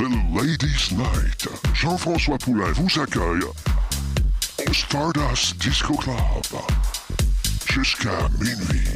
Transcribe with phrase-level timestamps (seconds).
[0.00, 1.48] c'est le Ladies Night.
[1.74, 3.42] Jean-François Poulain vous accueille
[4.66, 6.14] au Stardust Disco Club
[7.70, 8.88] jusqu'à minuit.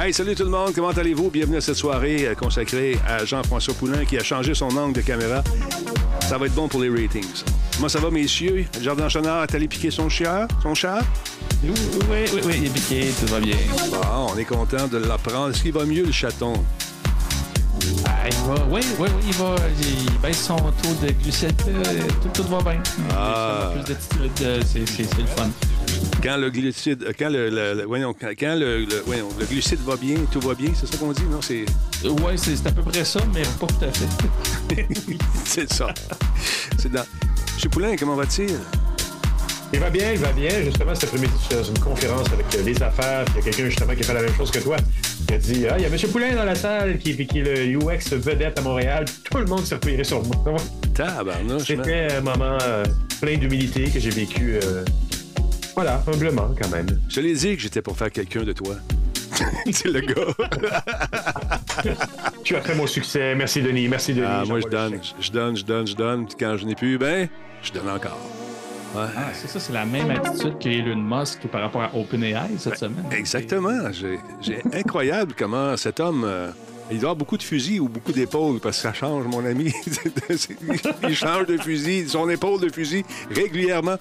[0.00, 1.30] Hey, salut tout le monde, comment allez-vous?
[1.30, 5.00] Bienvenue à cette soirée euh, consacrée à Jean-François Poulain qui a changé son angle de
[5.00, 5.42] caméra.
[6.22, 7.44] Ça va être bon pour les ratings.
[7.76, 8.66] Comment ça va, messieurs?
[8.80, 10.48] Jardin Chenard est allé piquer son chien?
[10.62, 11.02] Son chat?
[11.62, 11.70] Oui,
[12.10, 13.56] oui, oui, oui, il est piqué, tout va bien.
[13.90, 15.50] Bon, on est content de l'apprendre.
[15.50, 16.52] Est-ce qu'il va mieux, le chaton?
[18.30, 21.82] Il va, oui, oui, oui, il va, il baisse son taux de glucides, euh,
[22.22, 22.82] tout, tout va bien.
[23.14, 23.72] Ah.
[24.36, 25.48] C'est le fun.
[26.22, 29.80] Quand le glucide, euh, quand le, le- le- voyons, quand le, le- voyons, le glucide
[29.80, 31.22] va bien, tout va bien, c'est ça qu'on dit?
[31.30, 31.64] Non, c'est,
[32.04, 34.86] Euh, ouais, c'est à peu près ça, mais pas tout à fait.
[35.44, 35.88] c'est ça.
[36.78, 37.04] C'est dans...
[37.70, 38.54] Poulain, comment va-t-il?
[39.72, 40.48] Il va bien, il va bien.
[40.64, 43.24] Justement, cet après-midi, je suis dans une conférence avec euh, les affaires.
[43.26, 44.76] puis Il y a quelqu'un justement qui a fait la même chose que toi.
[45.28, 45.96] Il a dit Ah, il y a M.
[46.10, 49.04] Poulain dans la salle qui, qui est le UX vedette à Montréal.
[49.30, 50.56] Tout le monde s'est replié sur moi.
[50.94, 51.64] Tabarnouche.
[51.66, 52.84] C'était un moment euh,
[53.20, 54.58] plein d'humilité que j'ai vécu.
[54.62, 54.84] euh,
[55.74, 56.86] voilà, humblement quand même.
[57.08, 58.74] Je te l'ai dit que j'étais pour faire quelqu'un de toi.
[59.70, 60.34] c'est le gars.
[62.42, 63.34] Tu as fait mon succès.
[63.34, 63.86] Merci, Denis.
[63.86, 64.26] Merci, Denis.
[64.28, 66.26] Ah, moi, je donne, je donne, je donne, je donne.
[66.26, 67.28] Puis quand je n'ai plus, ben,
[67.62, 68.18] je donne encore.
[68.94, 69.02] Ouais.
[69.16, 73.04] Ah, c'est ça, c'est la même attitude qu'Elon Musk par rapport à OpenAI cette semaine.
[73.12, 73.90] Exactement.
[73.92, 76.24] J'ai incroyable comment cet homme.
[76.24, 76.50] euh,
[76.90, 79.74] il doit avoir beaucoup de fusils ou beaucoup d'épaules parce que ça change, mon ami.
[81.02, 83.96] il change de fusil, son épaule de fusil régulièrement.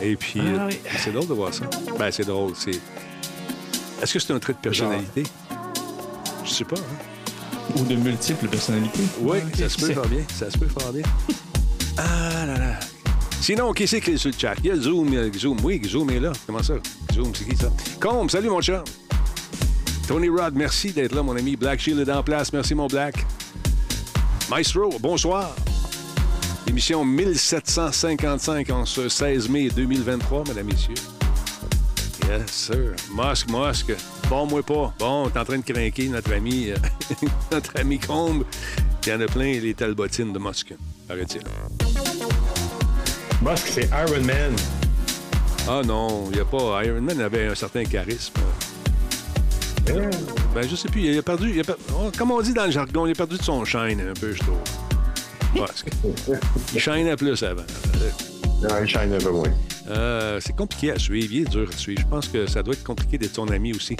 [0.00, 0.78] Et puis, Ah euh, oui.
[0.98, 1.64] c'est drôle de voir ça.
[1.98, 2.52] Ben, c'est drôle.
[2.56, 2.78] C'est.
[4.00, 5.24] Est-ce que c'est un trait de personnalité?
[6.44, 6.76] Je sais pas.
[6.76, 7.74] hein.
[7.76, 9.02] Ou de multiples personnalités.
[9.20, 10.20] Oui, Ah, ça se peut fort bien.
[10.32, 11.02] Ça se peut fort bien.
[11.98, 12.78] Ah là là.
[13.42, 14.54] Sinon, qui c'est qui est sur le chat?
[14.62, 15.58] Il y a Zoom, il y a Zoom.
[15.64, 16.30] Oui, Zoom est là.
[16.46, 16.74] Comment ça?
[17.12, 17.72] Zoom, c'est qui ça?
[17.98, 18.84] Combe, salut mon chat.
[20.06, 21.56] Tony Rod, merci d'être là, mon ami.
[21.56, 22.52] Black Shield est en place.
[22.52, 23.26] Merci, mon Black.
[24.48, 25.56] Maestro, bonsoir.
[26.68, 30.94] Émission 1755 en ce 16 mai 2023, mesdames, messieurs.
[32.28, 32.94] Yes, sir.
[33.12, 33.92] Musk, Musk.
[34.30, 34.94] Bon, moi pas.
[35.00, 36.76] Bon, t'es en train de craquer notre ami, euh,
[37.50, 38.44] notre ami Combe.
[39.04, 40.74] Il y en a plein, les talbotines de Musk.
[41.08, 41.42] Paraît-il.
[43.42, 44.54] Musk, c'est Iron Man.
[45.68, 46.84] Ah non, il n'y a pas.
[46.84, 48.34] Iron Man avait un certain charisme.
[50.54, 51.50] Ben, je sais plus, il a perdu.
[51.50, 53.64] il a per- oh, Comme on dit dans le jargon, il a perdu de son
[53.64, 54.58] shine un peu, je trouve.
[55.54, 55.88] Musk.
[56.72, 57.62] Il shinait plus avant.
[58.62, 59.50] Non, il shine un peu moins.
[59.88, 62.00] Euh, c'est compliqué à suivre, il est dur à suivre.
[62.00, 63.96] Je pense que ça doit être compliqué d'être ton ami aussi.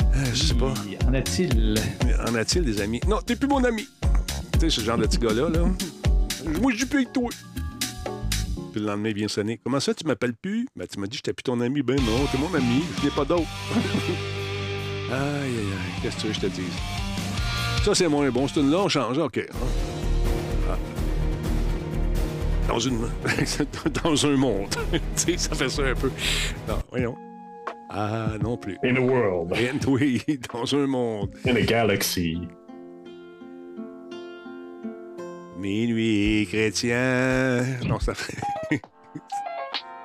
[0.00, 0.72] Euh, je sais pas.
[1.06, 1.74] En a-t-il?
[2.26, 3.00] En a-t-il des amis?
[3.06, 3.86] Non, t'es plus mon ami.
[4.54, 5.60] Tu sais, ce genre de petit gars-là, là.
[6.60, 7.28] Moi, je dis plus avec toi.
[8.72, 9.60] Puis le lendemain, il vient sonner.
[9.62, 10.66] Comment ça, tu m'appelles plus?
[10.74, 11.82] Ben, tu m'as dit que j'étais plus ton ami.
[11.82, 12.82] Ben non, t'es mon ami.
[13.00, 13.46] Je n'ai pas d'autre.
[15.10, 16.02] aïe, aïe, aïe.
[16.02, 16.74] Qu'est-ce que tu veux que je te dise?
[17.84, 18.48] Ça, c'est moins bon.
[18.48, 19.18] C'est une on change.
[19.18, 19.38] OK.
[19.38, 19.66] hein.
[20.70, 20.78] Ah.
[22.68, 22.98] Dans une...
[24.02, 24.68] Dans un monde.
[24.90, 26.10] tu sais, ça fait ça un peu.
[26.66, 27.16] Non, voyons.
[27.90, 28.78] Ah, non plus.
[28.82, 29.52] In a world.
[29.86, 31.30] Oui, dans un monde.
[31.46, 32.38] In a galaxy.
[35.62, 37.64] Minuit chrétien.
[37.86, 38.36] Non, ça fait.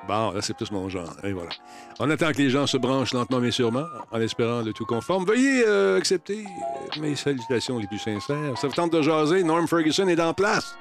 [0.06, 1.12] bon, là, c'est plus mon genre.
[1.24, 1.50] Et voilà.
[1.98, 5.24] On attend que les gens se branchent lentement mais sûrement, en espérant le tout conforme.
[5.26, 6.44] Veuillez euh, accepter
[7.00, 8.56] mes salutations les plus sincères.
[8.56, 9.42] Ça vous tente de jaser?
[9.42, 10.76] Norm Ferguson est en place.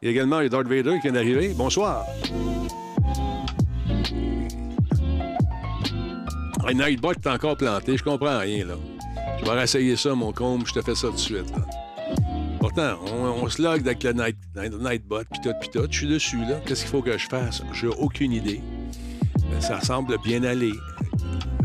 [0.00, 1.52] Il y a également Darth Vader qui vient d'arriver.
[1.54, 2.06] Bonsoir.
[6.66, 7.98] Hey, Nightbot est encore planté.
[7.98, 8.74] Je comprends rien, là.
[9.40, 10.66] Je vais réessayer ça, mon combe.
[10.66, 11.52] Je te fais ça tout de suite.
[12.76, 15.86] On, se log avec le night, night- Nightbot, pis tout, pis tout.
[15.90, 16.60] Je suis dessus, là.
[16.66, 17.62] Qu'est-ce qu'il faut que je fasse?
[17.72, 18.60] J'ai aucune idée.
[19.50, 20.72] Mais ça semble bien aller.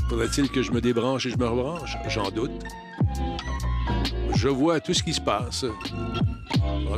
[0.09, 1.97] Faudrait-il que je me débranche et je me rebranche?
[2.07, 2.51] J'en doute.
[4.35, 5.65] Je vois tout ce qui se passe.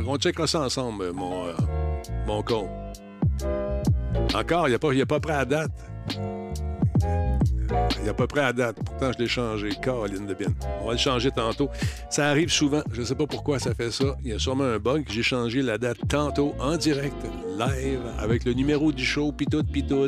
[0.06, 1.52] On checkera ça ensemble, mon, euh,
[2.26, 2.68] mon con.
[4.34, 5.72] Encore, il n'est pas, est pas prêt à date.
[8.06, 8.76] N'est pas prêt à date.
[8.84, 9.70] Pourtant, je l'ai changé.
[9.82, 10.36] Caroline de.
[10.80, 11.68] On va le changer tantôt.
[12.08, 12.82] Ça arrive souvent.
[12.92, 14.16] Je ne sais pas pourquoi ça fait ça.
[14.22, 15.04] Il y a sûrement un bug.
[15.10, 17.16] J'ai changé la date tantôt en direct,
[17.58, 20.06] live, avec le numéro du show, pis tout, pis tout.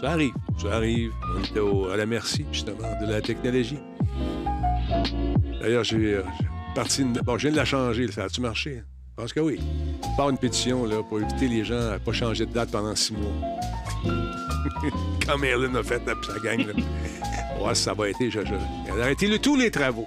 [0.00, 0.34] Ça arrive.
[0.60, 1.10] Ça arrive.
[1.34, 3.78] On est à la merci, justement, de la technologie.
[5.60, 6.22] D'ailleurs, j'ai euh,
[6.74, 7.14] parti une...
[7.14, 8.12] Bon, je viens de la changer.
[8.12, 8.82] Ça a-tu marché?
[9.16, 9.58] Je pense que oui.
[10.18, 12.94] Par une pétition là, pour éviter les gens à ne pas changer de date pendant
[12.94, 13.32] six mois.
[15.26, 16.66] Comme Erlyn a fait sa gang.
[16.66, 16.72] Là.
[17.58, 18.18] Ouais, ça va être.
[18.20, 18.54] Je, je...
[18.92, 20.06] Elle a arrêté le- tous les travaux.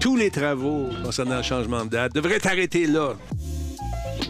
[0.00, 3.12] Tous les travaux concernant le changement de date devraient arrêter là.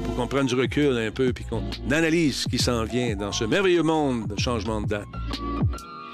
[0.04, 3.30] Pour qu'on prenne du recul un peu puis qu'on analyse ce qui s'en vient dans
[3.30, 5.06] ce merveilleux monde de changement de date.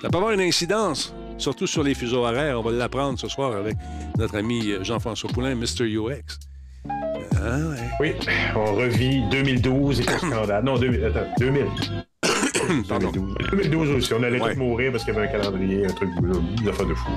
[0.03, 2.61] Ça peut avoir une incidence surtout sur les fuseaux horaires.
[2.61, 3.77] On va l'apprendre ce soir avec
[4.19, 5.85] notre ami Jean-François Poulain, Mr.
[5.87, 6.39] UX.
[7.37, 7.89] Ah, ouais.
[8.01, 8.13] Oui,
[8.55, 10.63] on revit 2012 et scandale.
[10.63, 11.65] Non, 2000, attends, 2000.
[12.89, 13.11] Pardon.
[13.51, 14.15] 2012 aussi.
[14.15, 14.55] On allait Ouais.
[14.55, 16.11] tous mourir parce qu'il y avait un calendrier, un truc,
[16.61, 17.11] une affaire de fou.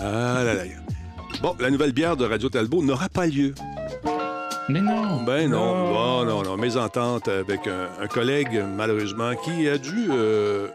[0.00, 0.62] Ah là là.
[1.42, 3.54] Bon, la nouvelle bière de Radio Talbot n'aura pas lieu.
[4.68, 5.22] Mais non.
[5.24, 5.92] Ben non, Non.
[5.92, 6.56] non, non, non.
[6.56, 10.06] Mésentente avec un, un collègue, malheureusement, qui a dû.
[10.10, 10.68] euh,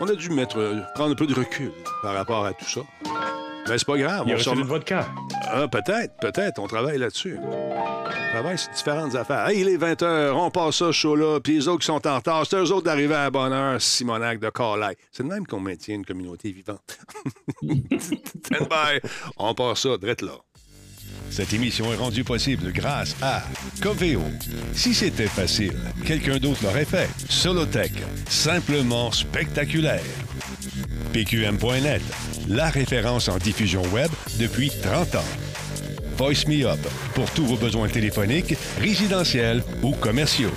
[0.00, 0.58] on a dû mettre,
[0.94, 1.70] prendre un peu de recul
[2.02, 2.80] par rapport à tout ça.
[3.68, 4.22] Mais c'est pas grave.
[4.26, 5.08] Il y on a s'en- une vodka.
[5.50, 6.58] Ah, peut-être, peut-être.
[6.60, 7.36] On travaille là-dessus.
[7.42, 9.48] On travaille sur différentes affaires.
[9.48, 12.16] Hey, il est 20h, on passe ça, ce show-là, puis les autres qui sont en
[12.16, 14.96] retard, c'est eux autres d'arriver à la bonne heure, Simonac de Carlisle.
[15.12, 16.98] C'est de même qu'on maintient une communauté vivante.
[17.62, 19.00] Stand by.
[19.36, 20.32] On passe ça, drette là.
[21.30, 23.42] Cette émission est rendue possible grâce à
[23.82, 24.22] Coveo.
[24.72, 25.76] Si c'était facile,
[26.06, 27.08] quelqu'un d'autre l'aurait fait.
[27.28, 27.92] Solotech,
[28.28, 30.00] simplement spectaculaire.
[31.12, 32.02] PQM.net,
[32.48, 35.24] la référence en diffusion web depuis 30 ans.
[36.16, 36.80] Voice Me Up,
[37.14, 40.52] pour tous vos besoins téléphoniques, résidentiels ou commerciaux.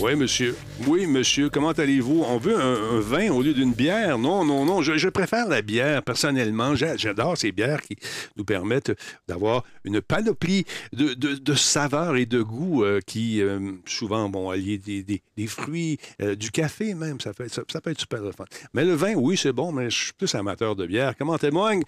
[0.00, 0.56] Oui, monsieur.
[0.86, 1.50] Oui, monsieur.
[1.50, 2.22] Comment allez-vous?
[2.26, 4.18] On veut un, vin au lieu d'une bière?
[4.18, 4.80] Non, non, non.
[4.80, 6.74] Je, préfère la bière, personnellement.
[6.74, 7.96] J'a- J'adore ces bières qui
[8.36, 8.92] nous permettent
[9.28, 10.64] d'avoir une panoplie
[10.94, 16.34] de, de- saveurs et de goûts euh, qui, euh, souvent, vont allier des, fruits, euh,
[16.34, 17.20] du café même.
[17.20, 18.44] Ça, fait, ça, ça peut être super fun.
[18.72, 21.14] Mais le vin, oui, c'est bon, mais je suis plus amateur de bière.
[21.18, 21.82] Comment témoigne?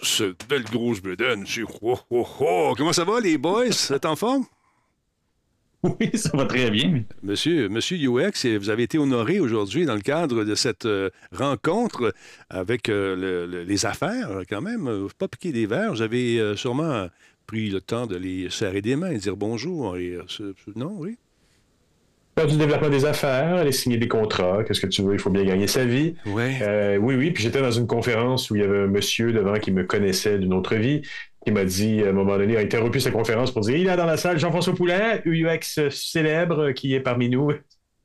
[0.00, 1.64] Cette belle grosse bedaine, monsieur?
[1.82, 2.74] Oh, oh, oh.
[2.76, 3.64] Comment ça va, les boys?
[3.88, 4.44] Vous êtes en forme?
[6.00, 7.02] Oui, ça va très bien.
[7.22, 12.12] Monsieur, Monsieur UX, vous avez été honoré aujourd'hui dans le cadre de cette euh, rencontre
[12.50, 14.88] avec euh, le- le- les affaires, quand même.
[14.88, 15.92] Euh, Pas piquer des verres.
[15.92, 17.08] Vous avez euh, sûrement
[17.46, 19.96] pris le temps de les serrer des mains et dire bonjour.
[19.96, 20.18] Et,
[20.74, 21.16] non, oui?
[22.38, 25.30] Faire du développement des affaires, aller signer des contrats, qu'est-ce que tu veux, il faut
[25.30, 26.16] bien gagner sa vie.
[26.26, 26.58] Ouais.
[26.60, 29.54] Euh, oui, oui, puis j'étais dans une conférence où il y avait un monsieur devant
[29.58, 31.00] qui me connaissait d'une autre vie,
[31.46, 33.96] qui m'a dit, à un moment donné, a interrompu sa conférence pour dire, il est
[33.96, 37.52] dans la salle Jean-François Poulain, UX célèbre, qui est parmi nous.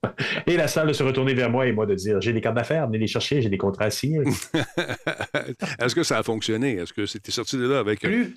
[0.48, 2.56] Et la salle de se retourner vers moi et moi de dire, j'ai des cartes
[2.56, 4.22] d'affaires, venez les chercher, j'ai des contrats à signer.
[5.80, 6.74] Est-ce que ça a fonctionné?
[6.74, 8.02] Est-ce que c'était sorti de là avec...
[8.02, 8.36] Plus...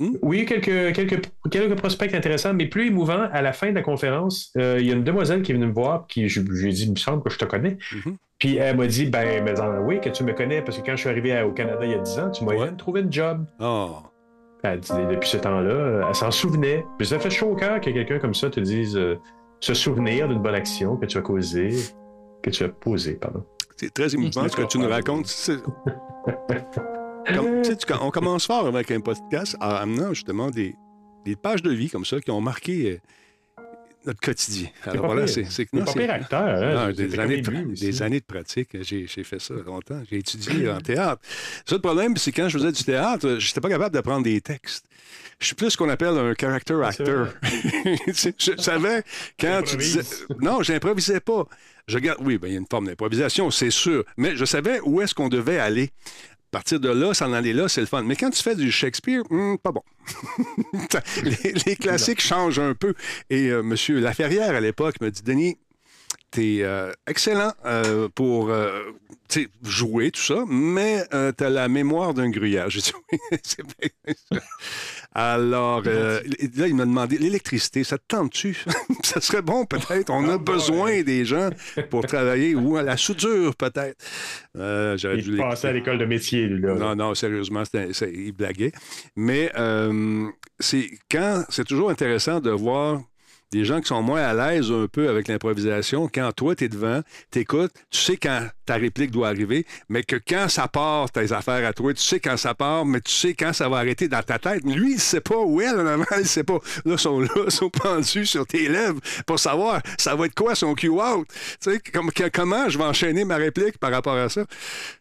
[0.00, 0.16] Hmm?
[0.22, 4.50] Oui, quelques, quelques, quelques prospects intéressants, mais plus émouvant, à la fin de la conférence,
[4.58, 6.70] euh, il y a une demoiselle qui est venue me voir, qui je, je lui
[6.70, 7.78] ai dit, il me semble que je te connais.
[7.92, 8.16] Mhm.
[8.40, 10.92] Puis elle m'a dit, ben, mais en- oui, que tu me connais, parce que quand
[10.96, 12.56] je suis arrivé à- au Canada il y a 10 ans, tu m'as Ouais.
[12.58, 13.46] aidé à me trouver une job.
[13.60, 13.90] Oh,
[14.64, 16.84] Elle dit, depuis ce temps-là, elle s'en souvenait.
[16.98, 19.16] Puis ça fait chaud au cœur que quelqu'un comme ça te dise euh,
[19.60, 21.70] se souvenir d'une bonne action que tu as causée,
[22.42, 23.44] que tu as posée, pardon.
[23.76, 25.28] c'est très émouvant ce que tu nous racontes.
[27.32, 30.74] Comme- tu tu- on commence fort avec un podcast en amenant justement des,
[31.24, 33.00] des pages de vie comme ça qui ont marqué
[33.58, 33.62] euh,
[34.04, 34.68] notre quotidien.
[34.84, 36.88] Alors voilà, c'est non, pas pire acteur, hein?
[36.88, 38.68] non, des, années de, des années de pratique.
[38.82, 40.02] J'ai fait ça longtemps.
[40.10, 41.22] J'ai étudié en théâtre.
[41.64, 44.40] Ça, le problème, c'est quand je faisais du théâtre, je n'étais pas capable d'apprendre des
[44.42, 44.84] textes.
[45.40, 47.28] Je suis plus ce qu'on appelle un character actor.
[48.06, 49.02] Je savais
[49.38, 50.02] quand tu disais.
[50.40, 51.44] Non, j'improvisais pas.
[51.86, 54.04] Je regarde, oui, ben, il y a une forme d'improvisation, c'est sûr.
[54.16, 55.90] Mais je savais où est-ce qu'on devait aller.
[56.54, 58.04] Partir de là, s'en aller là, c'est le fun.
[58.04, 59.82] Mais quand tu fais du Shakespeare, hum, pas bon.
[61.24, 62.94] les, les classiques changent un peu.
[63.28, 63.74] Et euh, M.
[64.00, 65.58] Laferrière, à l'époque, me dit Denis,
[66.34, 68.82] t'es euh, excellent euh, pour euh,
[69.62, 71.04] jouer, tout ça, mais
[71.36, 72.70] t'as la mémoire d'un gruyère.
[72.70, 73.62] J'ai dit oui, c'est.
[75.16, 76.20] Alors, euh,
[76.56, 78.56] là, il m'a demandé l'électricité, ça te tente-tu?
[79.04, 80.10] Ça serait bon, peut-être.
[80.10, 81.50] On a Ah, besoin des gens
[81.90, 83.96] pour travailler ou à la soudure, peut-être.
[84.56, 85.50] Euh, J'aurais dû Il l'écouter.
[85.50, 86.74] passait à l'école de métier, lui, là.
[86.74, 88.72] Non, non, sérieusement, c'était- c'est- il blaguait.
[89.14, 90.26] Mais euh,
[90.58, 93.02] c'est quand c'est toujours intéressant de voir
[93.54, 96.10] des gens qui sont moins à l'aise un peu avec l'improvisation.
[96.12, 100.02] Quand toi, tu es devant, tu écoutes, tu sais quand ta réplique doit arriver, mais
[100.02, 103.12] que quand ça part, tes affaires à toi, tu sais quand ça part, mais tu
[103.12, 104.64] sais quand ça va arrêter dans ta tête.
[104.64, 106.58] Lui, il sait pas où elle, en avant, il ne sait pas.
[106.84, 110.74] Là, sont là, sont pendus sur tes lèvres pour savoir ça va être quoi son
[110.74, 111.28] cue-out.
[111.62, 114.44] Tu sais, comment je vais enchaîner ma réplique par rapport à ça?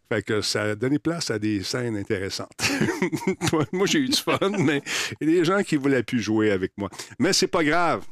[0.10, 2.52] Fait que ça a donné place à des scènes intéressantes.
[3.72, 4.84] moi, j'ai eu du fun, mais
[5.22, 6.90] il y a des gens qui voulaient plus jouer avec moi.
[7.18, 8.04] Mais c'est pas grave.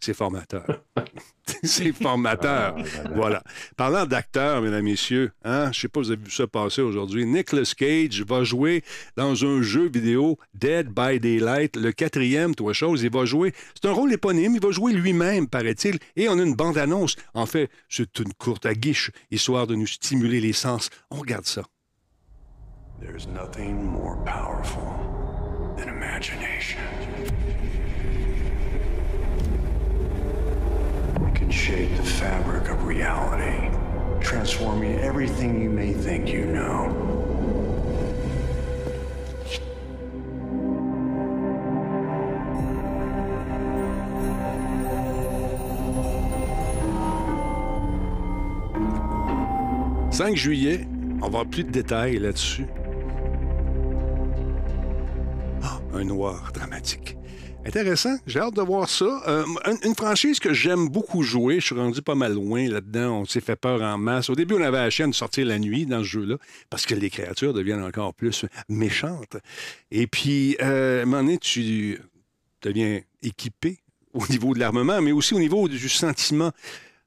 [0.00, 0.64] C'est formateur.
[1.62, 2.74] c'est formateur.
[2.76, 3.12] Ah, ben, ben.
[3.14, 3.42] Voilà.
[3.76, 7.26] Parlant d'acteurs, mesdames, messieurs, hein, je sais pas si vous avez vu ça passer aujourd'hui.
[7.26, 8.82] Nicolas Cage va jouer
[9.16, 13.02] dans un jeu vidéo Dead by Daylight, le quatrième, toi chose.
[13.02, 13.52] Il va jouer.
[13.74, 14.54] C'est un rôle éponyme.
[14.54, 15.98] Il va jouer lui-même, paraît-il.
[16.16, 17.16] Et on a une bande-annonce.
[17.34, 20.90] En fait, c'est une courte aguiche, histoire de nous stimuler les sens.
[21.10, 21.62] On regarde ça.
[23.00, 24.88] There's nothing more powerful
[25.76, 26.80] than imagination.
[31.36, 33.68] Can shape the fabric of reality,
[34.20, 36.90] transforming everything you may think you know.
[50.10, 52.64] «5 juillet, on va avoir plus de détails là-dessus.
[55.62, 57.15] Ah, un noir dramatique.
[57.66, 59.22] Intéressant, j'ai hâte de voir ça.
[59.26, 59.44] Euh,
[59.82, 63.40] une, franchise que j'aime beaucoup jouer, je suis rendu pas mal loin là-dedans, on s'est
[63.40, 64.30] fait peur en masse.
[64.30, 66.36] Au début, on avait la chaîne de sortir la nuit dans ce jeu-là,
[66.70, 69.36] parce que les créatures deviennent encore plus méchantes.
[69.90, 72.00] Et puis, euh, à un moment donné, tu
[72.62, 73.78] deviens équipé
[74.14, 76.52] au niveau de l'armement, mais aussi au niveau du sentiment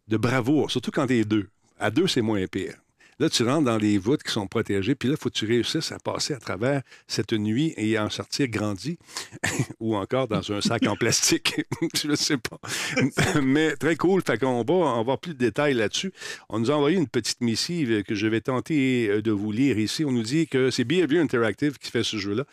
[0.10, 1.48] de bravoure, surtout quand t'es deux.
[1.80, 2.76] À deux, c'est moins pire.
[3.20, 5.46] Là, tu rentres dans les voûtes qui sont protégées, puis là, il faut que tu
[5.46, 8.98] réussisses à passer à travers cette nuit et en sortir grandi,
[9.80, 11.62] ou encore dans un sac en plastique.
[11.96, 12.60] je ne sais pas.
[13.42, 14.22] Mais très cool.
[14.26, 16.12] Fait qu'on va avoir plus de détails là-dessus.
[16.50, 19.78] On nous a envoyé une petite missive que je vais tenter euh, de vous lire
[19.78, 20.06] ici.
[20.06, 22.46] On nous dit que c'est Behavior Interactive qui fait ce jeu-là.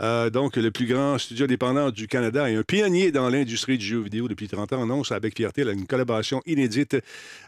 [0.00, 3.84] Euh, donc, le plus grand studio indépendant du Canada et un pionnier dans l'industrie du
[3.86, 6.96] jeu vidéo depuis 30 ans annonce avec fierté là, une collaboration inédite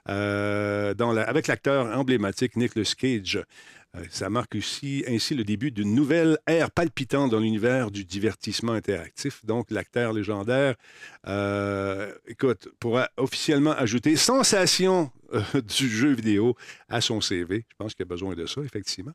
[0.09, 3.43] euh, dans la- avec l'acteur emblématique Nicolas Cage.
[3.97, 8.73] Euh, Ça marque aussi ainsi le début d'une nouvelle ère palpitante dans l'univers du divertissement
[8.73, 9.45] interactif.
[9.45, 10.75] Donc, l'acteur légendaire,
[11.27, 15.11] euh, écoute, pourra officiellement ajouter sensation
[15.79, 16.55] du jeu vidéo
[16.89, 17.65] à son CV.
[17.69, 19.13] Je pense qu'il a besoin de ça, effectivement.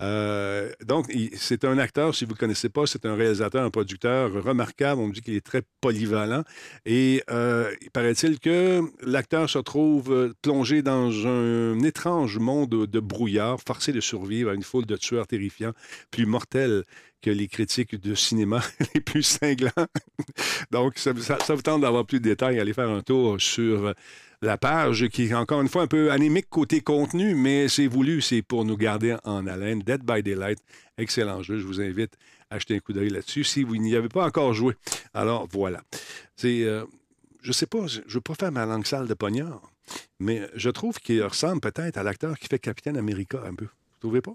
[0.00, 4.32] Euh, donc, c'est un acteur, si vous ne connaissez pas, c'est un réalisateur, un producteur
[4.32, 5.00] remarquable.
[5.00, 6.44] On me dit qu'il est très polyvalent.
[6.86, 13.00] Et euh, il paraît-il que l'acteur se trouve euh, plongé dans un étrange monde de,
[13.00, 15.72] brouillard, forcé de survivre à une foule de tueurs terrifiants,
[16.10, 16.84] plus mortels
[17.22, 18.60] que les critiques de cinéma
[18.94, 19.70] les plus cinglants.
[20.70, 23.94] Donc, ça- ça vous tente d'avoir plus de détails, allez faire un tour sur
[24.42, 28.20] la page qui est encore une fois un peu anémique côté contenu, mais c'est voulu,
[28.20, 29.80] c'est pour nous garder en haleine.
[29.80, 30.58] Dead by Daylight,
[30.98, 31.58] excellent jeu.
[31.58, 32.14] Je vous invite
[32.50, 34.74] à jeter un coup d'œil là-dessus si vous n'y avez pas encore joué.
[35.14, 35.82] Alors, voilà.
[36.34, 36.84] C'est, euh,
[37.40, 39.62] je sais pas, je ne veux pas faire ma langue sale de pognard,
[40.18, 43.66] mais je trouve qu'il ressemble peut-être à l'acteur qui fait Capitaine America un peu.
[43.66, 44.34] Vous trouvez pas?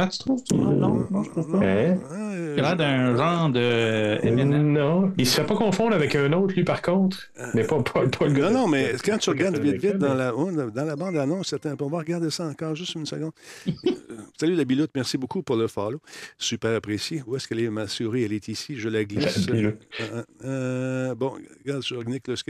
[0.00, 0.42] Ah, tu trouves?
[0.44, 1.58] tu- Non, non, je trouve pas.
[1.58, 1.98] Hein?
[2.12, 4.72] Euh, Il a l'air d'un genre de Eminem.
[4.72, 7.18] Non, il se fait pas confondre avec un autre, lui, par contre.
[7.54, 8.50] Mais pas, pas, pas le gars.
[8.50, 11.88] Non, non, mais quand tu regardes vite, vite dans la, dans la bande-annonce, attends, on
[11.88, 13.32] va regarder ça encore juste une seconde.
[14.10, 16.00] Euh, Salut la biloute, merci beaucoup pour le follow.
[16.38, 17.22] Super apprécié.
[17.26, 18.22] Où est-ce qu'elle est, ma souris?
[18.24, 19.46] Elle est ici, je la glisse.
[19.50, 19.72] Euh,
[20.44, 22.42] euh, bon, regarde sur Nick Cage.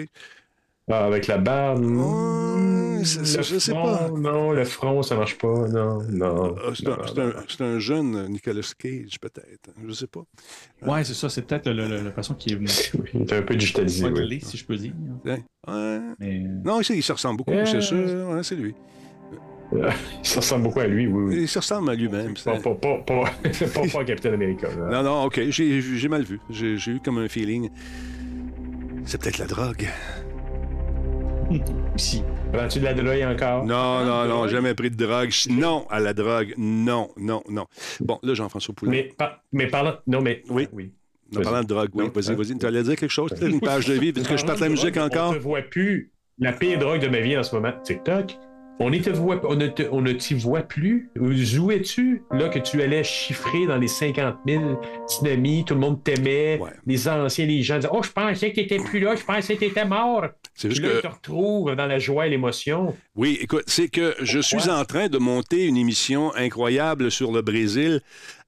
[0.90, 1.84] Ah, avec la barbe.
[1.84, 4.08] Ouais, c'est- c'est- le je sais pas.
[4.16, 5.68] Non, le front, ça marche pas.
[5.68, 6.54] Non, non.
[6.64, 7.32] Ah, c'est un, non, c'est un- non.
[7.48, 9.70] c'est un jeune Nicolas Cage, peut-être.
[9.86, 10.22] Je sais pas.
[10.86, 11.28] Ouais, c'est ça.
[11.28, 12.68] C'est peut-être le- le- la façon qui est venu
[12.98, 14.06] Oui, il est un peu digitalisé.
[14.06, 14.40] oui.
[14.42, 14.92] si je peux dire.
[15.24, 15.42] Ouais.
[16.18, 16.38] Mais...
[16.64, 17.98] Non, il, il se ressemble beaucoup, Euh, c'est sûr.
[18.30, 18.74] Ouais, c'est lui.
[20.22, 21.24] Ça ressemble beaucoup à lui, oui.
[21.34, 21.42] oui.
[21.42, 22.34] Il se ressemble à lui-même.
[22.38, 23.24] c'est- Pas, pas, pas, pas,
[23.74, 24.66] pas, pas Captain America.
[24.68, 24.88] là.
[24.90, 26.40] Non, non, OK, j'ai j'ai mal vu.
[26.48, 27.68] J'ai j'ai eu comme un feeling.
[29.04, 29.86] C'est peut-être la drogue.
[31.94, 32.22] Aussi.
[32.52, 33.64] Prends-tu de la drogue encore?
[33.64, 35.30] Non, non, non, jamais pris de drogue.
[35.50, 36.54] Non à la drogue.
[36.56, 37.66] Non, non, non.
[38.00, 38.90] Bon, là, Jean-François Poulin.
[38.90, 39.96] Mais, par- mais parlant.
[40.06, 40.42] Non, mais.
[40.48, 40.68] Oui.
[40.72, 40.92] oui.
[41.36, 42.36] En parlant de drogue, oui, vas-y, hein?
[42.36, 42.58] vas-y.
[42.58, 43.32] Tu allais dire quelque chose?
[43.42, 45.30] Une page de vie, puisque je parte la musique encore.
[45.30, 46.12] On ne voit plus.
[46.38, 48.36] La pire drogue de ma vie en ce moment, TikTok.
[48.80, 51.10] On ne te voit, on ne te- on ne t'y voit plus.
[51.16, 56.58] Jouais-tu, là, que tu allais chiffrer dans les 50 000 dynamis, tout le monde t'aimait,
[56.60, 56.70] Ouais.
[56.86, 59.60] les anciens, les gens disaient Oh, je pensais que t'étais plus là, je pensais que
[59.60, 60.26] t'étais mort.
[60.54, 60.98] C'est Puis juste là, que.
[61.06, 62.94] ils te retrouvent dans la joie et l'émotion.
[63.16, 67.42] Oui, écoute, c'est que je suis en train de monter une émission incroyable sur le
[67.42, 68.00] Brésil.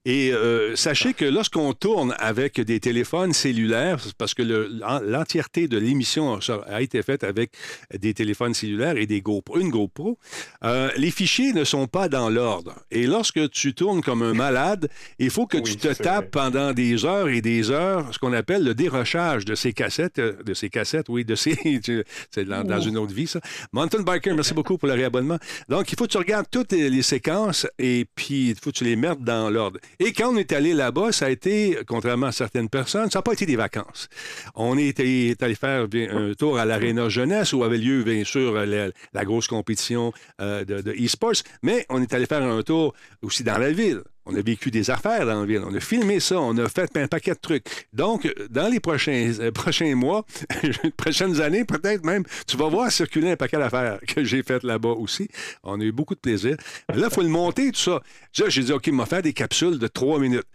[0.03, 5.67] Et euh, sachez que lorsqu'on tourne avec des téléphones cellulaires, parce que le- l'en- l'entièreté
[5.67, 7.51] de l'émission a, été faite avec
[7.95, 10.17] des téléphones cellulaires et des GoPro, une GoPro,
[10.63, 12.73] euh, les fichiers ne sont pas dans l'ordre.
[12.89, 14.89] Et lorsque tu tournes comme un malade,
[15.19, 16.29] il faut que Oui, tu te tapes vrai.
[16.31, 20.33] pendant des heures et des heures ce qu'on appelle le dérochage de ces cassettes, euh,
[20.43, 21.51] de ces cassettes, oui, de ces...
[22.31, 23.39] C'est dans, dans une autre vie, ça.
[23.71, 25.37] Mountain Biker, merci beaucoup pour le réabonnement.
[25.69, 28.77] Donc, il faut que tu regardes toutes les, les séquences et puis il faut que
[28.77, 29.79] tu les mettes dans l'ordre.
[29.99, 33.23] Et quand on est allé là-bas, ça a été, contrairement à certaines personnes, ça n'a
[33.23, 34.09] pas été des vacances.
[34.55, 38.89] On est allé, faire un tour à l'Arena Jeunesse où avait lieu, bien sûr, la,
[39.13, 43.43] la grosse compétition euh, de, de e-sports, mais on est allé faire un tour aussi
[43.43, 44.01] dans la ville.
[44.25, 45.61] On a vécu des affaires dans la ville.
[45.65, 46.39] On a filmé ça.
[46.39, 47.65] On a fait un paquet de trucs.
[47.91, 50.25] Donc, dans les prochains, euh, prochains mois,
[50.97, 54.89] prochaines années, peut-être même, tu vas voir circuler un paquet d'affaires que j'ai faites là-bas
[54.89, 55.27] aussi.
[55.63, 56.55] On a eu beaucoup de plaisir.
[56.93, 58.01] Là, il faut le monter, tout ça.
[58.31, 60.45] J'ai dit, OK, il m'a fait des capsules de trois minutes.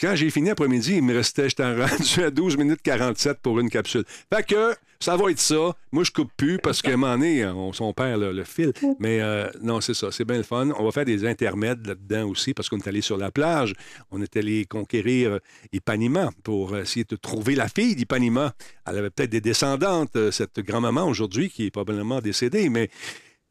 [0.00, 3.70] quand j'ai fini après-midi, il me restait, j'étais rendu à 12 minutes 47 pour une
[3.70, 4.04] capsule.
[4.32, 5.76] Fait que ça va être ça.
[5.90, 8.72] Moi, je coupe plus parce qu'à un moment donné, on, on perd le, le fil.
[8.98, 10.10] Mais euh, non, c'est ça.
[10.12, 10.70] C'est bien le fun.
[10.78, 13.74] On va faire des intermèdes là-dedans aussi parce qu'on est allé sur la plage.
[14.10, 15.38] On est allé conquérir euh,
[15.72, 18.54] Ipanema pour essayer de trouver la fille d'Ipanema.
[18.86, 22.68] Elle avait peut-être des descendantes, euh, cette grand-maman aujourd'hui qui est probablement décédée.
[22.68, 22.88] Mais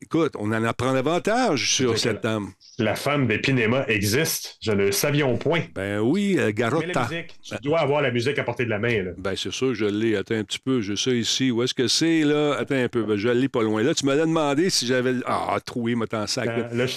[0.02, 2.52] écoute, on en apprend davantage sur cette dame.
[2.80, 4.58] La femme d'Épinema existe.
[4.62, 5.62] Je ne le savions point.
[5.76, 7.02] Ben oui, euh, Mais la Garotta.
[7.10, 9.04] musique, tu dois avoir la musique à portée de la main.
[9.04, 9.12] Là.
[9.18, 10.16] Ben, c'est sûr je l'ai.
[10.16, 10.82] Attends un petit peu.
[10.82, 11.52] Je sais ici.
[11.52, 12.56] Où est-ce que c'est, là?
[12.60, 13.04] Attends un peu.
[13.04, 13.84] Ben, je l'ai pas loin.
[13.84, 15.14] Là, tu me l'as demandé si j'avais.
[15.26, 16.48] Ah, troué, moi, t'en sac.
[16.48, 16.68] là.
[16.74, 16.96] Là, je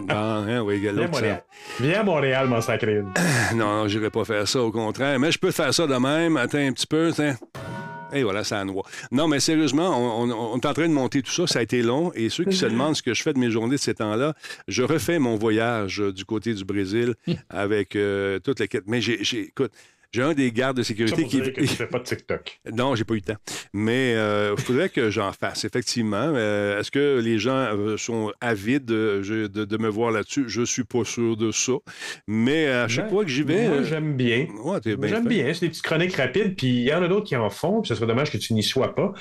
[0.00, 1.44] Bon, hein, oui, Viens à Montréal.
[1.80, 2.94] Viens à Montréal, m'en sacrer
[3.52, 3.56] une.
[3.56, 5.18] Non, non, j'irai pas faire ça, au contraire.
[5.18, 6.36] Mais je peux faire ça de même.
[6.36, 7.36] Attends un petit peu, tiens.
[8.12, 8.84] Et voilà, ça noix.
[9.10, 9.88] Non, mais sérieusement,
[10.22, 11.46] on, on- on est en train de monter tout ça.
[11.46, 12.12] Ça a été long.
[12.14, 14.34] Et ceux qui se demandent ce que je fais de mes journées de ces temps-là,
[14.68, 17.14] je refais mon voyage euh, du côté du Brésil
[17.48, 18.84] avec euh, toute la quête.
[18.86, 19.72] Mais j'ai, j'ai- écoute,
[20.12, 21.40] j'ai un des gardes de sécurité qui.
[21.40, 22.60] dire que tu fais pas de TikTok.
[22.72, 23.40] Non, j'ai pas eu le temps.
[23.72, 26.32] Mais il faudrait que j'en fasse, effectivement.
[26.34, 30.44] Euh, Est-ce que les gens euh, sont avides de, je- de- de me voir là-dessus?
[30.48, 31.72] Je suis pas sûr de ça.
[32.28, 33.68] Mais à chaque fois que j'y vais.
[33.68, 34.46] Moi, euh, j'aime bien.
[34.64, 35.52] ouais, bien J'aime bien.
[35.54, 37.88] C'est des petites chroniques rapides, puis il y en a d'autres qui en font, puis
[37.88, 39.12] ce serait dommage que tu n'y sois pas.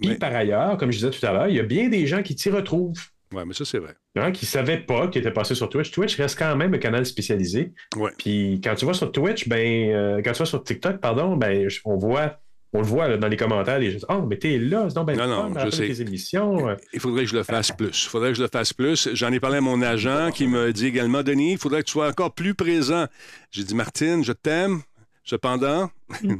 [0.00, 2.06] Puis Mais- par ailleurs, comme je disais tout à l'heure, il y a bien des
[2.06, 3.00] gens qui t'y retrouvent.
[3.32, 3.94] Ouais, mais ça, c'est vrai.
[4.16, 5.90] hein, qui ne savaient pas qu'ils étaient passés sur Twitch.
[5.90, 7.72] Twitch reste quand même un canal spécialisé.
[7.96, 8.10] Ouais.
[8.18, 11.68] Puis quand tu vas sur Twitch, ben, euh, quand tu vas sur TikTok, pardon, ben,
[11.84, 12.38] on voit,
[12.72, 14.94] on le voit là, dans les commentaires, les gens disent Oh, mais t'es là, c'est
[14.94, 15.86] donc ben Non, non, je sais.
[15.88, 16.68] tes émissions.
[16.68, 18.04] Euh, Il faudrait que je le fasse plus.
[18.04, 19.08] Il faudrait que je le fasse plus.
[19.14, 21.92] J'en ai parlé à mon agent qui me dit également Denis, il faudrait que tu
[21.92, 23.06] sois encore plus présent.
[23.50, 24.82] J'ai dit Martine, je t'aime.
[25.24, 26.36] Cependant, à un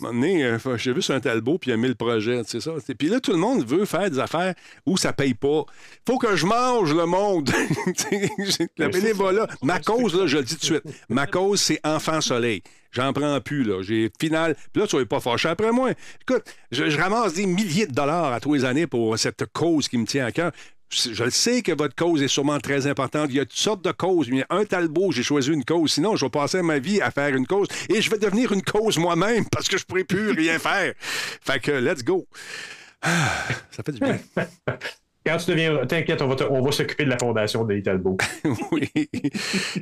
[0.00, 2.60] moment donné, euh, j'ai vu sur un Talbot, puis il y a 1000 projets, c'est
[2.60, 2.72] ça.
[2.98, 5.64] Puis là, tout le monde veut faire des affaires où ça paye pas.
[6.06, 7.50] faut que je mange le monde.
[8.12, 9.46] le Ouais, c'est bénévolat.
[9.62, 12.62] Ma cause, là, je le dis tout de suite, ma cause, c'est Enfant Soleil.
[12.92, 13.82] J'en prends plus, là.
[13.82, 14.56] J'ai final.
[14.72, 15.92] Puis là, tu vas pas fâché après moi.
[16.20, 19.88] Écoute, je, je ramasse des milliers de dollars à tous les années pour cette cause
[19.88, 20.52] qui me tient à cœur.
[20.90, 23.28] Je le sais que votre cause est sûrement très importante.
[23.30, 24.26] Il y a toutes sortes de causes.
[24.28, 25.92] Il y a un talbot, j'ai choisi une cause.
[25.92, 28.62] Sinon, je vais passer ma vie à faire une cause et je vais devenir une
[28.62, 30.94] cause moi-même parce que je ne pourrai plus rien faire.
[30.98, 32.26] Fait que, let's go.
[33.02, 34.18] Ah, ça fait du bien.
[35.26, 35.84] Quand tu deviens.
[35.86, 38.16] T'inquiète, on va, te- on va s'occuper de la fondation de Talbot.
[38.72, 38.90] oui.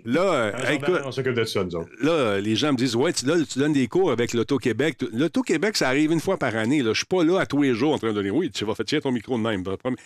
[0.04, 1.88] Là, euh, écoute, on s'occupe de ça, nous autres.
[2.02, 4.96] là, euh, les gens me disent Ouais, tu donnes, tu donnes des cours avec l'Auto-Québec.
[5.12, 6.82] L'Auto-Québec, ça arrive une fois par année.
[6.82, 6.90] Là.
[6.92, 8.74] Je suis pas là à tous les jours en train de donner Oui, tu vas
[8.74, 9.62] faire tirer ton micro de même.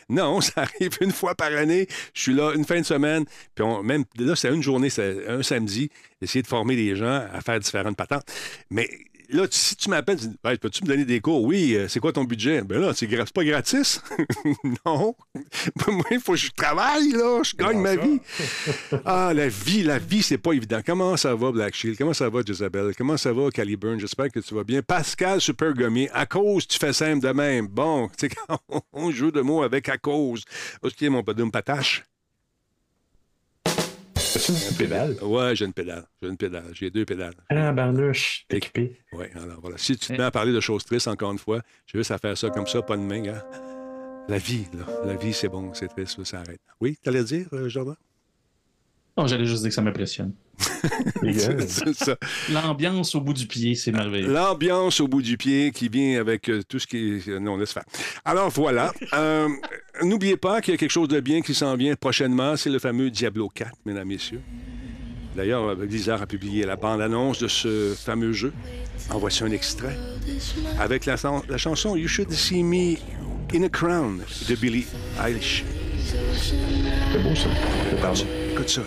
[0.08, 1.86] Non, ça arrive une fois par année.
[2.14, 3.24] Je suis là une fin de semaine.
[3.54, 5.90] Puis on- même là, c'est une journée, c'est un samedi,
[6.20, 8.24] essayer de former les gens à faire différentes patentes.
[8.70, 8.88] Mais
[9.32, 11.42] là, si tu m'appelles, tu dis Ouais, peux-tu me donner des cours?
[11.42, 12.62] Oui, euh, c'est quoi ton budget?
[12.62, 14.00] Ben là, c'est gra- pas gratis.
[14.86, 15.14] non.
[15.88, 17.42] Moi, il faut que je travaille, là.
[17.42, 18.20] Je gagne ma vie.
[19.04, 20.80] Ah, la vie, la vie, c'est pas évident.
[20.84, 21.96] Comment ça va, Black Shield?
[21.98, 22.94] Comment ça va, Jezabel?
[22.96, 23.98] Comment ça va, Caliburn?
[23.98, 24.82] J'espère que tu vas bien.
[24.82, 25.72] Pascal Super
[26.12, 27.66] à cause, tu fais simple de même.
[27.66, 28.58] Bon, tu sais, quand
[28.92, 30.44] on joue de mots avec à cause.
[30.82, 32.04] Ok, mon padum patache.
[34.48, 35.16] Une pédale.
[35.22, 36.04] Ouais, j'ai une pédale.
[36.20, 36.64] J'ai une pédale.
[36.72, 37.34] J'ai deux pédales.
[37.50, 38.98] Ah, barnouche, t'es équipé.
[39.12, 39.78] Oui, alors voilà.
[39.78, 42.18] Si tu te mets à parler de choses tristes, encore une fois, j'ai juste à
[42.18, 43.42] faire ça comme ça, pas de main, hein.
[44.28, 44.86] La vie, là.
[45.04, 46.60] La vie, c'est bon, c'est triste, ça arrête.
[46.80, 47.96] Oui, t'allais dire, euh, Jordan?
[49.16, 50.32] Non, j'allais juste dire que ça m'impressionne.
[52.52, 54.32] L'ambiance au bout du pied, c'est merveilleux.
[54.32, 57.38] L'ambiance au bout du pied qui vient avec euh, tout ce qui est...
[57.40, 57.84] Non, laisse faire.
[58.24, 58.92] Alors, voilà.
[59.14, 59.48] Euh,
[60.02, 62.56] N'oubliez pas qu'il y a quelque chose de bien qui s'en vient prochainement.
[62.56, 64.40] C'est le fameux Diablo 4, mesdames, messieurs.
[65.36, 68.52] D'ailleurs, euh, Blizzard a publié la bande-annonce de ce fameux jeu.
[69.10, 69.96] En voici un extrait.
[70.80, 72.96] Avec la, chan- la chanson You Should See Me
[73.54, 74.86] in a Crown de Billie
[75.22, 75.64] Eilish.
[76.04, 77.48] C'est beau, ça.
[78.52, 78.86] Écoute ça, là.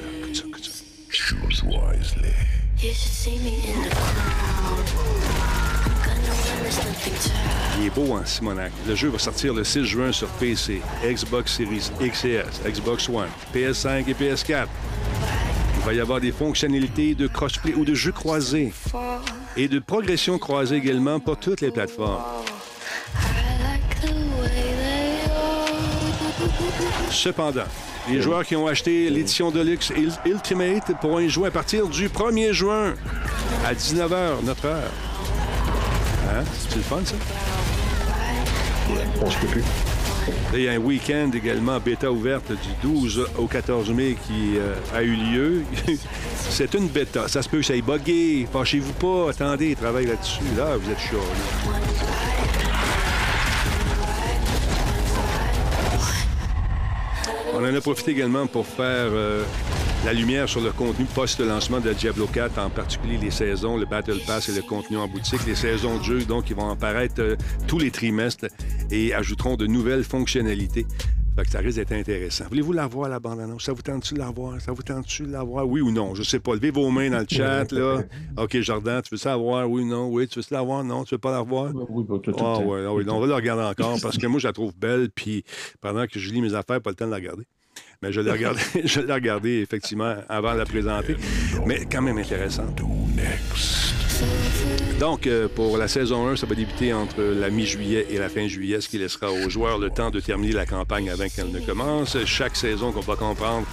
[1.18, 2.34] Choose wisely.
[2.78, 4.86] You should see me in the crowd.
[5.88, 8.74] I'm gonna win this nothing to Il est beau, hein, Simonac.
[8.86, 14.10] Le jeu va sortir le 6 juin sur PC, Xbox Series XS, Xbox One, PS5
[14.10, 14.68] et PS4.
[15.78, 18.74] Il va y avoir des fonctionnalités de crossplay ou de jeux croisés
[19.56, 22.24] et de progression croisée également pour toutes les plateformes.
[27.10, 27.64] Cependant,
[28.10, 32.08] les joueurs qui ont acheté l'édition Deluxe Ul- Ultimate pourront y jouer à partir du
[32.10, 32.94] 1er juin
[33.66, 34.92] à 19h, notre heure.
[36.30, 36.44] Hein?
[36.70, 37.16] C'est le fun, ça?
[39.22, 39.64] On se peut plus.
[40.54, 44.74] Il y a un week-end également bêta ouverte du 12 au 14 mai qui euh,
[44.96, 45.64] a eu lieu.
[46.50, 47.28] C'est une bêta.
[47.28, 48.48] Ça se peut que ça ait bugué.
[48.52, 49.30] Fâchez-vous pas.
[49.32, 50.42] Attendez, travaille là-dessus.
[50.58, 51.18] Là, vous êtes chaud.
[51.18, 52.35] là.
[57.58, 59.46] On en a profité également pour faire euh,
[60.04, 64.20] la lumière sur le contenu post-lancement de Diablo 4, en particulier les saisons, le Battle
[64.28, 65.40] Pass et le contenu en boutique.
[65.48, 68.48] Les saisons de jeu, donc, ils vont apparaître euh, tous les trimestres
[68.92, 70.86] et ajouteront de nouvelles fonctionnalités.
[71.36, 72.46] Fait que ça risque d'être intéressant.
[72.48, 73.66] Voulez-vous la voir, la bande-annonce?
[73.66, 74.62] Ça vous tente-tu de la voir?
[74.62, 75.68] Ça vous tente-tu de la voir?
[75.68, 76.16] Oui ou non?
[76.16, 76.54] Je sais pas.
[76.54, 78.04] Levez vos mains dans le chat, là.
[78.38, 79.70] OK, Jordan, tu veux ça la voir?
[79.70, 80.08] Oui ou non?
[80.08, 80.84] Oui, tu veux ça la voir?
[80.86, 81.72] Non, tu veux pas la voir?
[81.90, 84.40] Oui, tout, tout, Ah ouais, ah oui, on va la regarder encore parce que moi,
[84.40, 85.10] je la trouve belle.
[85.14, 85.44] Puis
[85.82, 87.44] pendant que je lis mes affaires, pas le temps de la regarder.
[88.02, 91.18] Mais je l'ai regardée, je l'ai regardée effectivement avant de la présenter.
[91.66, 92.80] Mais quand même intéressante.
[95.00, 98.48] Donc, euh, pour la saison 1, ça va débuter entre la mi-juillet et la fin
[98.48, 101.60] juillet, ce qui laissera aux joueurs le temps de terminer la campagne avant qu'elle ne
[101.60, 102.18] commence.
[102.26, 103.68] Chaque saison, qu'on va comprendre,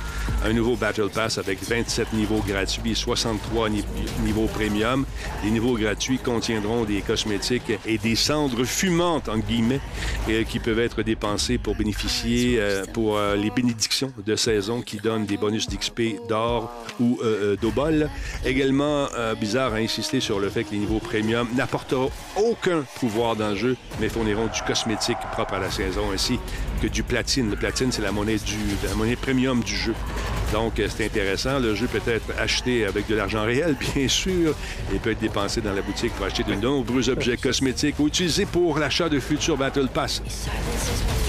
[0.45, 3.85] un nouveau Battle Pass avec 27 niveaux gratuits et 63 ni-
[4.25, 5.05] niveaux premium.
[5.45, 9.81] Les niveaux gratuits contiendront des cosmétiques et des cendres fumantes, en guillemets,
[10.29, 15.27] euh, qui peuvent être dépensées pour bénéficier euh, pour les bénédictions de saison qui donnent
[15.27, 18.11] des bonus d'XP d'or ou euh, d'obol.
[18.45, 19.07] Également,
[19.41, 23.57] Bizarre a insisté sur le fait que les niveaux premium n'apporteront aucun pouvoir dans le
[23.57, 26.39] jeu, mais fourniront du cosmétique propre à la saison ainsi
[26.81, 27.51] que du platine.
[27.51, 29.95] Le platine, c'est la monnaie du la monnaie premium du jeu.
[30.53, 31.59] Donc, euh, c'est intéressant.
[31.59, 34.55] Le jeu peut être acheté avec de l'argent réel, bien sûr,
[34.95, 38.47] et peut être dépensé dans la boutique pour acheter de nombreux objets cosmétiques ou utilisés
[38.47, 40.23] pour l'achat de futurs Battle Pass.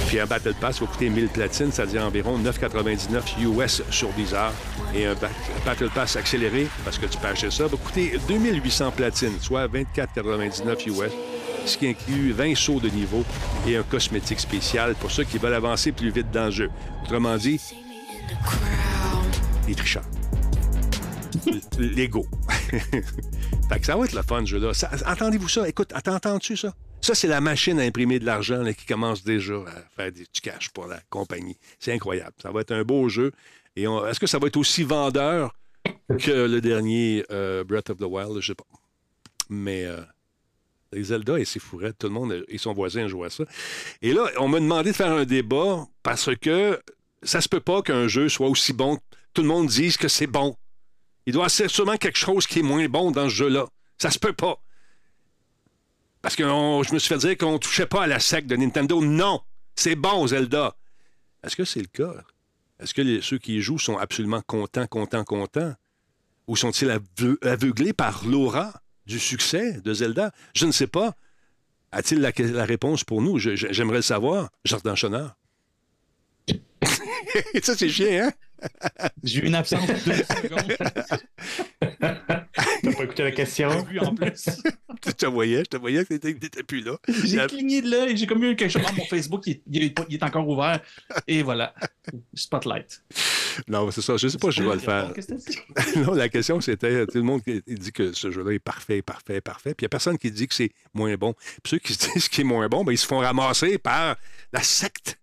[0.07, 4.53] Puis un Battle Pass va coûter 1000 platines, c'est-à-dire environ 9,99 US sur Bizarre.
[4.93, 5.29] Et un ba-
[5.65, 10.87] Battle Pass accéléré, parce que tu peux acheter ça, va coûter 2800 platines, soit 24,99
[10.89, 11.11] US,
[11.65, 13.23] ce qui inclut 20 sauts de niveau
[13.67, 16.69] et un cosmétique spécial pour ceux qui veulent avancer plus vite dans le jeu.
[17.05, 17.59] Autrement dit,
[19.67, 20.03] les tricheurs.
[21.79, 22.25] Lego.
[23.69, 24.71] fait que ça va être le fun, ce jeu-là.
[25.07, 25.67] Entendez-vous ça?
[25.67, 26.73] Écoute, attends, entends-tu ça?
[27.01, 30.69] Ça, c'est la machine à imprimer de l'argent qui commence déjà à faire du cash
[30.69, 31.57] pour la compagnie.
[31.79, 32.33] C'est incroyable.
[32.41, 33.31] Ça va être un beau jeu.
[33.75, 35.53] Et on- est-ce que ça va être aussi vendeur
[36.19, 38.39] que le dernier euh, Breath of the Wild?
[38.39, 38.63] Je sais pas.
[39.49, 39.99] Mais euh,
[40.93, 43.43] les Zelda et ses fourrettes, tout le monde et son voisin jouent à ça.
[44.01, 46.79] Et là, on m'a demandé de faire un débat parce que
[47.23, 48.99] ça se peut pas qu'un jeu soit aussi bon.
[49.33, 50.55] Tout le monde dise que c'est bon.
[51.25, 53.65] Il doit y sûrement quelque chose qui est moins bon dans ce jeu-là.
[53.97, 54.59] Ça se peut pas.
[56.21, 59.03] Parce que je me suis fait dire qu'on touchait pas à la sec de Nintendo.
[59.03, 59.41] Non!
[59.75, 60.75] C'est bon, Zelda.
[61.43, 62.13] Est-ce que c'est le cas?
[62.79, 65.73] Est-ce que ceux qui y jouent sont absolument contents, contents, contents?
[66.47, 68.73] Ou sont-ils aveu- aveuglés par l'aura
[69.05, 70.31] du succès de Zelda?
[70.53, 71.13] Je ne sais pas.
[71.91, 73.37] A-t-il la, réponse pour nous?
[73.37, 74.49] J'aimerais le savoir.
[74.65, 75.35] Jardin Chonard.
[77.63, 78.31] Ça, c'est chiant, hein?
[79.23, 80.77] J'ai eu une absence de deux secondes.
[81.99, 83.83] T'as pas écouté la question?
[83.83, 84.45] Vu en plus.
[85.05, 86.95] Je te voyais, je te voyais que tu n'étais plus là.
[87.25, 88.83] J'ai cligné de l'œil, j'ai comme eu quelque chose.
[88.87, 90.79] Ah, mon Facebook, il est, il est pas- il est encore ouvert.
[91.27, 91.73] Et voilà.
[92.33, 93.03] Spotlight.
[93.67, 94.15] Non, c'est ça.
[94.15, 95.11] Je ne sais pas si je vais le faire.
[95.97, 99.73] Non, la question, c'était tout le monde dit que ce jeu-là est parfait, parfait, parfait.
[99.73, 101.33] Puis il n'y a personne qui dit que c'est moins bon.
[101.63, 104.15] Puis ceux qui disent qu'il est moins bon, ben, ils se font ramasser par
[104.53, 105.19] la secte.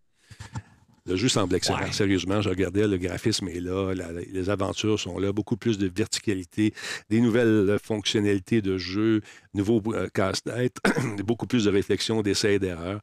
[1.06, 1.80] Le jeu semble excellent.
[1.80, 1.92] Ouais.
[1.92, 5.88] Sérieusement, je regardais, le graphisme est là, la- les aventures sont là, beaucoup plus de
[5.94, 6.74] verticalité,
[7.08, 9.22] des nouvelles euh, fonctionnalités de jeu,
[9.54, 10.76] nouveaux euh, casse-tête,
[11.24, 13.00] beaucoup plus de réflexion, d'essais et d'erreurs.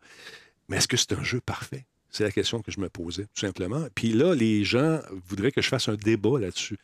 [0.69, 1.85] Mais est-ce que c'est un jeu parfait?
[2.09, 3.85] C'est la question que je me posais, tout simplement.
[3.93, 6.77] Puis là, les gens voudraient que je fasse un débat là-dessus.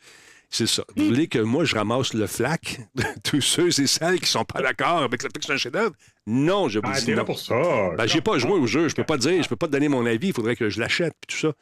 [0.56, 0.84] C'est ça.
[0.96, 4.44] Vous voulez que moi, je ramasse le flac de tous ceux et celles qui sont
[4.44, 5.94] pas d'accord avec le fait que c'est un chef-d'œuvre?
[6.28, 7.24] Non, je vous Ah, dis non.
[7.24, 7.56] pour ça.
[7.98, 8.88] Ben, j'ai pas joué au jeu.
[8.88, 10.28] Je peux pas te dire, je peux pas te donner mon avis.
[10.28, 11.54] Il faudrait que je l'achète, puis tout ça.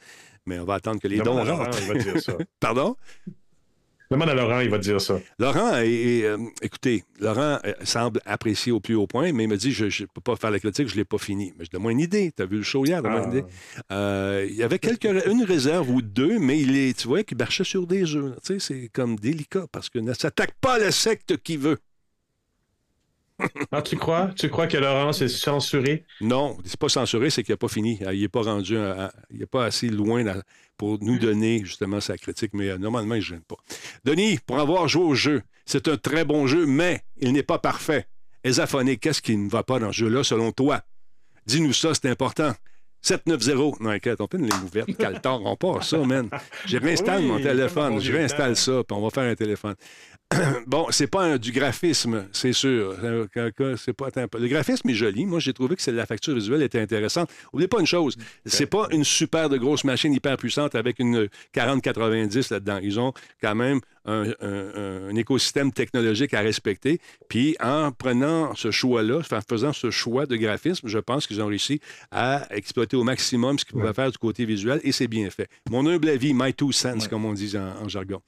[0.44, 1.78] Mais on va attendre que les dons rentrent.
[1.80, 2.34] il va te dire ça.
[2.60, 2.96] Pardon?
[4.12, 5.18] Demande à Laurent, il va te dire ça.
[5.38, 9.48] Laurent, est- est, euh, écoutez, Laurent euh, semble apprécier au plus haut point, mais il
[9.48, 11.52] me dit je ne peux pas faire la critique, je ne l'ai pas fini.
[11.58, 12.30] Mais je donne-moi une idée.
[12.36, 13.26] Tu as vu le show hier, donne-moi Ah.
[13.26, 13.44] une idée.
[13.90, 17.38] Euh, il y avait quelques, une réserve ou deux, mais il est, tu vois qu'il
[17.38, 18.34] marchait sur des œufs.
[18.44, 21.78] Tu sais, c'est comme délicat parce que ne s'attaque pas à la secte qui veut.
[23.70, 24.30] Ah, tu crois?
[24.36, 26.04] Tu crois que Laurent s'est censuré?
[26.20, 27.98] Non, c'est pas censuré, c'est qu'il n'a pas fini.
[28.02, 28.76] Euh, Il n'est pas rendu,
[29.30, 30.24] il n'est pas assez loin
[30.76, 33.56] pour nous donner justement sa critique, mais euh, normalement, il ne gêne pas.
[34.04, 37.58] Denis, pour avoir joué au jeu, c'est un très bon jeu, mais il n'est pas
[37.58, 38.06] parfait.
[38.44, 40.82] Esaphonique, qu'est-ce qui ne va pas dans ce jeu-là selon toi?
[41.46, 42.52] Dis-nous ça, c'est important.
[43.02, 43.80] 790.
[43.80, 44.96] Non, inquiète, on fait une ligne ouverte.
[44.98, 46.28] Caltar, on part ça, man.
[46.66, 48.00] Je réinstalle Oui, mon téléphone.
[48.00, 49.74] Je réinstalle ça, puis on va faire un téléphone.
[50.66, 52.96] bon, c'est pas un- du graphisme, c'est sûr.
[53.76, 55.26] C'est pas Le graphisme est joli.
[55.26, 57.30] Moi, j'ai trouvé que la facture visuelle était intéressante.
[57.52, 61.28] N'oubliez pas une chose, c'est pas une super de grosse machine hyper puissante avec une
[61.52, 62.78] 4090 là-dedans.
[62.82, 63.12] Ils ont
[63.42, 66.98] quand même un, un- un écosystème technologique à respecter.
[67.28, 71.46] Puis en prenant ce choix-là, en faisant ce choix de graphisme, je pense qu'ils ont
[71.46, 75.28] réussi à exploiter au maximum ce qu'ils pouvaient faire du côté visuel et c'est bien
[75.30, 75.48] fait.
[75.70, 77.08] Mon humble avis, my two cents, Ouais.
[77.08, 78.20] comme on dit en, en jargon.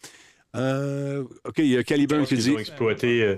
[0.57, 2.51] Euh, OK, il y a Caliburn qui Ils dit.
[2.53, 3.37] ont exploité, euh,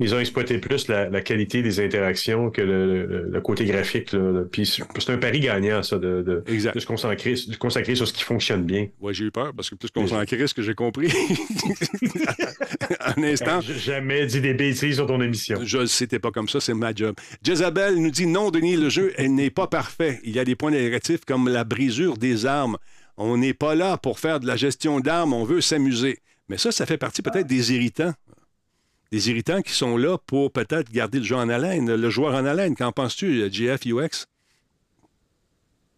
[0.00, 4.12] ils ont exploité plus la, la qualité des interactions que le, le- le côté graphique.
[4.12, 4.42] là.
[4.50, 6.74] Puis c'est un pari gagnant, ça, de, de, Exact.
[6.74, 8.88] de se consacrer, de consacrer sur ce qui fonctionne bien.
[9.00, 11.12] Ouais, j'ai eu peur parce que plus qu'on s'en crée, ce que j'ai compris.
[13.16, 13.60] un instant.
[13.60, 15.58] J'ai jamais dit des bêtises sur ton émission.
[15.62, 17.14] Je le sais, t'es pas comme ça, c'est ma job.
[17.42, 20.20] Jezabel nous dit non, Denis, le jeu n'est pas parfait.
[20.24, 22.76] Il y a des points négatifs comme la brisure des armes.
[23.16, 26.18] On n'est pas là pour faire de la gestion d'armes, on veut s'amuser.
[26.48, 28.12] Mais ça, ça fait partie peut-être des irritants.
[29.12, 32.44] Des irritants qui sont là pour peut-être garder le jeu en haleine, le joueur en
[32.44, 32.76] haleine.
[32.76, 34.26] Qu'en penses-tu, GF UX?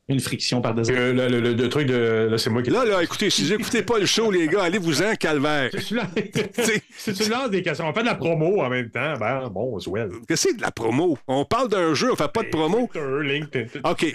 [0.09, 2.27] Une friction par des Euh, le, le- le- le truc de.
[2.29, 2.71] Là, c'est moi qui.
[2.71, 5.71] Là, là, écoutez, si vous n'écoutez pas le show, les gars, allez-vous-en, calvaire.
[5.79, 5.95] Si
[7.15, 10.11] tu lances- des questions, on fait de la promo en même temps, ben bon, Swell.
[10.27, 11.17] Qu'est-ce que c'est de la promo?
[11.29, 12.89] On parle d'un jeu, on fait pas de promo.
[12.93, 13.81] Twitter, LinkedIn.
[13.89, 14.07] OK.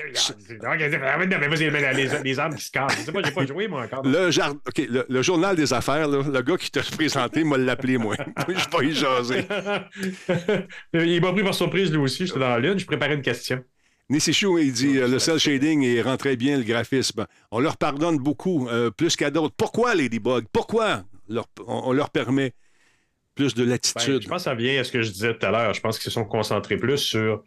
[0.61, 2.97] Vas-y, les, les armes qui se cassent.
[2.99, 4.05] Je sais pas, j'ai pas joué, moi, encore.
[4.05, 7.57] Le, jar- OK, le, le journal des affaires, là, le gars qui t'a présenté m'a
[7.57, 8.15] l'appelé, moi.
[8.49, 9.45] Je vais pas y jaser.
[10.93, 12.27] Il m'a pris par surprise, lui aussi.
[12.27, 13.63] J'étais dans la lune, je préparais une question.
[14.09, 17.25] Nissishu, il dit euh, le cel shading et rend très bien le graphisme.
[17.51, 19.53] On leur pardonne beaucoup, euh, plus qu'à d'autres.
[19.57, 20.45] Pourquoi Ladybug?
[20.53, 22.53] Pourquoi leur- on, on leur permet
[23.35, 24.21] plus de Ben, latitude?
[24.23, 25.73] je pense que ça vient à ce que je disais tout à l'heure.
[25.73, 27.43] Je pense qu'ils se sont concentrés plus sur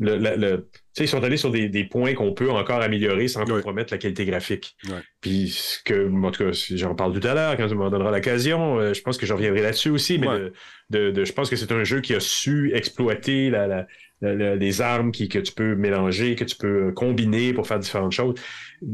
[0.00, 0.16] le.
[0.16, 3.28] le- le- tu sais, ils sont allés sur des, des points qu'on peut encore améliorer
[3.28, 3.48] sans Oui.
[3.50, 4.76] compromettre la qualité graphique.
[4.86, 4.94] Oui.
[5.20, 8.10] Puis, ce que, en tout cas, j'en parle tout à l'heure, quand tu m'en donneras
[8.12, 10.18] l'occasion, euh, je pense que je reviendrai là-dessus aussi.
[10.18, 10.52] Mais de,
[10.90, 13.86] de- de- je pense que c'est un jeu qui a su exploiter la, la-
[14.20, 18.34] les armes qui, que tu peux mélanger, que tu peux combiner pour faire différentes choses.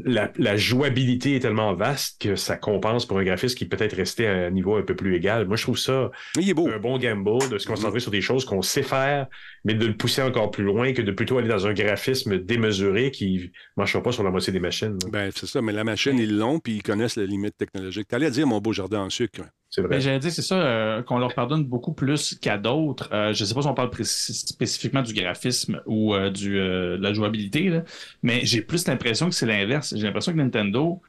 [0.05, 3.97] La, la jouabilité est tellement vaste que ça compense pour un graphiste qui peut être
[3.97, 5.47] resté à un niveau un peu plus égal.
[5.47, 6.69] Moi, je trouve ça Il est beau.
[6.69, 9.27] un bon gamble, de se concentrer sur des choses qu'on sait faire,
[9.65, 13.11] mais de le pousser encore plus loin que de plutôt aller dans un graphisme démesuré
[13.11, 14.99] qui ne marchera pas sur la moitié des machines.
[15.03, 15.09] là.
[15.11, 18.09] Ben, c'est ça, mais la machine, ils l'ont, puis ils connaissent la limite technologique.
[18.09, 19.43] T'allais dire, mon beau jardin en sucre.
[19.75, 20.01] C'est vrai.
[20.01, 23.09] J'allais dire, c'est ça, euh, qu'on leur pardonne beaucoup plus qu'à d'autres.
[23.13, 27.13] Euh, je ne sais pas si on parle spécifiquement du graphisme ou euh, de la
[27.13, 27.81] jouabilité,
[28.23, 29.93] mais j'ai plus l'impression que c'est l'inverse.
[29.97, 31.03] J'ai l'impression que Nintendo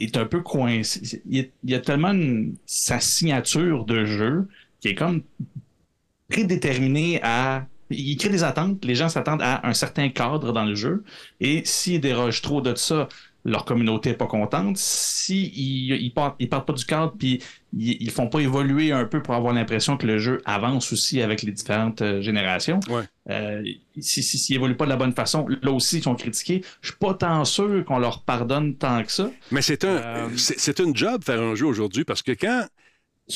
[0.00, 1.22] est un peu coincé.
[1.24, 2.12] Il y a, tellement
[2.66, 4.48] sa signature de jeu
[4.80, 5.22] qui est comme
[6.28, 7.68] prédéterminée à.
[7.90, 11.04] Il crée des attentes, les gens s'attendent à un certain cadre dans le jeu,
[11.40, 13.08] et s'ils dérogent trop de ça,
[13.44, 14.76] leur communauté n'est pas contente.
[14.76, 19.04] S'ils ils partent, ils partent pas du cadre, puis ils, ils font pas évoluer un
[19.04, 22.80] peu pour avoir l'impression que le jeu avance aussi avec les différentes euh, générations.
[22.88, 23.04] Ouais.
[23.30, 23.62] Euh,
[23.98, 26.62] si, si, s'ils évoluent pas de la bonne façon, là aussi, ils sont critiqués.
[26.82, 29.30] Je suis pas tant sûr qu'on leur pardonne tant que ça.
[29.50, 32.66] Mais c'est un, Euh, c'est, c'est une job faire un jeu aujourd'hui parce que quand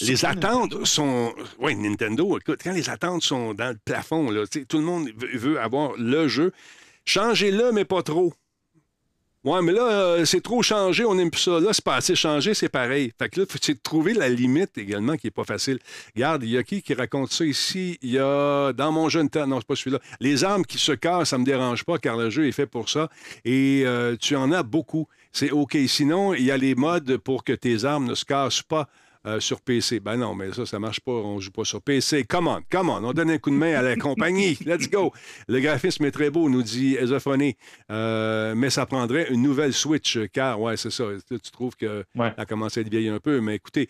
[0.02, 1.32] les attentes sont.
[1.60, 5.38] Oui, Nintendo, écoute, quand les attentes sont dans le plafond, là, tout le monde veut,
[5.38, 6.52] veut avoir le jeu.
[7.04, 8.32] Changez-le, mais pas trop.
[9.44, 11.60] Ouais, mais là, euh, c'est trop changé, on n'aime plus ça.
[11.60, 13.12] Là, c'est pas assez changé, c'est pareil.
[13.18, 15.78] Fait que là, faut c'est trouver la limite également qui n'est pas facile.
[16.16, 17.98] Regarde, il y a qui qui raconte ça ici?
[18.00, 19.98] Il y a dans mon jeune temps, non, c'est pas celui-là.
[20.18, 22.88] Les armes qui se cassent, ça me dérange pas car le jeu est fait pour
[22.88, 23.10] ça.
[23.44, 25.08] Et euh, tu en as beaucoup.
[25.30, 25.76] C'est OK.
[25.88, 28.88] Sinon, il y a les modes pour que tes armes ne se cassent pas.
[29.26, 30.00] Euh, sur PC.
[30.00, 31.12] Ben non, mais ça, ça marche pas.
[31.12, 32.24] On joue pas sur PC.
[32.24, 33.04] Come on, come on.
[33.04, 34.58] On donne un coup de main à la compagnie.
[34.64, 35.12] Let's go.
[35.48, 37.56] Le graphisme est très beau, nous dit Ezophoné.
[37.90, 41.04] Euh, mais ça prendrait une nouvelle Switch, car, ouais, c'est ça.
[41.30, 42.32] Tu tu trouves que Ouais.
[42.36, 43.40] a commencé à être vieille un peu.
[43.40, 43.88] Mais écoutez,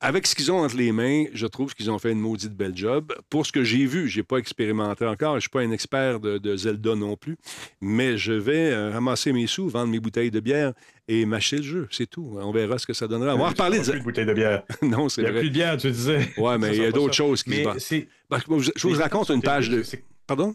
[0.00, 2.76] avec ce qu'ils ont entre les mains, je trouve qu'ils ont fait une maudite belle
[2.76, 3.14] job.
[3.30, 5.36] Pour ce que j'ai vu, j'ai pas expérimenté encore.
[5.36, 7.36] Je suis pas un expert de, de Zelda non plus.
[7.80, 10.72] Mais je vais euh, ramasser mes sous, vendre mes bouteilles de bière
[11.08, 11.88] et m'acheter le jeu.
[11.90, 12.36] C'est tout.
[12.40, 13.34] On verra ce que ça donnera.
[13.34, 14.62] On va en reparler Il de plus de bouteille de bière.
[14.82, 15.48] Non, Il c'est n'y a plus vrai.
[15.48, 16.28] de bière, tu disais.
[16.36, 19.42] Ouais, mais il y a d'autres choses qui se Mais que je, vous raconte une
[19.42, 19.82] page de.
[20.26, 20.54] Pardon?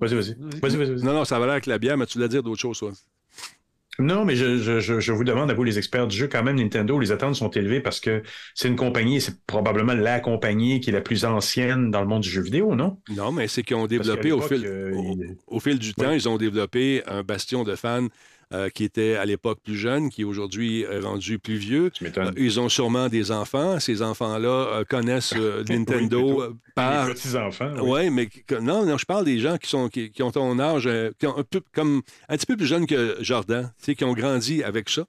[0.00, 0.36] Vas-y, vas-y.
[0.62, 1.02] Vas-y, vas-y.
[1.04, 2.92] Non, non, ça va l'air avec la bière, mais tu voulais dire d'autres choses, toi.
[4.00, 6.54] Non, mais je, je, je, vous demande à vous, les experts du jeu, quand même,
[6.54, 8.22] Nintendo, les attentes sont élevées parce que
[8.54, 12.22] c'est une compagnie, c'est probablement la compagnie qui est la plus ancienne dans le monde
[12.22, 13.00] du jeu vidéo, non?
[13.16, 16.12] Non, mais c'est qu'ils ont développé au fil, euh, au, il- au fil du temps,
[16.12, 18.06] ils ont développé un bastion de fans
[18.54, 21.90] euh, qui était à l'époque plus jeune, qui est aujourd'hui euh, rendu plus vieux.
[22.02, 23.78] Euh, ils ont sûrement des enfants.
[23.80, 25.34] Ces enfants-là connaissent
[25.68, 27.08] Nintendo euh, par.
[27.08, 27.72] Les petits-enfants.
[27.82, 27.90] oui.
[28.04, 30.58] Oui, mais que- non, non, je parle des gens qui, sont, qui, qui ont ton
[30.58, 33.94] âge, qui ont un peu comme un petit peu plus jeunes que Jordan, tu sais,
[33.94, 35.04] qui ont grandi avec ça.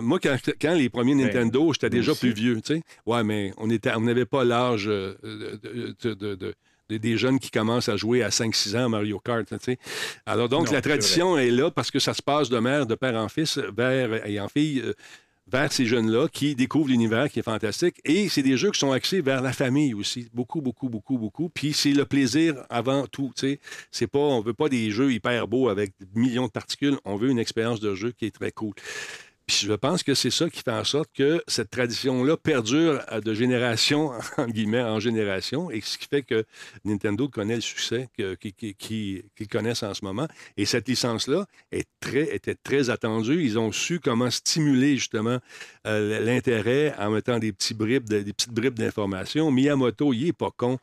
[0.00, 2.20] Moi, quand, quand les premiers Ben, Nintendo, j'étais déjà aussi.
[2.20, 2.82] plus vieux, tu sais.
[3.06, 6.54] Ouais, mais on était, on n'avait pas l'âge de- de- de- de-
[6.90, 9.78] de- des jeunes qui commencent à jouer à 5-6 ans à Mario Kart, tu sais.
[10.26, 12.94] Alors donc, Non, la tradition est, là parce que ça se passe de mère, de
[12.94, 14.80] père en fils, vers et en fille.
[14.80, 14.92] euh,
[15.46, 17.96] vers ces jeunes-là qui découvrent l'univers qui est fantastique.
[18.06, 20.26] Et c'est des jeux qui sont axés vers la famille aussi.
[20.32, 21.50] Beaucoup, beaucoup, beaucoup, beaucoup.
[21.50, 23.30] Puis c'est le plaisir avant tout.
[23.36, 23.60] tu sais.
[23.90, 26.96] C'est pas, on veut pas des jeux hyper beaux avec des millions de particules.
[27.04, 28.72] On veut une expérience de jeu qui est très cool.
[29.46, 33.34] Puis je pense que c'est ça qui fait en sorte que cette tradition-là perdure de
[33.34, 36.44] génération, en en génération, et ce qui fait que
[36.84, 40.26] Nintendo connaît le succès qu'ils connaissent en ce moment.
[40.56, 43.42] Et cette licence-là était très attendue.
[43.42, 45.38] Ils ont su comment stimuler justement
[45.86, 49.50] euh, l'intérêt en mettant des, petits bribes de- des petites bribes d'informations.
[49.50, 50.78] Miyamoto, il est pas con.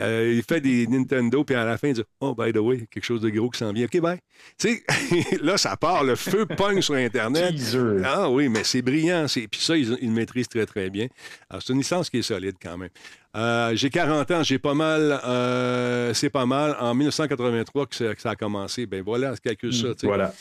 [0.00, 2.86] Euh, il fait des Nintendo, puis à la fin, il dit Oh, by the way,
[2.90, 3.86] quelque chose de gros qui s'en vient.
[3.86, 4.18] OK, bye.
[4.58, 7.54] Tu sais, là, ça part, le feu pogne sur Internet.
[8.02, 8.14] Teaser.
[8.22, 9.28] Ah oui, mais c'est brillant.
[9.28, 11.06] c'est- Puis ça, ils, ils le maîtrisent très, très bien.
[11.50, 12.90] Alors, c'est une licence qui est solide quand même.
[13.34, 16.76] Euh, j'ai 40 ans, j'ai pas mal, euh, c'est pas mal.
[16.78, 18.84] En 1983 que ça, que ça a commencé.
[18.84, 19.88] Ben voilà, calcule ça.
[19.96, 20.06] sais.
[20.06, 20.34] Voilà.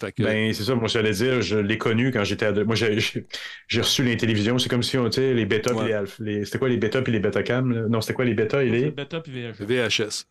[0.00, 2.64] Fait que- Ben, c'est ça, moi, j'allais dire, je l'ai connu quand j'étais ado.
[2.66, 3.26] Moi, j'ai j'ai-
[3.68, 4.58] j'ai reçu les télévisions.
[4.58, 5.86] C'est comme si on, tu sais, les bêta Ouais.
[5.86, 6.22] les alpha.
[6.22, 7.72] les- C'était quoi les bêta puis les bêta cam?
[7.72, 7.88] là?
[7.88, 8.90] Non, c'était quoi les bêta et les.
[8.90, 9.64] Beta puis VHS.
[9.64, 10.24] VHS.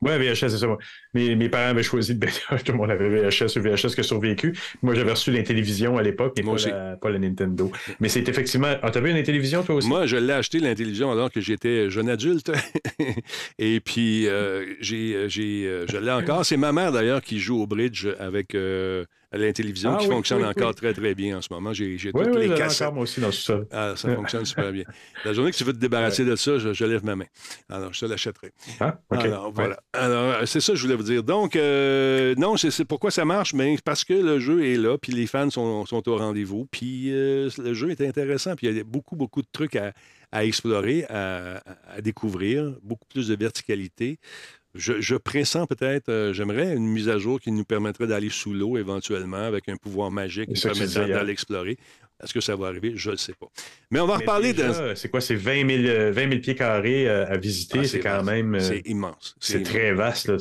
[0.00, 0.66] Ouais, VHS, c'est ça.
[0.66, 0.78] moi.
[1.14, 2.56] Mes, mes parents avaient choisi le bêta.
[2.64, 4.54] Tout le monde avait VHS ou VHS qui a survécu.
[4.82, 7.70] Moi, j'avais reçu les télévisions à l'époque, mais Moi pas la, pas la Nintendo.
[8.00, 8.74] Mais c'est effectivement.
[8.82, 9.88] Ah, t'as vu une télévision, toi aussi?
[9.88, 12.52] Moi, je l'ai acheté, l'intellivision, alors que j'étais jeune adulte.
[13.58, 16.44] Et puis, euh, j'ai, j'ai, euh, je l'ai encore.
[16.44, 20.42] C'est ma mère, d'ailleurs, qui joue au bridge avec euh, l'intellivision, Ah qui oui, fonctionne
[20.42, 20.74] oui, encore oui.
[20.74, 21.72] très, très bien en ce moment.
[21.72, 22.92] J'ai, toutes les cassettes.
[22.92, 23.60] moi aussi dans tout ça.
[23.70, 24.84] Ah, ça fonctionne super bien.
[25.24, 27.26] La journée que tu veux te débarrasser de ça, je, je lève ma main.
[27.68, 28.52] Alors, je te l'achèterai.
[28.80, 29.18] Ah, OK.
[29.24, 29.78] Alors, voilà.
[29.92, 31.22] Alors, c'est ça que je voulais vous dire.
[31.22, 35.12] Donc, euh, non, c'est pourquoi ça marche, mais parce que le jeu est là, puis
[35.12, 38.80] les fans sont, sont au rendez-vous, puis euh, le jeu est intéressant, puis il y
[38.80, 39.92] a beaucoup, beaucoup de trucs à,
[40.32, 41.62] à explorer, à, à-
[41.96, 44.18] à découvrir, beaucoup plus de verticalité.
[44.78, 48.54] Je, je pressens peut-être, euh, j'aimerais une mise à jour qui nous permettrait d'aller sous
[48.54, 51.76] l'eau éventuellement avec un pouvoir magique qui permettrait d'aller explorer.
[52.20, 52.94] Est-ce que ça va arriver?
[52.96, 53.46] Je ne sais pas.
[53.92, 54.62] Mais on va Mais reparler de.
[54.64, 55.20] déjà, C'est quoi?
[55.20, 57.78] C'est 20 000, euh, 20 000 pieds carrés euh, à visiter.
[57.78, 58.24] Ah, c'est quand vaste.
[58.26, 58.54] même.
[58.56, 59.36] euh, C'est immense.
[59.38, 60.26] C'est très vaste.
[60.26, 60.36] Là.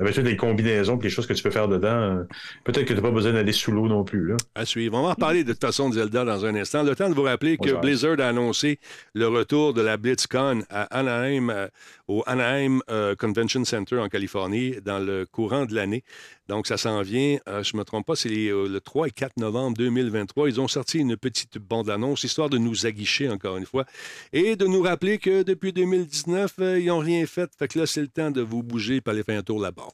[0.00, 2.22] Avec toutes les combinaisons et les choses que tu peux faire dedans, euh,
[2.64, 4.30] peut-être que tu n'as pas besoin d'aller sous l'eau non plus.
[4.30, 4.36] Là.
[4.56, 4.98] À suivre.
[4.98, 6.82] On va en reparler de toute façon de Zelda dans un instant.
[6.82, 7.80] Le temps de vous rappeler que.
[7.80, 8.80] Blizzard a annoncé
[9.14, 11.68] le retour de la BlitzCon à Anaheim,
[12.12, 16.04] au Anaheim euh, Convention Center en Californie, dans le courant de l'année.
[16.48, 19.10] Donc, ça s'en vient, euh, je ne me trompe pas, c'est euh, le 3 et
[19.10, 20.48] 4 novembre 2023.
[20.48, 23.86] Ils ont sorti une petite bande-annonce, histoire de nous aguicher encore une fois,
[24.32, 27.50] et de nous rappeler que depuis 2019, euh, ils n'ont rien fait.
[27.58, 29.88] Fait que là, c'est le temps de vous bouger et aller faire un tour là-bas.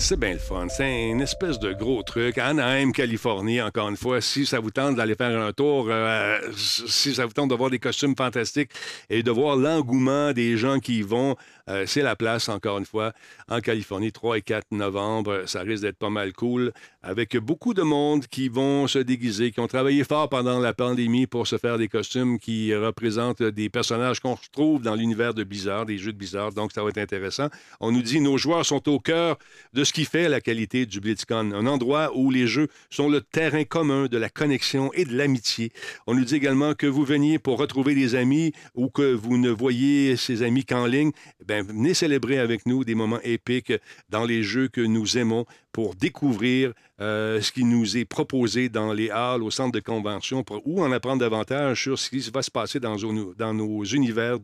[0.00, 0.66] C'est bien le fun.
[0.70, 2.38] C'est une espèce de gros truc.
[2.38, 4.22] Anaheim, Californie, encore une fois.
[4.22, 7.68] Si ça vous tente d'aller faire un tour, euh, si ça vous tente de voir
[7.68, 8.70] des costumes fantastiques
[9.10, 11.36] et de voir l'engouement des gens qui y vont,
[11.70, 13.12] euh, c'est la place, encore une fois,
[13.48, 15.44] en Californie, 3 et 4 novembre.
[15.46, 16.72] Ça risque d'être pas mal cool.
[17.02, 21.26] Avec beaucoup de monde qui vont se déguiser, qui ont travaillé fort pendant la pandémie
[21.26, 25.86] pour se faire des costumes qui représentent des personnages qu'on retrouve dans l'univers de Blizzard,
[25.86, 26.52] des jeux de Blizzard.
[26.52, 27.48] Donc, ça va être intéressant.
[27.78, 29.38] On nous dit nos joueurs sont au cœur
[29.72, 33.20] de ce qui fait la qualité du BlitzCon, un endroit où les jeux sont le
[33.20, 35.72] terrain commun de la connexion et de l'amitié.
[36.06, 39.50] On nous dit également que vous veniez pour retrouver des amis ou que vous ne
[39.50, 41.12] voyez ces amis qu'en ligne.
[41.46, 43.72] Ben, venez célébrer avec nous des moments épiques
[44.08, 48.92] dans les jeux que nous aimons pour découvrir euh, ce qui nous est proposé dans
[48.92, 52.50] les halls, au centre de convention, ou en apprendre davantage sur ce qui va se
[52.50, 54.38] passer dans, nos- univers,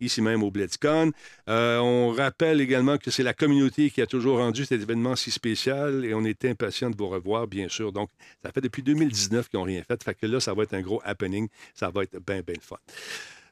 [0.00, 1.12] ici même au BlitzCon.
[1.48, 5.30] Euh, on rappelle également que c'est la communauté qui a toujours rendu cet événement si
[5.30, 7.92] spécial et on est impatient de vous revoir, bien sûr.
[7.92, 8.08] Donc,
[8.42, 10.02] ça fait depuis 2019 qu'ils n'ont rien fait.
[10.02, 11.48] Fait que là, ça va être un gros happening.
[11.74, 12.76] Ça va être bien, bien fun.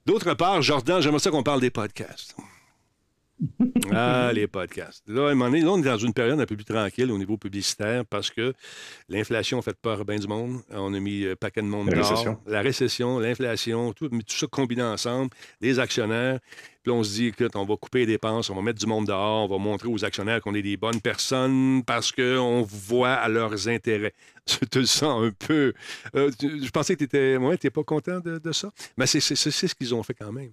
[0.06, 2.34] D'autre part, Jordan, j'aimerais ça qu'on parle des podcasts.
[3.92, 5.02] Ah, les podcasts.
[5.08, 7.10] Là, à un moment donné, là, on est dans une période un peu plus tranquille
[7.10, 8.52] au niveau publicitaire parce que
[9.08, 10.60] l'inflation a fait peur à bien du monde.
[10.70, 12.08] On a mis un paquet de monde La dehors.
[12.10, 12.38] récession.
[12.46, 16.40] La récession, l'inflation, tout, tout ça combiné ensemble, les actionnaires.
[16.82, 19.06] Puis on se dit, écoute, on va couper les dépenses, on va mettre du monde
[19.06, 23.28] dehors, on va montrer aux actionnaires qu'on est des bonnes personnes parce qu'on voit à
[23.28, 24.14] leurs intérêts.
[24.48, 25.74] Je te le sens un peu.
[26.16, 27.36] euh, je pensais que tu étais.
[27.36, 28.72] Ouais, pas content de, de ça?
[28.96, 30.50] Mais c'est ce qu'ils ont fait quand même.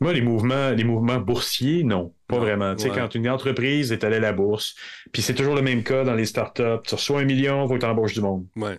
[0.00, 2.74] Moi, les mouvements, les mouvements boursiers, non, pas Non, vraiment.
[2.76, 4.74] Tu sais, quand une entreprise est allée à la bourse,
[5.12, 7.80] puis c'est toujours le même cas dans les startups, tu reçois un million, faut que
[7.80, 8.46] tu embauches du monde.
[8.56, 8.78] Ouais.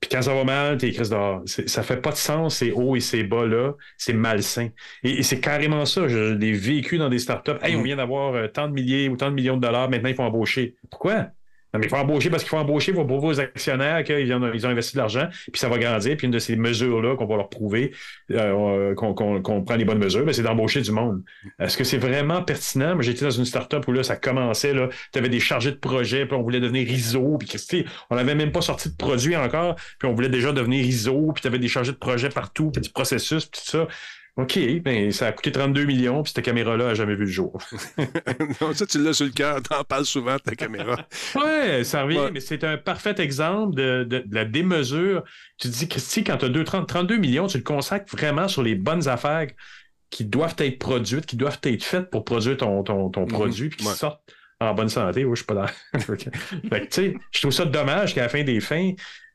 [0.00, 1.42] Puis quand ça va mal, t'es Chris dehors.
[1.46, 3.74] Ça fait pas de sens, ces hauts et ces bas-là.
[3.96, 4.70] C'est malsain.
[5.04, 6.08] Et, et c'est carrément ça.
[6.08, 7.52] Je l'ai vécu dans des startups.
[7.62, 9.88] Hey, on vient d'avoir euh, tant de milliers ou tant de millions de dollars.
[9.88, 10.74] Maintenant, il faut embaucher.
[10.90, 11.28] Pourquoi?
[11.74, 14.52] Non, mais il faut embaucher parce qu'il faut embaucher pour prouver aux actionnaires qu'ils ont,
[14.52, 16.16] ils ont investi de l'argent, puis ça va grandir.
[16.18, 17.92] Puis une de ces mesures-là qu'on va leur prouver
[18.30, 21.22] euh, qu'on qu'on- qu'on prend les bonnes mesures, ben, c'est d'embaucher du monde.
[21.58, 22.94] Est-ce que c'est vraiment pertinent?
[22.94, 24.74] Moi, j'étais dans une startup où là, ça commençait,
[25.12, 28.52] tu avais des chargés de projet, puis on voulait devenir ISO, puis on n'avait même
[28.52, 31.68] pas sorti de produit encore, puis on voulait déjà devenir ISO, puis tu avais des
[31.68, 33.88] chargés de projet partout, puis du processus, puis tout ça.
[34.38, 37.58] OK, ben ça a coûté 32 millions, puis cette caméra-là n'a jamais vu le jour.
[38.62, 39.62] non, ça, tu l'as sur le cœur.
[39.62, 41.06] T'en parles souvent ta caméra.
[41.34, 42.30] Ouais, ça revient, Ouais.
[42.32, 45.22] mais c'est un parfait exemple de, de- de la démesure.
[45.58, 48.62] Tu te dis, Christy, quand tu as 30, 32 millions, tu le consacres vraiment sur
[48.62, 49.48] les bonnes affaires
[50.08, 53.78] qui doivent être produites, qui doivent être faites pour produire ton, ton, ton produit, puis
[53.80, 53.94] qui Ouais.
[53.94, 54.22] sortent
[54.60, 55.24] en bonne santé.
[55.26, 55.66] Oui, je suis pas dans.
[57.32, 58.92] je trouve ça dommage qu'à la fin des fins,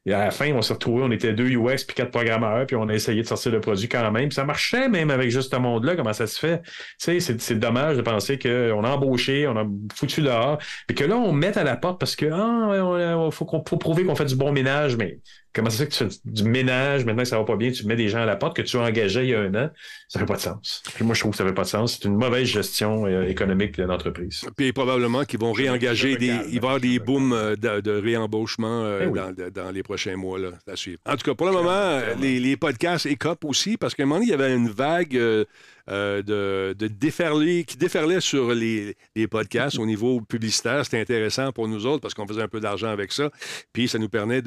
[0.08, 2.78] et à la fin, on s'est retrouvés, on était deux UX puis quatre programmeurs, puis
[2.78, 4.30] on a essayé de sortir le produit quand même.
[4.30, 6.62] Puis ça marchait même avec juste ce monde-là, comment ça se fait.
[6.64, 11.04] Tu sais, c'est, dommage de penser qu'on a embauché, on a foutu dehors, puis que
[11.04, 12.70] là, on met à la porte parce que ah,
[13.18, 15.20] on- faut, qu'on, prouver qu'on fait du bon ménage, mais
[15.58, 17.70] comment ça se fait que tu fais du ménage, maintenant que ça va pas bien,
[17.72, 19.54] tu mets des gens à la porte que tu as engagés il y a un
[19.56, 19.70] an,
[20.08, 20.82] ça fait pas de sens.
[20.96, 21.98] Puis moi, je trouve que ça fait pas de sens.
[22.00, 24.46] C'est une mauvaise gestion euh, économique de l'entreprise.
[24.56, 26.32] Puis probablement qu'ils vont réengager des.
[26.32, 29.20] regarde, Il va y avoir des booms euh, de, de réembauchement euh, Eh oui.
[29.20, 31.00] dans, de- dans les prochains mois là, à suivre.
[31.06, 34.20] En tout cas, pour le moment, les, les podcasts écopent aussi parce qu'à un moment
[34.20, 35.44] donné, il y avait une vague euh,
[35.90, 38.96] euh, de, de déferler, qui déferlait sur les,
[39.30, 40.84] podcasts au niveau publicitaire.
[40.84, 43.30] C'était intéressant pour nous autres parce qu'on faisait un peu d'argent avec ça.
[43.74, 44.42] Puis ça nous permettait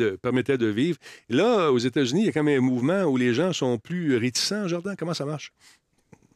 [0.59, 0.99] de, vivre.
[1.29, 4.17] Là, aux États-Unis, il y a quand même un mouvement où les gens sont plus
[4.17, 4.69] réticents.
[4.69, 5.53] Jordan, comment ça marche?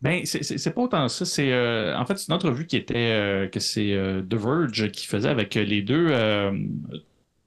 [0.02, 1.24] Ben, c'est- pas autant ça.
[1.24, 3.96] C'est euh, en fait c'est une entrevue qui était euh, que c'est
[4.28, 6.10] The Verge qui faisait avec les deux,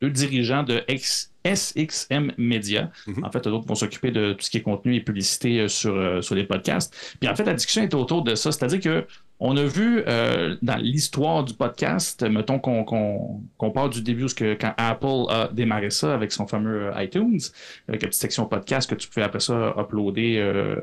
[0.02, 2.92] deux dirigeants de X- SXM Media.
[3.08, 3.24] Mhm.
[3.24, 5.68] En fait, eux autres vont s'occuper de tout ce qui est contenu et publicité euh,
[5.68, 6.94] sur, euh, sur les podcasts.
[7.20, 8.52] Puis en fait, la discussion est autour de ça.
[8.52, 9.08] C'est-à-dire que
[9.40, 14.26] on a vu euh, dans l'histoire du podcast, mettons qu'on qu'on qu'on part du début,
[14.36, 17.40] que quand Apple a démarré ça avec son fameux iTunes,
[17.88, 20.76] avec la petite section podcast que tu pouvais après ça uploader, euh,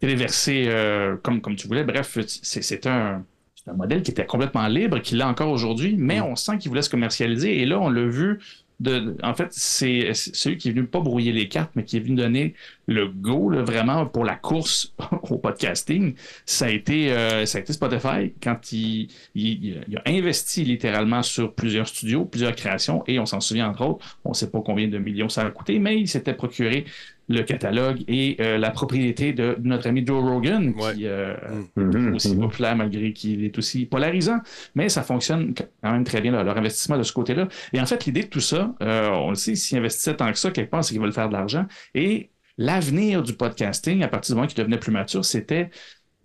[0.00, 0.68] téléverser
[1.22, 1.84] comme, comme tu voulais.
[1.84, 3.24] Bref, c'est c'est un,
[3.68, 6.82] un modèle qui était complètement libre, qui l'a encore aujourd'hui, mais on sent qu'il voulait
[6.82, 7.60] se commercialiser.
[7.60, 8.38] Et là, on l'a vu.
[8.80, 12.00] De, en fait, c'est celui qui est venu pas brouiller les cartes, mais qui est
[12.00, 12.54] venu donner
[12.86, 14.94] le go là, vraiment pour la course
[15.30, 16.14] au podcasting.
[16.46, 21.24] Ça a été, euh, ça a été Spotify quand il, il, il a investi littéralement
[21.24, 24.20] sur plusieurs studios, plusieurs créations, et on s'en souvient entre autres.
[24.24, 26.84] On ne sait pas combien de millions ça a coûté, mais il s'était procuré
[27.28, 30.94] le catalogue et euh, la propriété de notre ami Joe Rogan, Ouais.
[30.94, 31.34] qui euh,
[31.76, 32.40] Mhm, est aussi mhm.
[32.40, 34.38] populaire malgré qu'il est aussi polarisant,
[34.74, 37.48] mais ça fonctionne quand même très bien, leur, leur investissement de ce côté-là.
[37.72, 40.38] Et en fait, l'idée de tout ça, euh, on le sait, s'ils investissaient tant que
[40.38, 41.66] ça, quelque part, c'est qu'ils veulent faire de l'argent.
[41.94, 45.70] Et l'avenir du podcasting, à partir du moment qu'il devenait plus mature, c'était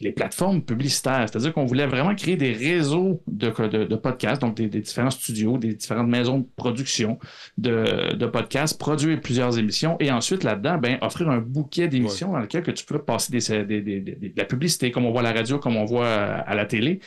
[0.04, 1.26] les plateformes publicitaires.
[1.30, 5.10] C'est-à-dire qu'on voulait vraiment créer des réseaux de, de, de podcasts, donc des, des différents
[5.12, 7.18] studios, des différentes maisons de production
[7.58, 12.40] de, de podcasts, produire plusieurs émissions et ensuite là-dedans, ben, offrir un bouquet d'émissions dans
[12.40, 15.34] lequel que tu peux passer des, des- de la publicité, comme on voit à la
[15.34, 17.00] radio, comme on voit à la télé.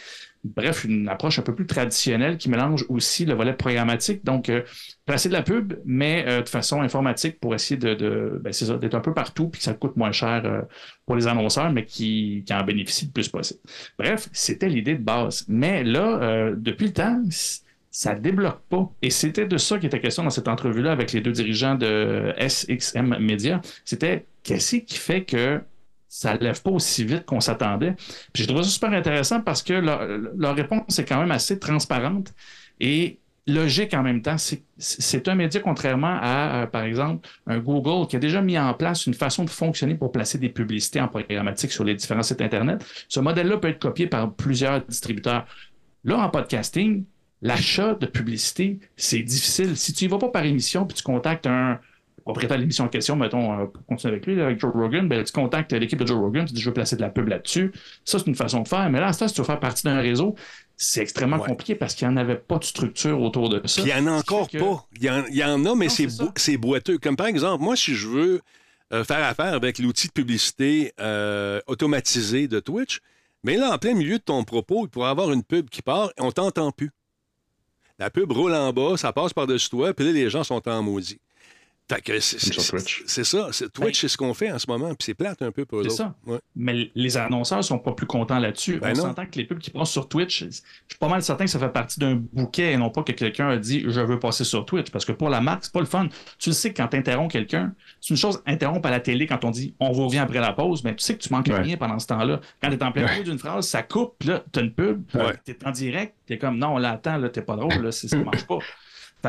[0.55, 4.25] Bref, une approche un peu plus traditionnelle qui mélange aussi le volet programmatique.
[4.25, 4.63] Donc, euh,
[5.05, 8.77] placer de la pub, mais euh, de façon informatique pour essayer de, ben, c'est ça,
[8.77, 10.63] d'être un peu partout puis que ça coûte moins cher euh,
[11.07, 13.61] pour les annonceurs, mais qui, en bénéficient le plus possible.
[13.99, 15.45] Bref, c'était l'idée de base.
[15.49, 17.21] Mais là, depuis le temps,
[17.91, 18.91] ça débloque pas.
[19.03, 22.35] Et c'était de ça qui était question dans cette entrevue-là avec les deux dirigeants de
[22.39, 23.61] SXM Media.
[23.85, 25.61] C'était qu'est-ce qui fait que
[26.17, 27.93] ça ne lève pas aussi vite qu'on s'attendait.
[28.33, 32.33] Puis j'ai trouvé ça super intéressant parce que leur, réponse est quand même assez transparente
[32.81, 34.39] et logique en même temps.
[34.39, 38.73] C'est- un média contrairement à, euh, par exemple, un Google qui a déjà mis en
[38.73, 42.41] place une façon de fonctionner pour placer des publicités en programmatique sur les différents sites
[42.41, 42.83] Internet.
[43.09, 45.45] Ce modèle-là peut être copié par plusieurs distributeurs.
[46.05, 47.05] Là, en podcasting,
[47.43, 49.77] l'achat de publicité, c'est difficile.
[49.77, 51.79] Si tu y vas pas par émission puis tu contactes un
[52.27, 55.23] propriétaire de l'émission en question, mettons, euh, pour continuer avec lui, avec Joe Rogan, ben,
[55.25, 57.73] tu contactes l'équipe de Joe Rogan, tu dis je veux placer de la pub là-dessus.
[58.05, 58.91] Ça, c'est une façon de faire.
[58.91, 60.35] Mais là, à temps, si tu veux faire partie d'un réseau,
[60.77, 61.47] c'est extrêmement Ouais.
[61.49, 63.81] compliqué parce qu'il n'y en avait pas de structure autour de ça.
[63.83, 64.85] Puis il y en a encore que- pas.
[64.97, 66.25] Il y en, il y en a, mais c'est c'est ça.
[66.25, 66.99] boi- c'est boiteux.
[66.99, 68.41] Comme par exemple, moi, si je veux
[68.93, 73.01] euh, faire affaire avec l'outil de publicité euh, automatisé de Twitch,
[73.43, 75.81] mais là, en plein milieu de ton propos, il pourrait y avoir une pub qui
[75.83, 76.91] part et on t'entend plus.
[77.99, 80.83] La pub roule en bas, ça passe par-dessus toi, puis là, les gens sont en
[80.83, 81.19] maudit.
[81.89, 83.05] C'est, c'est- Twitch.
[83.07, 83.49] c'est ça.
[83.53, 85.79] C'est, Twitch, c'est ce qu'on fait en ce moment, puis c'est plate un peu pour
[85.79, 86.15] eux Ben, C'est ça.
[86.27, 86.39] Ouais.
[86.57, 88.79] Mais les annonceurs sont pas plus contents là-dessus.
[88.81, 91.45] Ben On s'entend que les pubs qui passent sur Twitch, je suis pas mal certain
[91.45, 94.19] que ça fait partie d'un bouquet et non pas que quelqu'un a dit je veux
[94.19, 94.91] passer sur Twitch.
[94.91, 96.09] Parce que pour la marque, c'est pas le fun.
[96.41, 99.29] Tu le sais que quand tu interromps quelqu'un, c'est une chose interrompre à la télé
[99.29, 101.47] quand on dit on vous revient après la pause, mais tu sais que tu manques
[101.47, 101.61] Ouais.
[101.61, 102.41] rien pendant ce temps-là.
[102.61, 104.73] Quand tu es en plein milieu d'une phrase, ça coupe, puis là, tu as une
[104.75, 105.35] pub, Ouais.
[105.45, 107.93] tu es en direct, tu es comme non, là, attends, là, t'es pas drôle, là,
[107.93, 108.59] ça marche pas.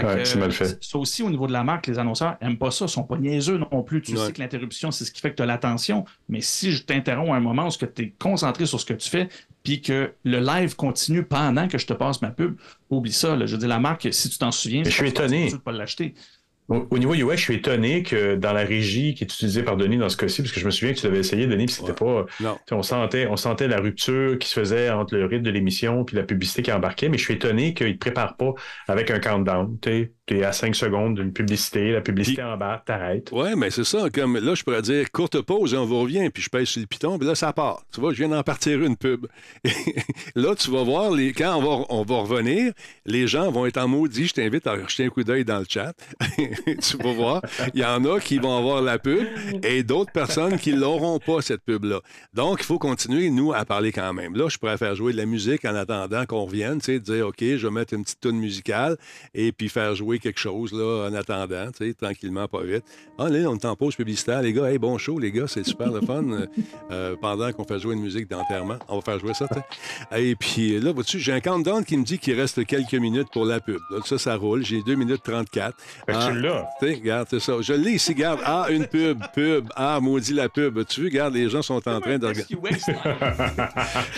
[0.01, 0.77] Fait Ouais, que, c'est mal fait.
[0.83, 3.17] Ça aussi, au niveau de la marque, les annonceurs aiment pas ça, ils sont pas
[3.17, 4.01] niaiseux non plus.
[4.01, 4.25] Tu Ouais.
[4.25, 6.05] sais que l'interruption, c'est ce qui fait que tu as l'attention.
[6.29, 9.09] Mais si je t'interromps à un moment où tu es concentré sur ce que tu
[9.09, 9.29] fais,
[9.63, 12.55] puis que le live continue pendant que je te passe ma pub,
[12.89, 13.35] oublie ça.
[13.35, 13.45] là.
[13.45, 15.43] Je veux dire, la marque, si tu t'en souviens, je suis étonné.
[15.45, 16.13] possible de pas l'acheter.
[16.69, 19.77] Au, au niveau UX, je suis étonné que dans la régie qui est utilisée par
[19.77, 21.75] Denis dans ce cas-ci, parce que je me souviens que tu l'avais essayé, Denis, puis
[21.75, 22.25] c'était pas.
[22.39, 22.57] Non.
[22.71, 26.15] On sentait, on sentait la rupture qui se faisait entre le rythme de l'émission puis
[26.15, 28.53] la publicité qui embarquait, mais je suis étonné qu'ils ne te préparent pas
[28.87, 29.77] avec un countdown.
[30.29, 33.31] Es à 5 secondes d'une publicité, la publicité Puis- embarque, t'arrêtes.
[33.31, 34.09] Ouais, mais c'est ça.
[34.13, 36.81] Comme là, je pourrais dire courte pause et on vous revient, puis je pèse sur
[36.81, 37.83] le piton, puis là, ça part.
[37.93, 39.27] Tu vois, je viens d'en partir une pub.
[40.35, 41.33] là, tu vas voir, les...
[41.33, 42.73] quand on va, on va revenir,
[43.05, 44.27] les gens vont être en maudit.
[44.27, 45.93] Je t'invite à jeter un coup d'œil dans le chat.
[46.37, 47.41] tu vas voir.
[47.73, 49.25] Il y en a qui vont avoir la pub
[49.63, 52.01] et d'autres personnes qui l'auront pas, cette pub-là.
[52.33, 54.35] Donc, il faut continuer, nous, à parler quand même.
[54.35, 57.27] Là, je pourrais faire jouer de la musique en attendant qu'on revienne, tu sais, dire,
[57.27, 58.97] OK, je vais mettre une petite tune musicale
[59.33, 62.83] et puis faire jouer quelque chose, là, en attendant, tu sais, tranquillement, pas vite.
[63.19, 64.69] Ah, là, on est en pause publicitaire, les gars.
[64.71, 66.23] Hey, bon show, les gars, c'est super le fun.
[66.29, 66.45] Euh,
[66.91, 70.17] euh, pendant qu'on fait jouer une musique d'enterrement, on va faire jouer ça, tu.
[70.17, 73.45] Et puis là, vois-tu, j'ai un countdown qui me dit qu'il reste quelques minutes pour
[73.45, 73.79] la pub.
[73.91, 74.63] Donc, ça, ça roule.
[74.63, 75.75] J'ai 2 minutes 34.
[76.05, 76.65] Fait que Ah, tu l'as.
[76.79, 77.53] tu sais, regarde, c'est ça.
[77.61, 78.39] Je l'ai ici, regarde.
[78.45, 79.67] Ah, une pub, pub.
[79.75, 80.85] Ah, maudit la pub.
[80.87, 82.43] Tu vois, regarde, les gens sont en train de regarder.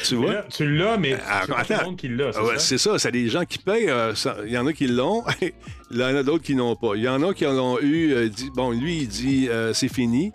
[0.04, 0.34] Tu vois?
[0.34, 1.78] là, tu l'as, mais Ah, c'est tout attends.
[1.80, 2.60] le monde qui l'a, c'est ouais, ça?
[2.60, 3.89] c'est ça, c'est des gens qui payent.
[3.89, 4.14] euh,
[4.45, 5.24] Il y en a qui l'ont,
[5.92, 6.92] il y en a d'autres qui n'ont pas.
[6.96, 8.14] Il y en a qui l'ont eu.
[8.14, 10.32] euh, dit- bon, lui, il dit euh, c'est fini.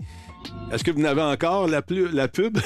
[0.72, 2.58] Est-ce que vous n'avez encore la, pub?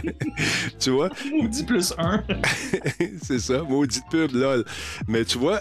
[0.80, 1.08] tu vois?
[1.30, 2.22] Maudit plus un.
[3.22, 4.64] c'est ça, maudite pub, lol.
[5.06, 5.60] Mais tu vois,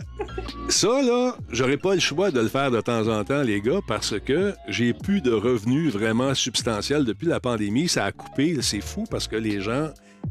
[0.69, 3.79] ça, là, j'aurais pas le choix de le faire de temps en temps, les gars,
[3.87, 7.87] parce que j'ai plus de revenus vraiment substantiels depuis la pandémie.
[7.87, 9.89] Ça a coupé, c'est fou, parce que les gens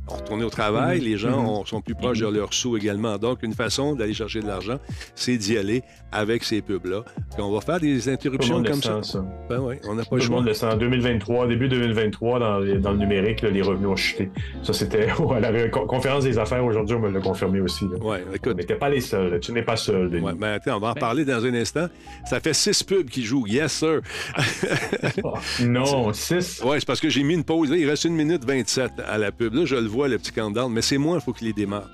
[0.08, 3.18] ont retourné au travail, les gens ont- sont plus proches de leurs sous également.
[3.18, 4.78] Donc, une façon d'aller chercher de l'argent,
[5.14, 5.82] c'est d'y aller
[6.12, 7.02] avec ces pubs-là.
[7.32, 9.02] Puis on va faire des Tout le interruptions monde le comme ça.
[9.02, 9.24] sent, ça.
[9.48, 10.66] Ben oui, on n'a pas Tout le monde le sent.
[10.66, 14.30] En 2023, début 2023, dans, les- dans le numérique, là, les revenus ont chuté.
[14.62, 17.84] Ça, c'était à la conférence des affaires aujourd'hui, on me l'a confirmé aussi.
[17.86, 17.98] là.
[18.04, 18.56] Ouais, On écoute.
[18.56, 19.38] n'était pas les seuls.
[19.40, 20.24] Tu n'es pas seul, Denis.
[20.24, 21.86] Ouais, ben, attends, on va en parler dans un instant.
[22.26, 23.46] Ça fait six pubs qui jouent.
[23.46, 24.00] Yes, sir.
[25.64, 26.62] Non, 6.
[26.64, 27.70] Oui, c'est parce que j'ai mis une pause.
[27.70, 29.54] Là, il reste une minute 27 à la pub.
[29.54, 31.88] Là, je le vois, le petit countdown, mais c'est moi, il faut qu'il les démarre.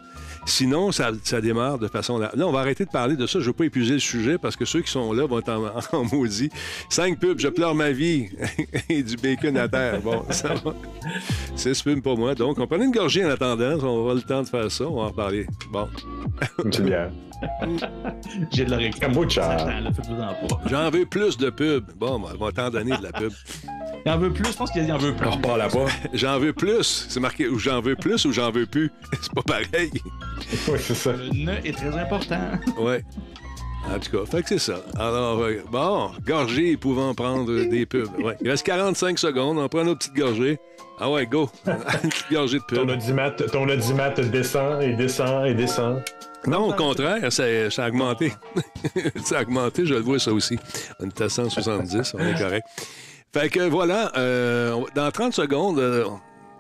[0.47, 2.19] Sinon, ça, ça démarre de façon...
[2.19, 3.39] Là, on va arrêter de parler de ça.
[3.39, 5.51] Je ne veux pas épuiser le sujet parce que ceux qui sont là vont être
[5.93, 6.51] en, maudit.
[6.89, 8.31] Cinq pubs, je pleure ma vie
[8.89, 10.01] et du bacon à terre.
[10.01, 10.75] Bon, ça va.
[11.57, 12.35] Six pubs pour moi.
[12.35, 13.79] Donc, on prenait une gorgée en attendant.
[13.83, 14.85] On avoir le temps de faire ça.
[14.87, 15.47] On va en parler.
[15.71, 15.89] Bon.
[16.65, 17.11] Une.
[18.53, 19.13] J'ai de la réclame.
[19.15, 19.57] Kombucha.
[20.67, 21.91] J'en veux plus de pubs.
[21.97, 23.33] Bon, ben, on va t'en donner de la pub.
[24.07, 25.27] Il en veut plus, je pense qu'il en veut plus.
[25.27, 25.87] On repart là-bas.
[26.15, 27.07] J'en veux plus.
[27.09, 28.91] C'est marqué ou j'en veux plus ou j'en veux plus.
[29.21, 29.91] C'est pas pareil.
[30.69, 31.13] oui, c'est ça.
[31.13, 32.41] Le nœud est très important.
[32.79, 33.05] Ouais.
[33.91, 34.77] En tout cas, fait que c'est ça.
[34.99, 38.09] Alors, euh, bon, gorgée pouvant prendre des pubs.
[38.23, 38.37] Ouais.
[38.43, 39.59] Il reste 45 secondes.
[39.59, 40.59] On prend nos petites gorgées.
[40.99, 41.49] Ah ouais, go.
[41.67, 42.91] Une petite gorgée de Ton pub.
[42.91, 46.03] audimat, ton audimat descend et descend et descend.
[46.47, 48.33] Non, au contraire, ça, ça a augmenté.
[49.25, 50.59] ça a augmenté, je le vois ça aussi.
[50.99, 52.67] On est à 170, on est correct.
[53.33, 56.05] Fait que voilà, euh, dans 30 secondes, euh,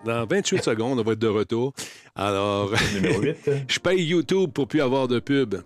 [0.05, 1.73] dans 28 secondes, on va être de retour.
[2.15, 3.37] Alors, 8.
[3.69, 5.57] je paye YouTube pour plus avoir de pub.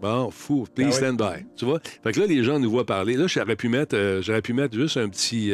[0.00, 0.96] Bon, fou, please Ah oui.
[0.96, 1.44] stand by.
[1.56, 1.80] Tu vois?
[2.02, 3.16] Fait que là, les gens nous voient parler.
[3.16, 5.52] Là, j'aurais pu mettre, euh, j'aurais pu mettre juste un petit,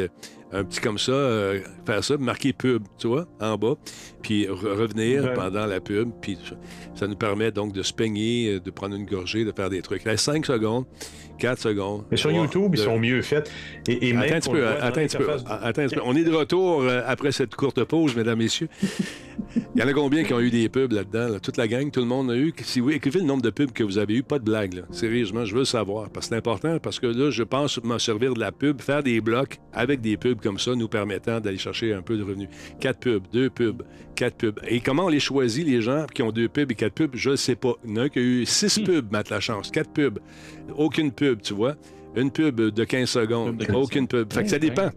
[0.53, 3.75] un petit comme ça, euh, faire ça, marquer pub, tu vois, en bas,
[4.23, 5.35] puis re- revenir Ouais.
[5.35, 6.37] pendant la pub, puis
[6.95, 9.81] ça, nous permet donc de se peigner, euh, de prendre une gorgée, de faire des
[9.83, 10.03] trucs.
[10.03, 10.85] Reste 5 secondes,
[11.39, 12.05] 4 secondes.
[12.11, 13.51] Mais sur YouTube, ils sont mieux faits.
[13.89, 16.01] Et, et même Attends un peu, attends un petit peu, attends un peu.
[16.05, 18.69] On est de retour euh, après cette courte pause, mesdames, messieurs.
[19.57, 21.29] Il y en a combien qui ont eu des pubs là-dedans?
[21.29, 21.41] là?
[21.41, 22.53] Toute la gang, tout le monde a eu.
[22.63, 24.75] Si vous écrivez le nombre de pubs que vous avez eu, pas de blague.
[24.75, 24.83] Là.
[24.91, 26.11] Sérieusement, je veux le savoir.
[26.11, 29.03] Parce que c'est important, parce que là, je pense m'en servir de la pub, faire
[29.03, 32.49] des blocs avec des pubs comme ça, nous permettant d'aller chercher un peu de revenus.
[32.81, 33.83] Quatre pubs, deux pubs,
[34.15, 34.61] quatre pubs.
[34.69, 37.15] Et comment on les choisit, les gens qui ont deux pubs et quatre pubs?
[37.15, 37.75] Je ne sais pas.
[37.85, 39.71] Il y en a un qui a eu six pubs, Matt Lachance.
[39.71, 40.19] Quatre pubs.
[40.77, 41.75] Aucune pub, tu vois.
[42.17, 43.51] Une pub de 15 secondes.
[43.51, 44.33] Pub de 15 Aucune pub.
[44.33, 44.91] Fait que ça dépend.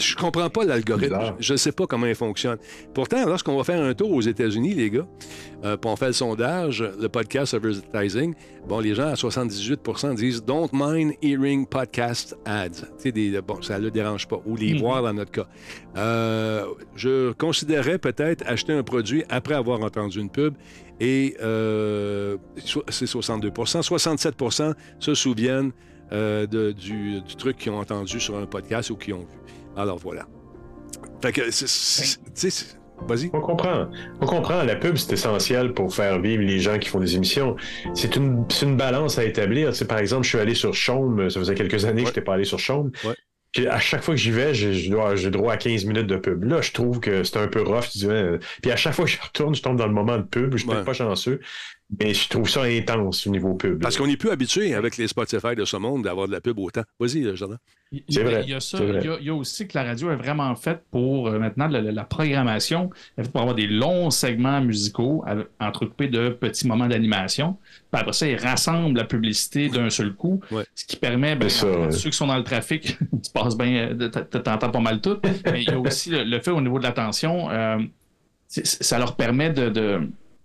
[0.00, 1.34] Je comprends pas l'algorithme.
[1.40, 2.58] Je ne sais pas comment il fonctionne.
[2.94, 5.06] Pourtant, lorsqu'on va faire un tour aux États-Unis, les gars,
[5.64, 8.34] euh, puis on fait le sondage, le podcast advertising,
[8.68, 12.68] bon, les gens à 78% disent Don't mind hearing podcast ads.
[12.70, 14.40] Tu sais, des- bon, ça ne le dérange pas.
[14.46, 14.80] Ou les Mhm.
[14.80, 15.46] voir dans notre cas.
[15.96, 20.54] Euh, je considérerais peut-être acheter un produit après avoir entendu une pub.
[21.00, 22.36] Et euh,
[22.88, 25.72] c'est 62% 67% se souviennent
[26.10, 29.26] euh, de- du, du truc qu'ils ont entendu sur un podcast ou qu'ils ont vu.
[29.78, 30.26] Alors voilà.
[31.22, 32.64] Fait que, tu sais,
[33.06, 33.30] vas-y.
[33.32, 33.88] On comprend.
[34.20, 34.62] On comprend.
[34.64, 37.56] La pub, c'est essentiel pour faire vivre les gens qui font des émissions.
[37.94, 39.70] C'est une, une balance à établir.
[39.88, 41.30] Par exemple, je suis allé sur Chaume.
[41.30, 42.90] Ça faisait quelques années que je n'étais pas allé sur Chaume.
[43.04, 43.14] Ouais.
[43.52, 46.44] Puis à chaque fois que j'y vais, j'ai droit à 15 minutes de pub.
[46.44, 47.84] Là, je trouve que c'est un peu rough.
[48.04, 48.38] Ouais.
[48.62, 50.52] Puis à chaque fois que je retourne, je tombe dans le moment de pub.
[50.52, 50.84] Je suis Ouais.
[50.84, 51.40] pas chanceux,
[51.98, 53.80] mais je trouve ça intense au niveau pub.
[53.80, 56.58] Parce qu'on n'est plus habitué avec les Spotify de ce monde d'avoir de la pub
[56.58, 56.82] autant.
[57.00, 57.56] Vas-y, euh, Jordan.
[57.90, 58.76] Il- C'est vrai, Il y a ça.
[58.82, 61.38] Il y a, il y a aussi que la radio est vraiment faite pour euh,
[61.38, 62.90] maintenant la, la- la programmation.
[63.16, 65.24] Elle est faite pour avoir des longs segments musicaux
[65.58, 67.56] entrecoupés de petits moments d'animation.
[67.90, 70.64] Puis après ça, ils rassemblent la publicité d'un seul coup, Ouais.
[70.74, 71.90] ce qui permet, ben, ça, ouais.
[71.90, 75.16] ceux qui sont dans le trafic, tu passes bien, euh, t'entends pas mal tout.
[75.46, 77.78] Mais il y a aussi le, le fait au niveau de l'attention, euh,
[78.48, 79.70] ça leur permet de.
[79.70, 80.00] de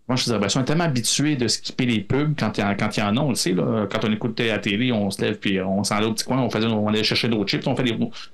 [0.07, 2.75] moi, je ben, ils sont tellement habitués de skipper les pubs quand il y en,
[2.75, 3.53] quand il y en a, on le sait.
[3.53, 6.39] Là, quand on écoute la télé, on se lève puis on s'en au petit coin,
[6.39, 7.85] on, faisait, on allait chercher d'autres chips, on fait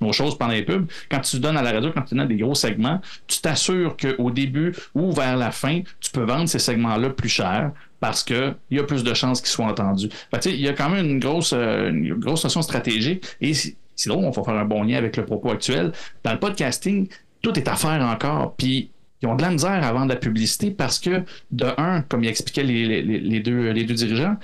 [0.01, 0.87] nos choses pendant les pubs.
[1.11, 4.31] Quand tu donnes à la radio, quand tu donnes des gros segments, tu t'assures qu'au
[4.31, 8.79] début ou vers la fin, tu peux vendre ces segments-là plus cher parce qu'il y
[8.79, 10.09] a plus de chances qu'ils soient entendus.
[10.39, 13.75] Sais, il y a quand même une grosse, euh, une grosse notion stratégique et si-
[13.95, 15.91] sinon, on va faire un bon lien avec le propos actuel.
[16.23, 17.07] Dans le podcasting,
[17.41, 18.55] tout est à faire encore.
[18.57, 18.89] Puis
[19.21, 22.29] ils ont de la misère à vendre la publicité parce que, de un, comme il
[22.29, 24.37] expliquait les, les- deux, les deux dirigeants,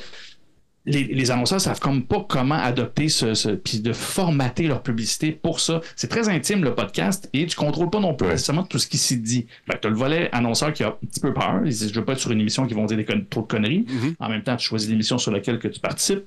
[0.87, 5.31] les, les annonceurs savent comme pas comment adopter ce, ce- puis de formater leur publicité
[5.31, 5.81] pour ça.
[5.95, 8.99] C'est très intime le podcast et tu contrôles pas non plus nécessairement tout ce qui
[8.99, 9.47] s'y dit.
[9.65, 11.61] Fait que t'as le volet annonceur qui a un petit peu peur.
[11.65, 13.41] Il dit, je veux pas être sur une émission qui vont dire des con- trop
[13.41, 13.85] de conneries.
[13.89, 14.15] Mhm.
[14.19, 16.21] En même temps, tu choisis l'émission sur laquelle que tu participes.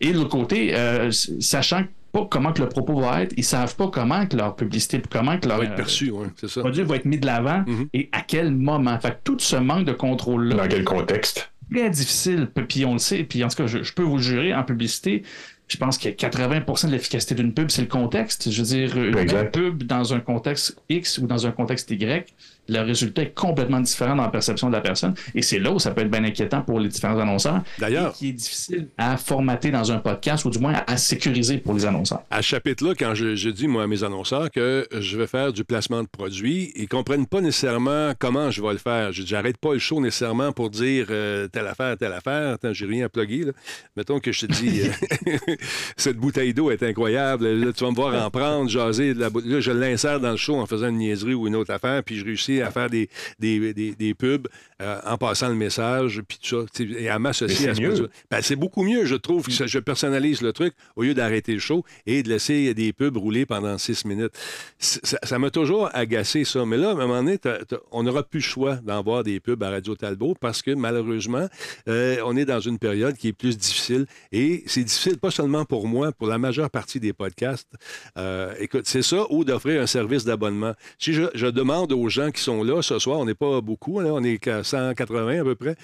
[0.00, 3.74] Et de l'autre côté, euh, sachant pas comment que le propos va être, ils savent
[3.74, 6.12] pas comment que leur publicité, comment que leur va être perçu,
[6.46, 6.60] ça.
[6.60, 7.88] produit va être mis de l'avant Mhm.
[7.94, 8.98] et à quel moment?
[9.00, 11.50] Fait que tout ce manque de contrôle-là, Dans quel contexte?
[11.72, 12.48] très difficile.
[12.68, 13.24] Puis on le sait.
[13.24, 15.22] Puis en tout cas, je, je peux vous le jurer, en publicité,
[15.68, 18.50] je pense que 80% de l'efficacité d'une pub, c'est le contexte.
[18.50, 22.26] Je veux dire, une pub dans un contexte X ou dans un contexte Y,
[22.68, 25.14] le résultat est complètement différent dans la perception de la personne.
[25.34, 27.62] Et c'est là où ça peut être bien inquiétant pour les différents annonceurs.
[27.78, 31.74] D'ailleurs- qui est difficile à formater dans un podcast ou du moins à, sécuriser pour
[31.74, 32.22] les annonceurs.
[32.30, 35.52] À ce chapitre-là, quand je, je dis, moi, à mes annonceurs que je vais faire
[35.52, 39.12] du placement de produits, ils comprennent pas nécessairement comment je vais le faire.
[39.12, 42.54] Je dis, j'arrête pas le show nécessairement pour dire euh, telle affaire, telle affaire.
[42.54, 43.44] Attends, j'ai rien à plugger.
[43.44, 43.52] Là.
[43.96, 45.36] Mettons que je te dis, euh,
[45.96, 47.48] cette bouteille d'eau est incroyable.
[47.48, 49.14] Là, tu vas me voir en prendre, jaser.
[49.14, 51.72] De la là, je l'insère dans le show en faisant une niaiserie ou une autre
[51.72, 54.48] affaire, puis je réussis à faire des, des, des- des pubs
[54.82, 58.10] euh, en passant le message, puis tout ça, et à m'associer à ce mieux.
[58.30, 61.52] Ben, c'est beaucoup mieux, je trouve, que ça- je personnalise le truc au lieu d'arrêter
[61.54, 64.32] le show et de laisser des pubs rouler pendant six minutes.
[64.78, 66.66] Ça m'a toujours agacé, ça.
[66.66, 67.38] Mais là, à un moment donné,
[67.92, 71.48] on n'aura plus le choix d'en voir des pubs à Radio Talbot parce que malheureusement,
[71.88, 74.06] euh, on est dans une période qui est plus difficile.
[74.32, 77.68] Et c'est difficile pas seulement pour moi, pour la majeure partie des podcasts.
[78.18, 80.74] Euh, écoute, c'est ça, ou d'offrir un service d'abonnement.
[80.98, 84.00] Si je, je demande aux gens qui sont là ce soir, on n'est pas beaucoup,
[84.00, 85.76] là, on est qu'à 180 à peu près.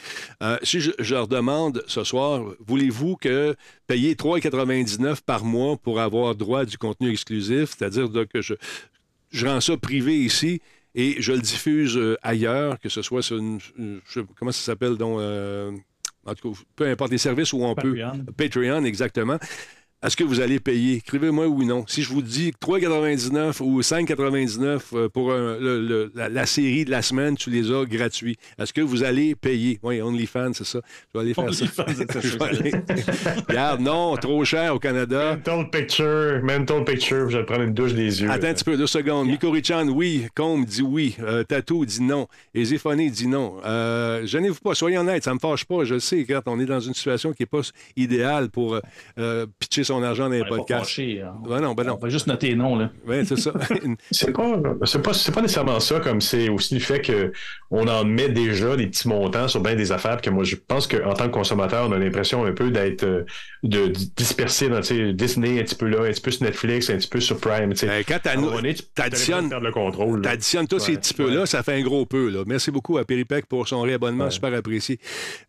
[0.43, 3.55] Euh, si je, je leur demande ce soir, voulez-vous que
[3.87, 8.55] payer 3,99 par mois pour avoir droit à du contenu exclusif, c'est-à-dire que je,
[9.31, 10.61] je rends ça privé ici
[10.95, 13.59] et je le diffuse euh, ailleurs, que ce soit sur une,
[14.07, 15.71] je- comment ça s'appelle donc euh,
[16.27, 18.25] en tout cas, peu importe les services où on peut Patreon.
[18.37, 19.39] Patreon exactement.
[20.01, 20.99] Est-ce que vous allez payer?
[20.99, 21.85] Écrivez-moi oui ou non.
[21.89, 26.85] Si je vous dis 3,99 ou 5,99 euh, pour un- le- le- la, la série
[26.85, 28.37] de la semaine, tu les as gratuits.
[28.61, 29.81] Est-ce que vous allez payer?
[29.83, 30.81] Oui, OnlyFans, c'est ça.
[31.13, 31.65] Je vais aller faire ça.
[32.23, 32.73] Je vais aller-
[33.49, 35.35] Regarde, non, trop cher au Canada.
[35.35, 38.31] Mental picture, mental picture, je vais prendre une douche des yeux.
[38.31, 39.27] Attends un petit peu, deux secondes.
[39.27, 40.27] Miko Richan, oui.
[40.37, 41.17] Combe dit oui.
[41.21, 42.29] Euh, Tatou dit non.
[42.55, 43.57] Et Zéphoné dit non.
[43.65, 45.83] Euh, Gênez-vous pas, soyez honnêtes, ça me fâche pas.
[45.83, 47.63] Je sais, quand on est dans une situation qui n'est pas
[47.97, 48.81] idéale pour euh,
[49.19, 50.99] euh, pitcher son argent dans les podcasts.
[50.99, 51.35] hein.
[51.49, 51.95] Ben non, ben non.
[51.95, 52.91] On va juste noter les noms, là.
[53.07, 53.53] Oui, c'est ça.
[54.11, 57.33] C'est pas, c'est pas, c'est pas nécessairement ça, comme c'est aussi le fait que
[57.71, 60.87] on en met déjà des petits montants sur bien des affaires, que moi, je pense
[60.87, 63.25] qu'en tant que consommateur, on a l'impression un peu d'être, euh,
[63.63, 67.09] de, disperser dans, Disney un petit peu là, un petit peu sur Netflix, un petit
[67.09, 67.73] peu sur Prime.
[67.83, 70.23] Ben, quand tu t'additionnes- perdre le contrôle.
[70.23, 70.31] là.
[70.31, 72.29] T'additionnes tous ces Ouais, petits peu-là, ça fait un gros peu.
[72.29, 72.45] Là.
[72.47, 74.31] Merci beaucoup à Péripec pour son réabonnement, Ouais.
[74.31, 74.99] super apprécié.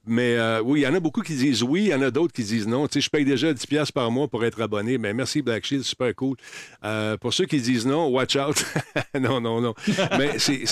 [0.08, 2.10] Mais euh, oui, il y en a beaucoup qui disent oui, il y en a
[2.12, 2.88] d'autres qui disent non.
[2.88, 4.98] Tu sais, je paye déjà 10$ piastres par mois pour être abonné.
[4.98, 6.36] Mais merci Black Shield, super cool.
[6.84, 8.66] Euh, pour ceux qui disent non, watch out.
[9.20, 9.74] non, non, non.
[10.18, 10.64] Mais c'est,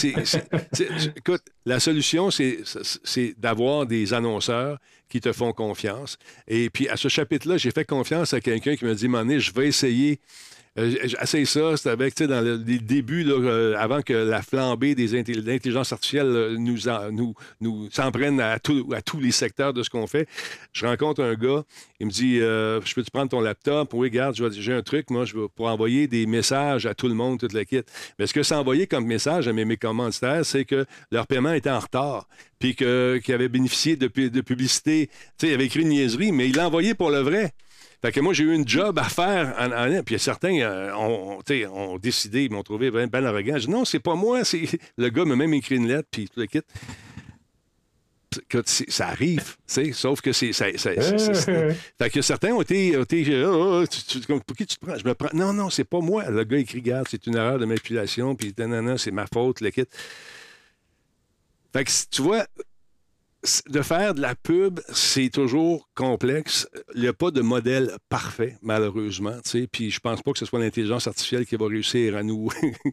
[1.15, 4.77] écoute, la solution, c'est d'avoir des annonceurs
[5.10, 6.18] qui te font confiance.
[6.47, 9.53] Et puis, à ce chapitre-là, j'ai fait confiance à quelqu'un qui m'a dit, Mané, je
[9.53, 10.20] vais essayer.
[10.80, 14.41] Euh, J'essaye ça, c'était avec, tu sais, dans le- les débuts, euh, avant que la
[14.43, 16.78] flambée des intelli- de l'intelligence artificielle euh, nous,
[17.11, 20.28] nous, nous s'en prenne à, tout- à tous les secteurs de ce qu'on fait.
[20.73, 21.63] Je rencontre un gars,
[21.99, 25.36] il me dit Je peux-tu prendre ton laptop Oui, regarde, j'ai un truc, moi, je
[25.36, 27.82] vais pour envoyer des messages à tout le monde, toute la kit.
[28.19, 31.53] Mais ce que ça envoyé comme message à mes, mes commanditaires, c'est que leur paiement
[31.53, 32.28] était en retard,
[32.59, 35.07] puis qu'ils avaient bénéficié de, de publicité.
[35.39, 37.51] Tu sais, il avait écrit une niaiserie, mais il l'a envoyé pour le vrai.
[38.01, 39.55] Fait que moi, j'ai eu une job à faire.
[39.59, 41.39] En, en- puis certains euh, ont,
[41.73, 43.57] ont, décidé, ils m'ont trouvé bien ben arrogant.
[43.57, 44.43] Je dis non, c'est pas moi.
[44.43, 44.67] c'est
[44.97, 46.61] Le gars m'a même écrit une lettre, puis tout le kit.
[48.89, 50.51] Ça arrive, tu sais, sauf que c'est.
[50.53, 52.95] fait que certains ont été.
[52.97, 54.97] ont été, euh, Oh, oh, tu- tu- pour qui tu te prends?
[54.97, 55.29] Je me prends.
[55.33, 56.29] Non, non, c'est pas moi.
[56.29, 59.71] Le gars écrit, garde, c'est une erreur de manipulation, puis non, c'est ma faute, le
[59.71, 59.85] kit.
[61.73, 62.45] Fait que tu vois,
[63.69, 66.67] de faire de la pub, c'est toujours complexe.
[66.95, 69.35] Il n'y a pas de modèle parfait, malheureusement.
[69.43, 69.67] tu sais.
[69.67, 72.49] Puis je pense pas que ce soit l'intelligence artificielle qui va réussir à nous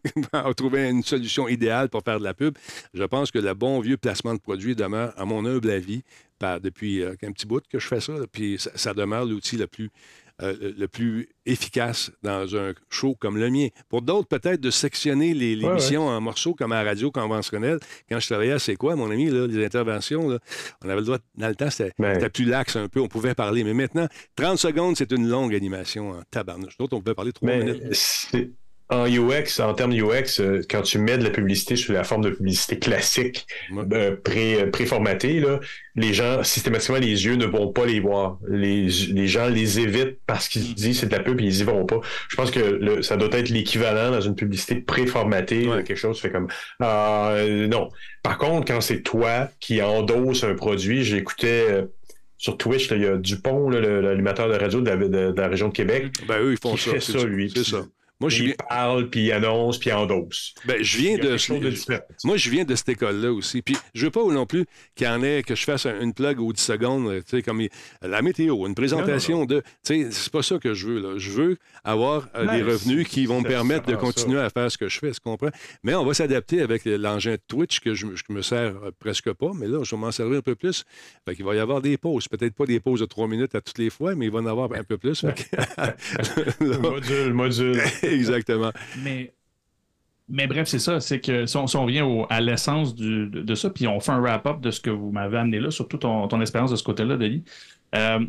[0.56, 2.56] trouver une solution idéale pour faire de la pub.
[2.92, 6.02] Je pense que le bon vieux placement de produit demeure, à mon humble avis,
[6.62, 9.66] depuis euh, un petit bout que je fais ça, puis ça, ça demeure l'outil le
[9.66, 9.90] plus
[10.42, 13.68] euh, le- plus efficace dans un show comme le mien.
[13.88, 17.78] Pour d'autres, peut-être de sectionner les- Ouais, en morceaux comme à la radio conventionnelle.
[18.08, 20.38] Quand je travaillais à C'est quoi, mon ami, là, les interventions, là,
[20.84, 22.28] on avait le droit, dans le temps, c'était Ben.
[22.30, 23.62] plus lax un peu, on pouvait parler.
[23.64, 26.76] Mais maintenant, 30 secondes, c'est une longue animation en tabarnouche.
[26.78, 27.96] D'autres, on pouvait parler 3 Mais minutes.
[28.94, 32.22] En UX, en termes UX, euh, quand tu mets de la publicité sous la forme
[32.22, 33.84] de publicité classique, Ouais.
[33.92, 35.60] euh, pré, euh, préformatée, là,
[35.96, 38.38] les gens, systématiquement, les yeux ne vont pas les voir.
[38.48, 41.60] Les, les gens les évitent parce qu'ils se disent c'est de la pub et ils
[41.60, 42.00] y vont pas.
[42.28, 45.84] Je pense que le- ça doit être l'équivalent dans une publicité préformatée, Ouais.
[45.84, 46.48] quelque chose fait comme
[46.80, 47.88] Ah, euh, non.
[48.22, 51.84] Par contre, quand c'est toi qui endosse un produit, j'écoutais
[52.38, 55.48] sur Twitch, là, il y a Dupont, l'animateur de radio de la, de- de la
[55.48, 56.90] région de Québec, Ben, eux, ils font qui ça.
[56.92, 57.50] fait c'est ça, lui.
[57.54, 57.86] C'est ça.
[58.20, 60.54] Moi, je il viens, parle, puis il annonce, puis il endosse.
[60.64, 61.98] ben, je viens a de.
[62.24, 63.60] Moi, je viens de cette école-là aussi.
[63.60, 66.14] Puis, je veux pas non plus qu'il y en ait, que je fasse un- une
[66.14, 67.70] plug aux 10 secondes, euh, tu sais, comme il-
[68.02, 69.60] la météo, une présentation de.
[69.84, 71.14] Tu sais, c'est pas ça que je veux, là.
[71.18, 74.70] Je veux avoir euh, des Ouais, revenus qui vont me permettre de continuer à faire
[74.70, 75.50] ce que je fais, tu comprends?
[75.82, 79.32] Mais on va s'adapter avec l'engin de Twitch que je, je me sers euh, presque
[79.32, 80.84] pas, mais là, je vais m'en servir un peu plus.
[81.28, 82.28] Fait qu'il va y avoir des pauses.
[82.28, 84.46] Peut-être pas des pauses de trois minutes à toutes les fois, mais il va en
[84.46, 85.20] avoir un peu plus.
[85.20, 87.82] Fait que- Là, Module, module.
[88.12, 88.72] Exactement.
[88.92, 89.34] Mais,
[90.28, 91.00] mais bref, c'est ça.
[91.00, 94.00] C'est que si on, si on revient au- à l'essence de, de ça, puis on
[94.00, 96.76] fait un wrap-up de ce que vous m'avez amené là, surtout ton, ton expérience de
[96.76, 97.44] ce côté-là, Denis.
[97.96, 98.26] euh,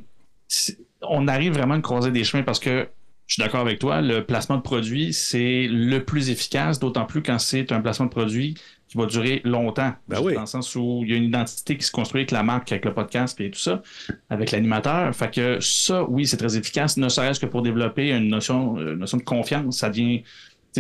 [1.02, 2.90] on arrive vraiment à croiser des chemins parce que
[3.28, 7.24] je suis d'accord avec toi, le placement de produit, c'est le plus efficace, d'autant plus
[7.24, 8.54] quand c'est un placement de produit
[8.88, 9.94] qui va durer longtemps.
[10.08, 10.36] Ben oui.
[10.36, 12.72] Dans le sens où il y a une identité qui se construit avec la marque,
[12.72, 13.82] avec le podcast et tout ça,
[14.30, 15.14] avec l'animateur.
[15.16, 18.94] Fait que ça, oui, c'est très efficace, ne serait-ce que pour développer une notion, une
[19.00, 19.80] notion de confiance.
[19.80, 19.92] Ça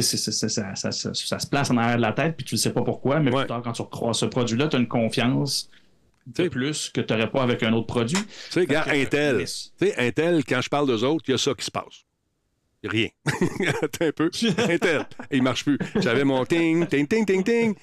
[0.01, 2.59] c'est- ça, ça- ça- ça se place en arrière de la tête, puis tu ne
[2.59, 3.41] sais pas pourquoi, mais Ouais.
[3.43, 5.69] plus tard, quand tu recroises ce produit-là, tu as une confiance
[6.27, 8.17] de plus que tu n'aurais pas avec un autre produit.
[8.17, 9.45] Tu sais, regarde, Intel.
[9.97, 12.03] Intel, quand je parle d'eux autres, il y a ça qui se passe.
[12.87, 13.07] Rien.
[13.81, 14.29] Attends un peu.
[14.69, 15.77] Intel, il marche plus.
[15.95, 17.75] J'avais mon ting, ting, ting, ting, ting.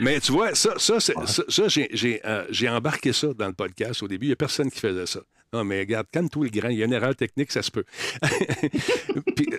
[0.00, 4.02] Mais tu vois, ça, ça, ça, ça, j'ai, euh, j'ai embarqué ça dans le podcast
[4.02, 4.26] au début.
[4.26, 5.20] Il n'y a personne qui faisait ça.
[5.54, 6.68] Non, mais regarde, calme-toi le grand.
[6.68, 7.84] Il y a une erreur technique, ça se peut.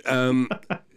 [0.08, 0.44] Euh,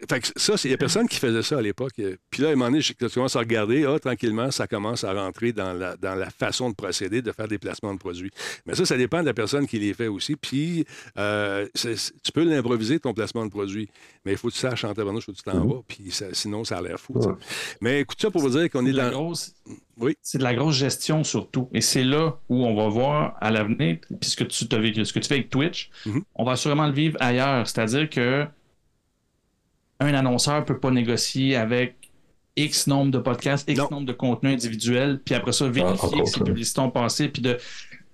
[0.08, 1.93] fait que ça, il n'y a personne qui faisait ça à l'époque.
[2.30, 5.14] Puis là, à un moment donné, je commence à regarder, ah, tranquillement, ça commence à
[5.14, 8.32] rentrer dans la, dans la façon de procéder, de faire des placements de produits.
[8.66, 10.36] Mais ça, ça dépend de la personne qui les fait aussi.
[10.36, 10.86] Puis,
[11.18, 13.89] euh, tu peux l'improviser, ton placement de produit.
[14.30, 15.82] Mais il faut que tu saches en tabarnouche où tu t'en vas.
[15.88, 17.19] Puis ça- sinon, ça a l'air fou.
[17.82, 19.23] Mais écoute ça pour vous dire qu'on est de la dans.
[19.23, 19.55] grosse,
[19.97, 20.15] Oui.
[20.21, 21.67] c'est de la grosse gestion surtout.
[21.73, 25.17] Et c'est là où on va voir à l'avenir, puisque tu t'as vécu- ce que
[25.19, 26.21] tu fais avec Twitch, Mhm.
[26.36, 27.67] on va sûrement le vivre ailleurs.
[27.67, 28.45] C'est-à-dire que
[29.99, 31.95] un annonceur peut pas négocier avec
[32.55, 33.88] X nombre de podcasts, X Non.
[33.91, 36.43] nombre de contenus individuels, puis après ça, vérifier encore que ces ça.
[36.45, 37.57] publicités ont passé, puis de.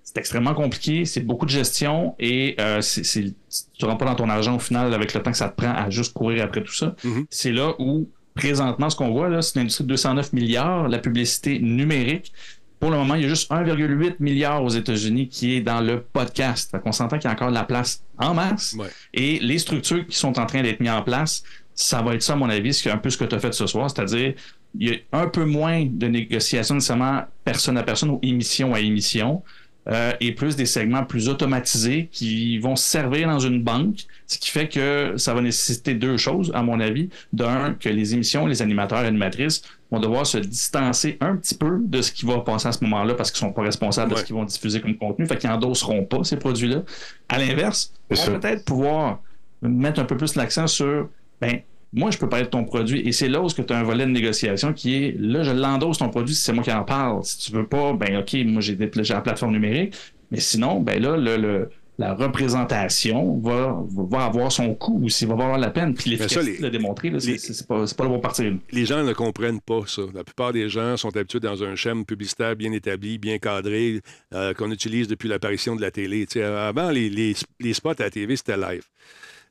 [0.02, 3.34] C'est extrêmement compliqué, c'est beaucoup de gestion et euh, c'est-
[3.74, 5.56] tu ne rentres pas dans ton argent au final avec le temps que ça te
[5.56, 6.94] prend à juste courir après tout ça.
[7.04, 7.26] Mhm.
[7.30, 10.98] C'est là où, présentement, ce qu'on voit, là, c'est une industrie de 209 milliards, la
[10.98, 12.32] publicité numérique.
[12.78, 16.00] Pour le moment, il y a juste 1,8 milliard aux États-Unis qui est dans le
[16.00, 16.70] podcast.
[16.70, 18.74] Fait qu'on s'entend qu'il y a encore de la place en masse.
[18.78, 18.88] Ouais.
[19.14, 21.42] Et les structures qui sont en train d'être mises en place,
[21.74, 23.52] ça va être ça, à mon avis, c'est un peu ce que tu as fait
[23.52, 24.34] ce soir, c'est-à-dire
[24.78, 28.80] il y a un peu moins de négociations nécessairement personne à personne ou émission à
[28.80, 29.42] émission,
[29.88, 34.50] euh, et plus des segments plus automatisés qui vont servir dans une banque, ce qui
[34.50, 37.08] fait que ça va nécessiter deux choses, à mon avis.
[37.32, 41.78] D'un, que les émissions, les animateurs et animatrices vont devoir se distancer un petit peu
[41.80, 44.16] de ce qui va passer à ce moment-là parce qu'ils ne sont pas responsables de
[44.16, 46.82] ce qu'ils vont diffuser comme contenu, fait qu'ils n'endosseront pas ces produits-là.
[47.28, 48.32] À l'inverse, vont ça.
[48.32, 49.20] peut-être pouvoir
[49.62, 51.08] mettre un peu plus l'accent sur
[51.40, 51.60] ben
[51.96, 53.00] moi, je peux parler de ton produit.
[53.00, 55.98] Et c'est là où tu as un volet de négociation qui est là, je l'endosse
[55.98, 57.24] ton produit si c'est moi qui en parle.
[57.24, 59.94] Si tu veux pas, ben OK, moi j'ai la plateforme numérique.
[60.30, 65.34] Mais sinon, ben là, le, le- la représentation va, va avoir son coût aussi, va
[65.34, 65.94] valoir la peine.
[65.94, 68.52] Puis l'efficacité de le démontrer, c'est pas, pas le bon parti.
[68.70, 70.02] les gens ne comprennent pas ça.
[70.14, 74.00] La plupart des gens sont habitués dans un schéma publicitaire bien établi, bien cadré,
[74.34, 76.26] euh, qu'on utilise depuis l'apparition de la télé.
[76.36, 78.82] Avant, les, les- les spots à la TV, c'était live.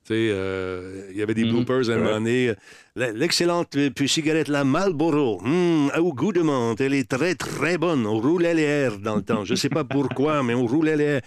[0.06, 1.52] Tu sais, euh, il y avait des Mhm.
[1.52, 2.54] bloopers à un moment donné.
[2.98, 3.76] L'excellente
[4.08, 8.08] cigarette, la Marlboro, hum, au goût de menthe, elle est très, très bonne.
[8.08, 9.44] On roulait les airs dans le temps.
[9.44, 11.22] Je ne sais pas pourquoi, mais on roulait les airs.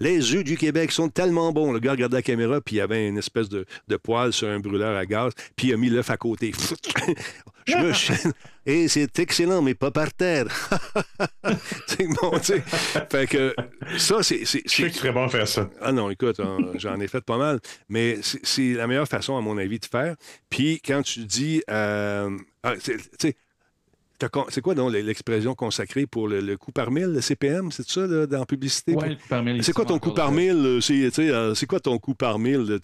[0.00, 1.70] Les, œufs du Québec sont tellement bons.
[1.70, 4.48] Le gars regardait la caméra, puis il y avait une espèce de, de poêle sur
[4.48, 6.50] un brûleur à gaz, puis il a mis l'œuf à côté.
[7.68, 8.32] Je me
[8.66, 10.44] Et c'est excellent, mais pas par terre.
[11.86, 12.62] c'est bon, tu sais.
[13.10, 13.54] Fait que
[13.96, 14.44] ça, c'est.
[14.44, 15.70] c'est- Je sais que tu ferais bon faire ça.
[15.80, 19.40] ah non, écoute, hein, j'en ai fait pas mal, mais c'est la meilleure façon, à
[19.40, 20.16] mon avis, de faire.
[20.50, 22.30] Puis quand tu dis, euh,
[22.62, 22.98] ah, c'est-
[24.62, 28.26] quoi donc l'expression consacrée pour le, le coût par mille, le CPM, c'est ça, là,
[28.26, 28.92] dans la publicité?
[28.92, 30.56] Le coût par mille, C'est quoi ton coût par mille?
[30.56, 30.80] euh,
[31.20, 32.80] euh, c'est quoi ton coût par mille?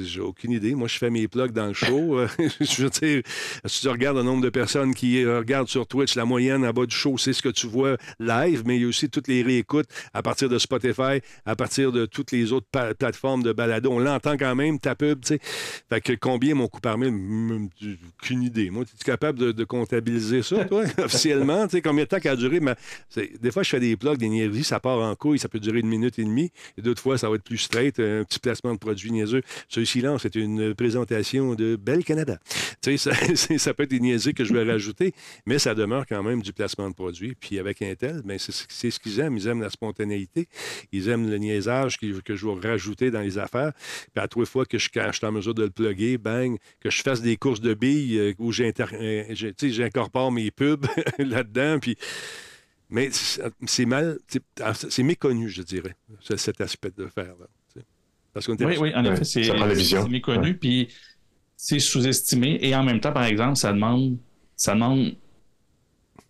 [0.00, 0.74] J'ai aucune idée.
[0.74, 2.18] Moi, je fais mes plugs dans le show.
[2.60, 2.90] Je veux
[3.66, 6.86] si tu regardes le nombre de personnes qui regardent sur Twitch, la moyenne en bas
[6.86, 9.42] du show, c'est ce que tu vois live, mais il y a aussi toutes les
[9.42, 12.66] réécoutes à partir de Spotify, à partir de toutes les autres
[12.98, 13.90] plateformes de balado.
[13.90, 15.40] On l'entend quand même, ta pub, tu sais.
[15.88, 17.68] Fait que combien mon coût par mille?
[18.20, 18.70] Aucune idée.
[18.70, 21.66] Moi, es-tu capable de, comptabiliser ça, toi, officiellement?
[21.66, 22.60] Tu sais, combien de temps ça a duré?
[22.60, 22.76] Ma-
[23.08, 25.58] c'est- Des fois, je fais des plugs, des niaiseries, ça part en couille, ça peut
[25.60, 26.50] durer une minute et demie.
[26.78, 29.42] Et d'autres fois, ça va être plus straight, un petit placement de produit niaiseux.
[29.68, 32.38] Celui-ci, là, c'est une présentation de Belle Canada.
[32.82, 35.12] Tu sais, ça, peut être des niaiseries que je vais rajouter,
[35.46, 37.34] mais ça demeure quand même du placement de produit.
[37.34, 39.36] Puis avec Intel, ben, c'est ce qu'ils aiment.
[39.36, 40.48] Ils aiment la spontanéité.
[40.92, 43.72] Ils aiment le niaisage que je vais rajouter dans les affaires.
[44.14, 47.02] Puis à les fois que je, suis en mesure de le plugger, bang, que je
[47.02, 50.86] fasse des courses de billes euh, où euh, j'incorpore mes pubs
[51.18, 51.78] là-dedans.
[52.88, 57.34] Mais c'est mal, c'est- méconnu, je dirais, ce- cet aspect de faire.
[57.40, 57.46] Là.
[58.36, 59.50] Parce Oui, oui, en effet, c'est
[60.10, 60.88] méconnu, puis
[61.56, 62.58] c'est sous-estimé.
[62.60, 64.18] Et en même temps, par exemple, ça demande.
[64.56, 65.14] Ça demande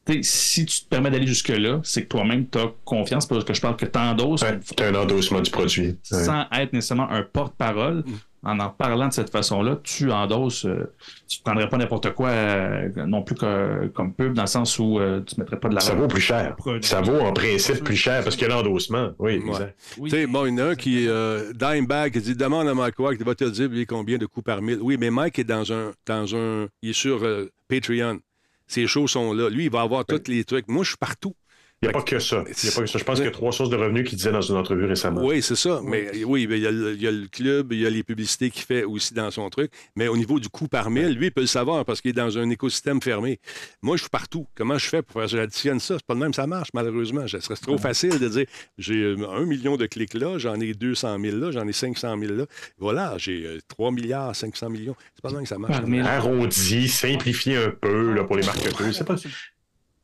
[0.06, 3.52] tu si tu te permets d'aller jusque-là, c'est que toi-même, tu as confiance, parce que
[3.52, 5.88] je parle que tu endosses Ouais, t'as un endossement du produit.
[5.88, 5.96] Ouais.
[6.24, 8.04] sans être nécessairement un porte-parole.
[8.46, 10.64] En en parlant de cette façon-là, tu endosses.
[10.66, 10.92] euh,
[11.28, 14.78] tu ne prendrais pas n'importe quoi euh, non plus que- comme pub, dans le sens
[14.78, 16.54] où euh, tu ne mettrais pas de la Ça vaut plus cher.
[16.82, 19.10] Ça vaut en principe plus cher parce qu'il y a l'endossement.
[19.18, 19.48] Oui, Ouais.
[19.48, 19.78] exact.
[19.98, 20.10] Oui.
[20.10, 22.74] Tu sais, bon, il y en a un qui, euh, Dimebag, qui dit demande à
[22.74, 24.78] Mike Wack, il va te dire lui, combien de coups par mille.
[24.80, 25.92] Oui, mais Mike est dans un.
[26.06, 28.20] Dans un il est sur euh, Patreon.
[28.68, 29.48] Ses shows sont là.
[29.48, 30.68] Lui, il va avoir tous les trucs.
[30.68, 31.34] Moi, je suis partout.
[31.82, 32.42] Il n'y a pas que ça.
[32.46, 32.98] Il y a pas que ça.
[32.98, 35.22] Je pense qu'il y a trois sources de revenus qu'il disait dans une entrevue récemment.
[35.22, 35.80] Oui, c'est ça.
[35.84, 38.02] Mais oui, il y, a le, il y a le club, il y a les
[38.02, 39.70] publicités qu'il fait aussi dans son truc.
[39.94, 42.14] Mais au niveau du coût par mille, lui, il peut le savoir parce qu'il est
[42.14, 43.40] dans un écosystème fermé.
[43.82, 44.46] Moi, je suis partout.
[44.54, 45.96] Comment je fais pour faire j'additionne ça?
[45.98, 47.28] C'est pas le même, ça marche, malheureusement.
[47.28, 48.46] Ce serait trop facile de dire
[48.78, 52.18] j'ai euh, un million de clics là, j'en ai 200 000 là, j'en ai 500
[52.18, 52.46] 000 là.
[52.78, 54.96] Voilà, j'ai euh, 3 milliards, 500 millions.
[55.14, 55.76] C'est pas le même que ça marche.
[56.06, 58.94] Arrondi, simplifié un peu là, pour les marketeurs.
[58.94, 59.16] C'est pas...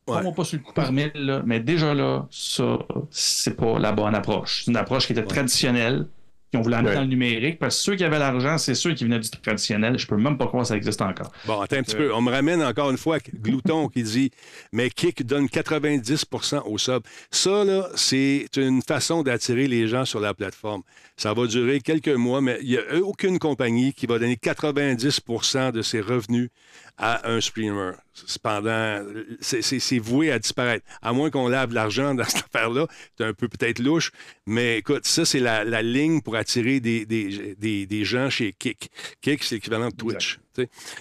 [0.07, 0.15] Ouais.
[0.15, 2.79] Prends-moi pas sur le coup par mille, là, mais déjà là, ça,
[3.09, 4.63] c'est pas la bonne approche.
[4.65, 6.07] C'est une approche qui était traditionnelle,
[6.51, 6.95] qui ont voulu amener Ouais.
[6.95, 9.97] dans le numérique, parce que ceux qui avaient l'argent, c'est ceux qui venaient du traditionnel.
[9.97, 11.31] Je peux même pas croire que ça existe encore.
[11.47, 12.13] Bon, attends un petit peu.
[12.13, 14.29] On me ramène encore une fois Glouton qui dit
[14.71, 17.01] Mais Kik donne 90% au sub.
[17.31, 20.83] Ça, là, c'est une façon d'attirer les gens sur la plateforme.
[21.17, 25.71] Ça va durer quelques mois, mais il n'y a aucune compagnie qui va donner 90%
[25.71, 26.49] de ses revenus
[26.97, 27.91] à un streamer.
[28.13, 29.03] Cependant,
[29.41, 29.63] c'est-
[29.97, 30.85] voué à disparaître.
[31.01, 32.87] À moins qu'on lave l'argent dans cette affaire-là.
[33.17, 34.11] C'est un peu peut-être louche,
[34.45, 38.53] mais écoute, ça, c'est la, la ligne pour attirer des, des, des- des gens chez
[38.53, 38.89] Kik.
[39.21, 40.39] Kik, c'est l'équivalent de Twitch.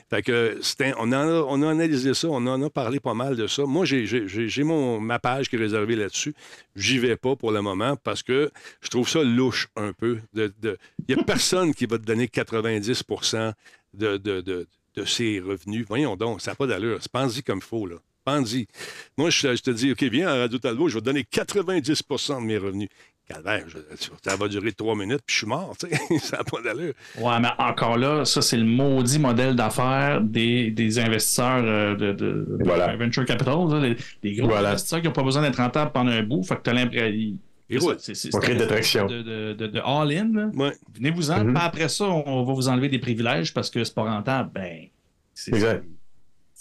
[0.09, 3.13] Fait que un- on, en a, on a analysé ça, on en a parlé pas
[3.13, 3.65] mal de ça.
[3.67, 4.07] Moi, j'ai-
[4.99, 6.33] ma page qui est réservée là-dessus.
[6.75, 10.21] J'y vais pas pour le moment parce que je trouve ça louche un peu.
[10.35, 13.03] Il de, n'y a personne qui va te donner 90
[13.93, 15.85] de, de, de, de ses revenus.
[15.89, 16.99] Voyons donc, ça n'a pas d'allure.
[17.13, 17.97] Pense-y comme il faut, là.
[18.25, 18.67] Pense-y.
[19.19, 22.41] Moi, je, je te dis, OK, viens à Radio Talbot, je vais te donner 90%
[22.41, 22.89] de mes revenus.
[23.29, 23.79] calvaire, je-
[24.25, 26.19] ça va durer trois minutes, puis je suis mort, tu sais.
[26.19, 26.93] ça n'a pas d'allure.
[27.19, 32.13] Ouais, mais encore là, ça, c'est le maudit modèle d'affaires des, des investisseurs euh, de,
[32.13, 32.47] de,
[32.99, 34.71] venture capital, là, les, les gros Voilà.
[34.71, 36.43] investisseurs qui n'ont pas besoin d'être rentables pendant un bout.
[36.45, 37.37] Fait que tu as l'impression.
[37.79, 37.97] Roulent.
[37.99, 38.15] C'est
[39.07, 40.51] de de, de, de, all-in.
[40.55, 40.73] Ouais.
[40.95, 41.45] Venez-vous-en.
[41.45, 44.51] Puis après ça, on, on va vous enlever des privilèges parce que c'est pas rentable.
[44.55, 44.87] Ben,
[45.35, 45.85] c'est Exact.
[45.85, 46.52] c'est- c'est- c'est-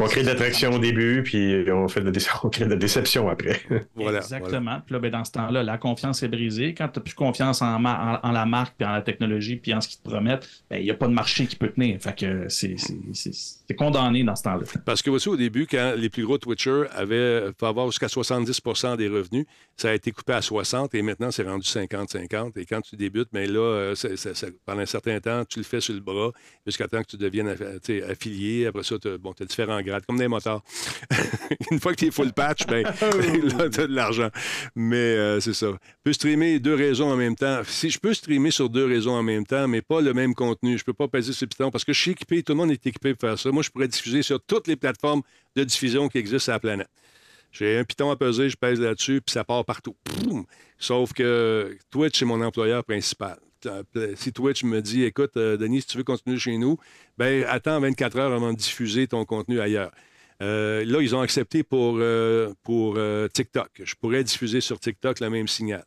[0.00, 2.70] On crée de l'attraction au début, puis on fait de la dé- on crée de
[2.70, 3.60] la déception après.
[3.94, 4.18] Voilà.
[4.18, 4.80] Exactement.
[4.86, 6.74] Puis là, ben, dans ce temps-là, la confiance est brisée.
[6.74, 9.56] Quand tu n'as plus confiance en, ma- en, en la marque, puis en la technologie,
[9.56, 11.68] puis en ce qu'ils te promettent, ben, il n'y a pas de marché qui peut
[11.70, 12.00] tenir.
[12.00, 13.32] Fait que c'est c'est- c'est-
[13.68, 14.64] c'est condamné dans ce temps-là.
[14.84, 18.96] Parce que aussi, au début, quand les plus gros Twitchers avaient pu avoir jusqu'à 70%
[18.96, 19.46] des revenus,
[19.76, 22.58] ça a été coupé à 60 et maintenant, c'est rendu 50-50.
[22.58, 25.58] Et quand tu débutes, mais là, euh, c'est- c'est- c'est- pendant un certain temps, tu
[25.58, 26.30] le fais sur le bras
[26.66, 28.66] jusqu'à temps que tu deviennes affi- affilié.
[28.66, 30.62] Après ça, tu as, bon, t'as différents grades, comme des moteurs.
[31.70, 32.82] Une fois que tu es full patch, ben,
[33.58, 34.30] là, tu as de l'argent.
[34.74, 35.66] Mais euh, c'est ça.
[35.68, 37.62] Je peux streamer deux réseaux en même temps.
[37.64, 40.78] Si je peux streamer sur deux réseaux en même temps, mais pas le même contenu,
[40.78, 42.70] je peux pas peser sur le piton parce que je suis équipé, tout le monde
[42.70, 43.50] est équipé pour faire ça.
[43.50, 45.22] Moi, je pourrais diffuser sur toutes les plateformes
[45.56, 46.90] de diffusion qui existent sur la planète.
[47.52, 49.96] J'ai un piton à peser, je pèse là-dessus, puis ça part partout.
[50.04, 50.44] Poum!
[50.78, 53.38] Sauf que Twitch, c'est mon employeur principal.
[54.16, 56.78] Si Twitch me dit, écoute, euh, Denis, si tu veux continuer chez nous,
[57.18, 59.90] ben attends 24 heures avant de diffuser ton contenu ailleurs.
[60.42, 63.68] Euh, là, ils ont accepté pour, euh, pour euh, TikTok.
[63.84, 65.84] Je pourrais diffuser sur TikTok le même signal.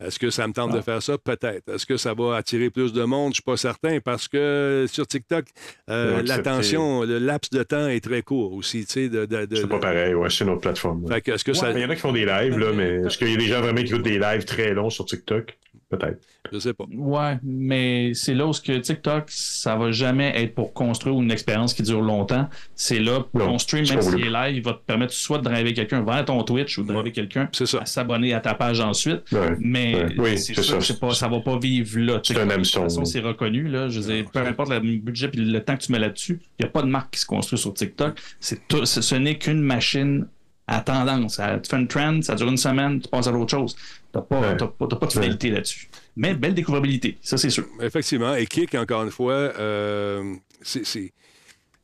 [0.00, 1.18] Est-ce que ça me tente de faire ça?
[1.18, 1.68] Peut-être.
[1.74, 3.24] Est-ce que ça va attirer plus de monde?
[3.24, 5.46] Je ne suis pas certain parce que sur TikTok,
[5.90, 8.86] euh, l'attention, le laps de temps est très court aussi.
[8.86, 11.02] tu sais, De, de, de- C'est pas pareil, ouais, c'est une autre plateforme.
[11.02, 11.08] ouais.
[11.54, 11.72] Ça.
[11.72, 13.46] Il y en a qui font des lives, là, mais est-ce qu'il y a des
[13.46, 15.58] gens vraiment qui écoutent des lives très longs sur TikTok?
[15.90, 16.18] Peut-être.
[16.52, 16.84] Je sais pas.
[16.92, 21.30] Ouais, mais c'est là où ce que TikTok, ça va jamais être pour construire une
[21.30, 22.46] expérience qui dure longtemps.
[22.74, 25.38] C'est là pour Non, ton stream, même s'il est live, il va te permettre soit
[25.38, 27.78] de driver quelqu'un vers ton Twitch ou de driver quelqu'un C'est ça.
[27.80, 29.22] à s'abonner à ta page ensuite.
[29.32, 29.56] Ouais.
[29.60, 30.14] Mais Ouais.
[30.18, 30.76] Oui, c'est sûr ça.
[30.76, 32.14] que c'est pas, ça va pas vivre là.
[32.16, 33.68] C'est TikTok, un De hameçon, toute façon, c'est reconnu.
[33.68, 33.88] Là.
[33.88, 36.64] Je veux dire, peu importe le budget et le temps que tu mets là-dessus, il
[36.64, 38.18] n'y a pas de marque qui se construit sur TikTok.
[38.40, 40.26] C'est tout- ce n'est qu'une machine
[40.68, 41.36] à tendance.
[41.36, 43.74] Ça- Tu fais une trend, ça dure une semaine, tu passes à l'autre chose.
[43.74, 43.80] Tu
[44.18, 44.56] n'as pas, Ouais.
[44.56, 45.88] pas, t'as pas de fidélité là-dessus.
[46.16, 47.66] Mais belle découvrabilité, ça c'est sûr.
[47.80, 48.34] Effectivement.
[48.34, 51.12] Et Kik, encore une fois, euh, c'est- c'est.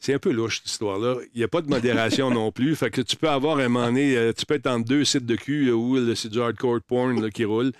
[0.00, 1.16] C'est un peu louche, cette histoire-là.
[1.34, 2.76] Il n'y a pas de modération non plus.
[2.76, 5.24] Fait que tu peux avoir un moment donné, euh, tu peux être entre deux sites
[5.24, 7.72] de cul euh, où c'est du hardcore porn là, qui roule.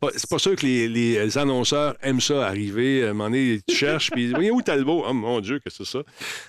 [0.00, 3.04] Pas- C'est pas sûr que les, les annonceurs aiment ça arriver.
[3.04, 5.04] À un moment donné, tu cherches, puis voyez où Talbot?
[5.06, 6.02] Oh mon Dieu, qu'est-ce que c'est ça?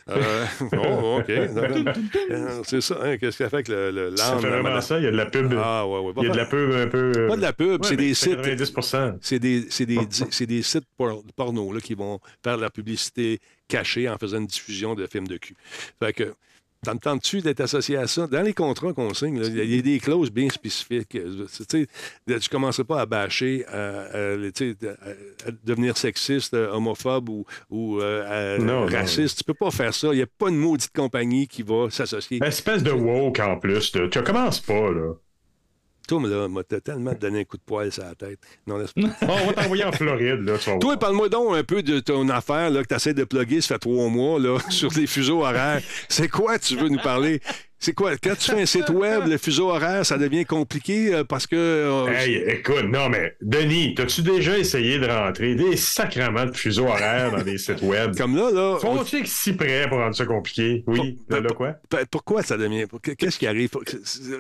[0.09, 0.45] Euh,
[0.77, 1.29] oh, OK.
[1.29, 4.97] Euh, c'est ça, hein, Qu'est-ce qu'il a fait avec le, le Ça fait vraiment ça,
[4.99, 5.53] il y a de la pub.
[5.57, 6.13] Ah, ouais, ouais.
[6.17, 7.11] il y a de la pub un peu.
[7.17, 8.41] euh, Pas de la pub, ouais, c'est des sites.
[8.41, 8.73] 90
[9.21, 9.99] C'est des, c'est des,
[10.29, 14.37] c'est des sites por- porno là, qui vont faire de la publicité cachée en faisant
[14.37, 15.55] une diffusion de films de cul.
[15.99, 16.33] Fait que,
[16.84, 18.27] t'en tentes-tu d'être associé à ça?
[18.27, 21.15] Dans les contrats qu'on signe, là, il y a- des clauses bien spécifiques.
[21.15, 21.88] Euh, Tu
[22.27, 27.29] ne commenceras pas à bâcher, à, à, tu sais, à- à devenir sexiste, euh, homophobe
[27.29, 27.45] ou,
[28.01, 29.39] euh, Non, raciste.
[29.39, 30.09] Tu peux pas faire ça.
[30.11, 32.39] Il n'y a pas une maudite compagnie qui va s'associer.
[32.43, 33.91] Espèce de woke en plus.
[33.91, 35.13] Tu commences pas, là.
[36.12, 38.38] Toi, là, m'a tellement donné un coup de poil sur la tête.
[38.68, 39.01] Non, laisse pas?
[39.22, 40.57] On va t'envoyer en Floride, là.
[40.57, 43.62] Tu Toi, parle-moi donc un peu de ton affaire là, que tu essaies de plugger,
[43.62, 45.82] ça fait trois mois, là, sur les fuseaux horaires.
[46.09, 47.39] C'est quoi tu veux nous parler?
[47.84, 48.11] C'est quoi?
[48.15, 51.55] Quand tu fais un site web, le fuseau horaire, ça devient compliqué euh, parce que.
[51.55, 56.86] euh, Hey, écoute, non, mais Denis, t'as-tu déjà essayé de rentrer des sacrements de fuseaux
[56.86, 58.15] horaires dans des sites web?
[58.17, 58.77] Comme là, là.
[58.77, 60.84] être si près pour rendre ça compliqué?
[60.86, 61.75] Oui, là, là, quoi?
[62.11, 62.86] Pourquoi ça devient.
[63.17, 63.71] Qu'est-ce qui arrive?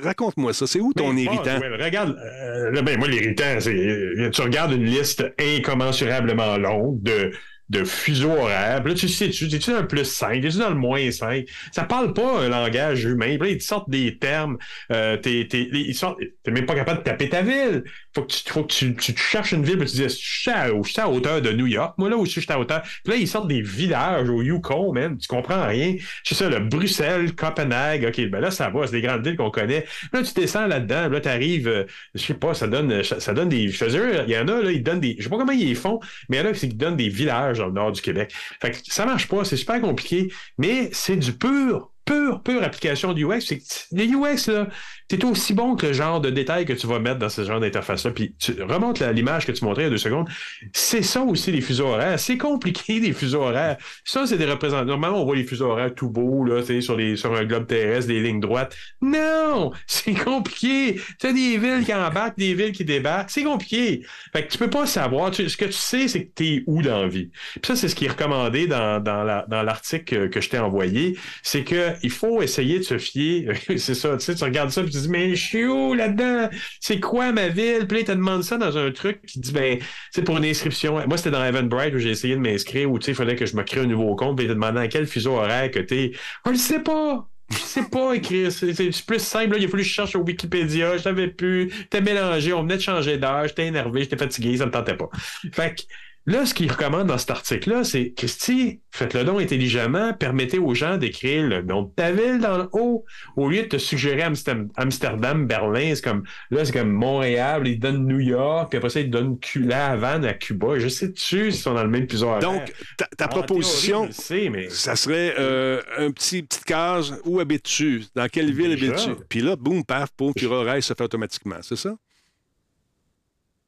[0.03, 0.67] Raconte-moi ça.
[0.67, 1.59] C'est où ton irritant?
[1.81, 3.73] regarde, euh, là, ben, moi, l'irritant, c'est.
[3.73, 7.31] euh, Tu regardes une liste incommensurablement longue de
[7.71, 8.81] de fuseaux horaires.
[8.83, 11.45] Puis là, tu sais, tu es dans le plus 5, tu dans le moins 5.
[11.71, 13.37] Ça parle pas un langage humain.
[13.39, 14.57] Là, ils te sortent des termes.
[14.91, 17.83] Euh, t'es, t'es, ils sortent, t'es même pas capable de taper ta ville.
[18.13, 20.51] Faut que tu, faut que tu, tu cherches une ville, puis tu dis, je suis
[20.51, 21.95] à, je suis à hauteur de New York.
[21.97, 22.81] Moi, là où je suis, à hauteur.
[22.81, 25.17] Puis là, ils sortent des villages au Yukon, man.
[25.17, 25.95] Tu comprends rien.
[26.23, 28.05] C'est ça, le Bruxelles, Copenhague.
[28.05, 28.85] OK, ben là, ça va.
[28.85, 29.85] C'est des grandes villes qu'on connaît.
[30.13, 31.07] Là, tu descends là-dedans.
[31.09, 34.37] Là, t'arrives, euh, je sais pas, ça donne, ça donne des, je un- il y
[34.37, 35.99] en a, là, ils donnent des, je sais pas comment ils les font,
[36.29, 38.33] mais il y en a qui donnent des villages dans le nord du Québec.
[38.61, 43.13] Fait que ça marche pas, c'est super compliqué, mais c'est du pur, pur, pure application
[43.13, 43.41] du UX.
[43.41, 44.67] C'est que le UX, là,
[45.11, 47.59] c'est aussi bon que le genre de détails que tu vas mettre dans ce genre
[47.59, 48.11] d'interface-là.
[48.11, 50.29] Puis tu remontes l'image que tu montrais il y a deux secondes.
[50.71, 52.17] C'est ça aussi, les fuseaux horaires.
[52.17, 53.75] C'est compliqué, les fuseaux horaires.
[54.05, 54.85] Ça, c'est des représentants.
[54.85, 57.43] Normalement, on voit les fuseaux horaires tout beaux, là, tu sais, sur, les, sur un
[57.43, 58.73] globe terrestre, des lignes droites.
[59.01, 59.71] Non!
[59.85, 61.01] C'est compliqué.
[61.19, 63.31] Tu as des villes qui embarquent, des villes qui débarquent.
[63.31, 64.03] C'est compliqué.
[64.31, 65.35] Fait que tu peux pas savoir.
[65.35, 67.29] Ce que tu sais, c'est que tu es où dans la vie.
[67.55, 70.59] Puis ça, c'est ce qui est recommandé dans, dans la- dans l'article que, je t'ai
[70.59, 71.17] envoyé.
[71.43, 73.51] C'est que il faut essayer de se fier.
[73.77, 76.49] c'est ça, tu sais, tu regardes ça, puis tu dis, mais je suis où là-dedans?
[76.79, 77.87] C'est quoi ma ville?
[77.87, 79.79] Puis là, il te demande ça dans un truc qui dit, ben,
[80.11, 81.05] c'est pour une inscription.
[81.07, 83.45] Moi, c'était dans Eventbrite où j'ai essayé de m'inscrire, où tu sais, il fallait que
[83.45, 85.79] je me crée un nouveau compte, puis il te demandait à quel fuseau horaire que
[85.79, 86.11] t'es.
[86.45, 87.27] On le sait pas!
[87.51, 88.51] Je sais pas écrire.
[88.51, 88.73] C'est
[89.05, 89.57] plus simple.
[89.57, 90.97] Il a fallu que je cherche au Wikipédia.
[90.97, 91.69] Je savais plus.
[91.69, 92.53] J'étais mélangé.
[92.53, 93.45] On venait de changer d'heure.
[93.47, 94.03] J'étais énervé.
[94.03, 94.55] J'étais fatigué.
[94.55, 95.09] Ça me tentait pas.
[95.51, 95.81] Fait que
[96.25, 100.13] là, ce qu'il recommande dans cet article-là, c'est Christy, faites le don intelligemment.
[100.13, 103.05] Permettez aux gens d'écrire le nom de ta ville dans le haut.
[103.35, 107.67] Au lieu de te suggérer Amsterdam, Amsterdam Berlin, c'est comme là, c'est comme Montréal.
[107.67, 108.69] Ils donnent New York.
[108.69, 110.77] Puis après ça, ils donnent Cu- la Havane à Cuba.
[110.79, 112.39] Je sais-tu s'ils sont dans le même horaire?
[112.39, 117.19] Donc, ta, ta En théorie, proposition, sais, mais ça serait euh, un petit petite case.
[117.25, 118.03] Où habites-tu?
[118.15, 119.11] Dans quelle ville habites-tu?
[119.29, 121.57] Puis là, boum, paf, boum, puis se fait automatiquement.
[121.61, 121.95] C'est ça?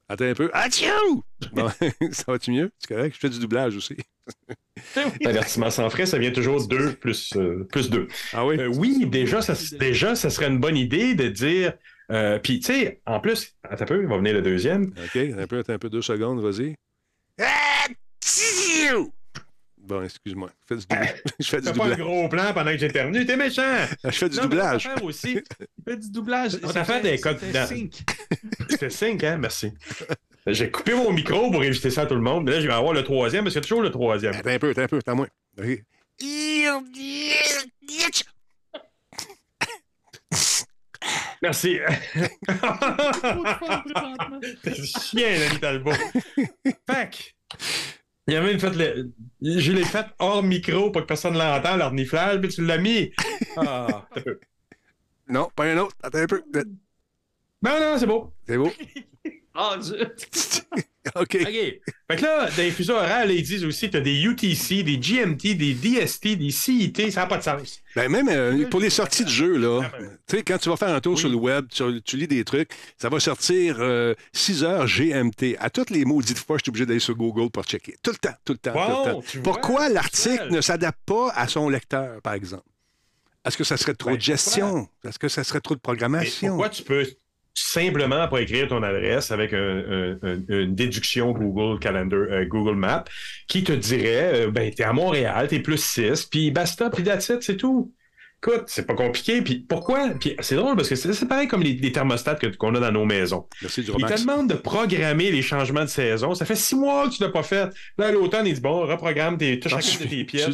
[0.08, 0.50] Attends un peu.
[0.52, 1.22] Atchou!
[1.52, 1.68] Bon,
[2.12, 2.70] ça va-tu mieux?
[2.78, 3.14] C'est correct?
[3.14, 3.96] Je fais du doublage aussi.
[5.20, 8.08] L'avertissement sans frais, ça vient toujours 2 plus, euh, plus 2.
[8.32, 8.56] Ah oui?
[8.76, 11.74] oui, déjà ça, déjà, ça serait une bonne idée de dire.
[12.10, 14.84] euh, Puis, tu sais, en plus, attends un peu, il va venir le deuxième.
[15.04, 16.74] OK, un peu, attends un peu, deux secondes, vas-y.
[17.38, 19.12] Atchou!
[19.86, 20.50] Bon, excuse-moi.
[20.62, 21.22] Je fais du doublage.
[21.40, 21.98] Je fais du Fais pas un doublage.
[21.98, 23.86] gros plan pendant que j'éternue, t'es méchant!
[24.04, 24.88] Je fais du Non, doublage.
[25.02, 26.58] aussi, Il fait du doublage.
[26.62, 27.92] On a fait des codes sync.
[28.70, 29.72] c'était 5, hein, merci.
[30.46, 32.72] J'ai coupé mon micro pour éviter ça à tout le monde, mais là, je vais
[32.72, 34.34] avoir le troisième, mais c'est toujours le troisième.
[34.34, 35.28] Attends un peu, attends un peu, attends moins.
[41.42, 41.78] Merci.
[44.62, 45.92] T'es chien, Talbot.
[45.92, 47.56] fait que,
[48.26, 49.10] il y avait une fait le...
[49.42, 52.78] Je l'ai fait hors micro pour que personne ne l'entende, leur niflage, puis tu l'as
[52.78, 53.10] mis.
[53.56, 54.08] Ah.
[55.28, 55.94] Non, pas un autre.
[56.02, 56.42] Attends un peu.
[57.62, 58.34] Non, non, c'est beau.
[58.46, 58.72] C'est beau.
[59.56, 59.94] Ah, Dieu.
[61.16, 61.36] OK.
[61.40, 61.46] OK.
[61.46, 65.54] Fait que là, dans les fuseaux horaires, ils disent aussi t'as des UTC, des GMT,
[65.54, 67.80] des DST, des CIT, ça n'a pas de sens.
[67.94, 69.82] Ben même euh, pour les sorties de jeu, là,
[70.26, 72.42] tu sais, quand tu vas faire un tour sur le web, tu, tu lis des
[72.42, 75.56] trucs, ça va sortir euh, 6 heures GMT.
[75.60, 77.94] À toutes les maudites fois, je suis obligé d'aller sur Google pour checker.
[78.02, 79.22] Tout le temps, tout le temps, Wow, tout le temps.
[79.30, 82.64] tu Pourquoi l'article ne s'adapte pas à son lecteur, par exemple?
[83.44, 84.88] Est-ce que ça serait trop Ben, de gestion?
[85.06, 86.48] Est-ce que ça serait trop de Mais programmation?
[86.48, 87.06] pourquoi tu peux
[87.54, 92.76] simplement pas écrire ton adresse avec un- un- un- une déduction Google Calendar, euh, Google
[92.76, 93.04] Maps,
[93.48, 97.28] qui te dirait, euh, ben, t'es à Montréal, t'es plus 6, puis basta, puis that's
[97.28, 97.92] it, c'est tout.
[98.46, 99.40] Écoute, c'est pas compliqué.
[99.40, 100.10] Puis pourquoi?
[100.20, 102.92] Puis c'est drôle parce que c'est pareil comme les, les thermostats que- qu'on a dans
[102.92, 103.46] nos maisons.
[103.62, 106.34] Merci du Ils te demandent de programmer les changements de saison.
[106.34, 107.70] Ça fait six mois que tu l'as pas fait.
[107.96, 110.50] Là, à l'automne, il dit bon, reprogramme tes, Ah, chacune de tes pièces.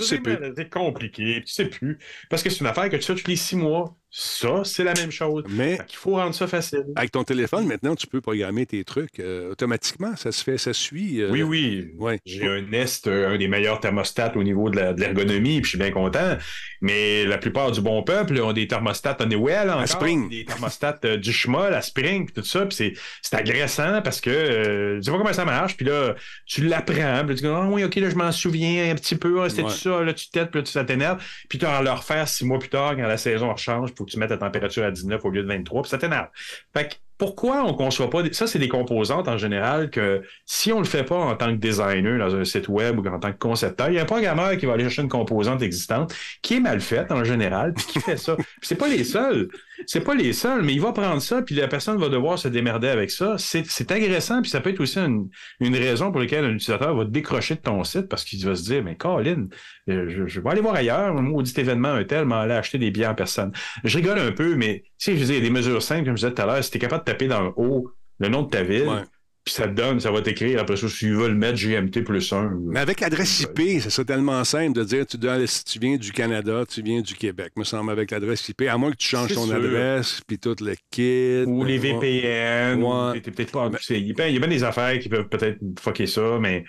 [0.57, 1.99] C'est compliqué, tu sais plus.
[2.29, 3.97] Parce que c'est une affaire que tu fais tous les six mois.
[4.13, 5.45] Ça, c'est la même chose.
[5.49, 6.85] Mais qu'il faut rendre ça facile.
[6.97, 10.17] avec ton téléphone, maintenant, tu peux programmer tes trucs euh, automatiquement.
[10.17, 11.21] Ça se fait, ça suit.
[11.23, 11.91] euh, Oui, oui.
[11.97, 12.19] Ouais.
[12.27, 15.79] J'ai un Nest, euh, un des meilleurs thermostats au niveau de l'ergonomie, puis je suis
[15.79, 16.37] bien content.
[16.81, 20.29] Mais la plupart du bon peuple ont des thermostats Honeywell encore, Spring.
[20.29, 22.67] des thermostats euh, du Schmoll à Spring, puis tout ça.
[22.67, 25.77] Puis c'est, agressant parce que tu sais pas comment ça marche.
[25.77, 27.25] Puis là, tu l'apprends.
[27.27, 29.41] Puis tu dis, ah oui, OK, là, je m'en souviens un petit peu.
[29.43, 29.69] Ah, C'était Ouais.
[29.71, 30.03] tout ça.
[30.03, 31.23] Là, tu t'aides, puis là, tu ça t'énerve.
[31.49, 34.07] Puis tu vas le refaire six mois plus tard, quand la saison change, il faut
[34.07, 36.29] que tu mettes la température à 19 au lieu de 23, puis ça t'énerve.
[36.73, 38.33] Fait que pourquoi on ne conçoit pas des...
[38.33, 41.61] Ça, c'est des composantes en général que si on le fait pas en tant que
[41.61, 44.57] designer dans un site web ou en tant que concepteur, il y a un programmeur
[44.57, 48.01] qui va aller chercher une composante existante qui est mal faite en général, puis qui
[48.01, 48.39] fait ça.
[48.62, 49.49] C'est pas les seuls.
[49.87, 52.49] C'est pas les seuls, mais il va prendre ça, puis la personne va devoir se
[52.49, 53.37] démerder avec ça.
[53.39, 55.29] C'est agressant, puis ça peut être aussi une,
[55.61, 58.62] une raison pour laquelle un utilisateur va décrocher de ton site parce qu'il va se
[58.62, 59.49] dire, mais Colin,
[59.89, 62.79] euh, je, je vais aller voir ailleurs, un maudit événement, un tel, m'en aller acheter
[62.79, 63.53] des billets en personne.
[63.85, 66.16] Je rigole un peu, mais tu sais, je il y a des mesures simples, comme
[66.16, 68.29] je disais tout à l'heure, si tu es capable de taper dans le haut le
[68.29, 69.03] nom de ta ville, Ouais.
[69.45, 72.03] puis ça te donne, ça va t'écrire après ça, si tu veux le mettre GMT
[72.05, 72.53] plus 1.
[72.67, 75.97] Mais avec l'adresse IP, ça serait tellement simple de dire tu, dois, si tu viens
[75.97, 79.09] du Canada, tu viens du Québec, me semble, avec l'adresse IP, à moins que tu
[79.09, 79.55] changes ton sûr.
[79.57, 81.45] adresse, puis tout le kit.
[81.47, 81.93] Ou les Ouais.
[81.95, 82.89] VPN, Ouais.
[82.89, 83.71] ou t'es peut-être pas.
[83.81, 86.07] c'est- Il y a bien- il y a bien des affaires qui peuvent peut-être fucker
[86.07, 86.65] ça, mais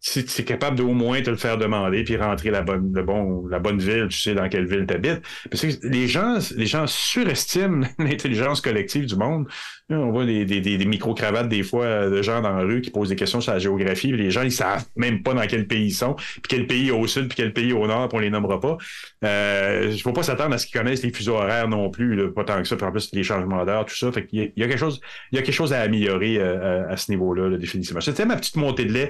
[0.00, 3.02] si tu es capable d'au moins te le faire demander puis rentrer la bonne, le
[3.02, 5.22] bon, la bonne ville, tu sais dans quelle ville tu habites.
[5.50, 9.46] Parce que les gens, les gens surestiment l'intelligence collective du monde.
[9.90, 12.82] On voit des, des, des, des micro-cravates des fois euh, de gens dans la rue
[12.82, 15.66] qui posent des questions sur la géographie, les gens ils savent même pas dans quel
[15.66, 18.20] pays ils sont, puis quel pays au sud, puis quel pays au nord, puis on
[18.20, 18.76] les nommera pas.
[19.24, 22.28] Euh, il faut pas s'attendre à ce qu'ils connaissent les fuseaux horaires non plus, là,
[22.30, 24.12] pas tant que ça, puis en plus les changements d'heure, tout ça.
[24.12, 25.00] Fait qu'il y a, il y a quelque chose,
[25.32, 28.02] il y a quelque chose à améliorer euh, à, à ce niveau-là, là, définitivement.
[28.02, 29.08] C'était ma petite montée de lait.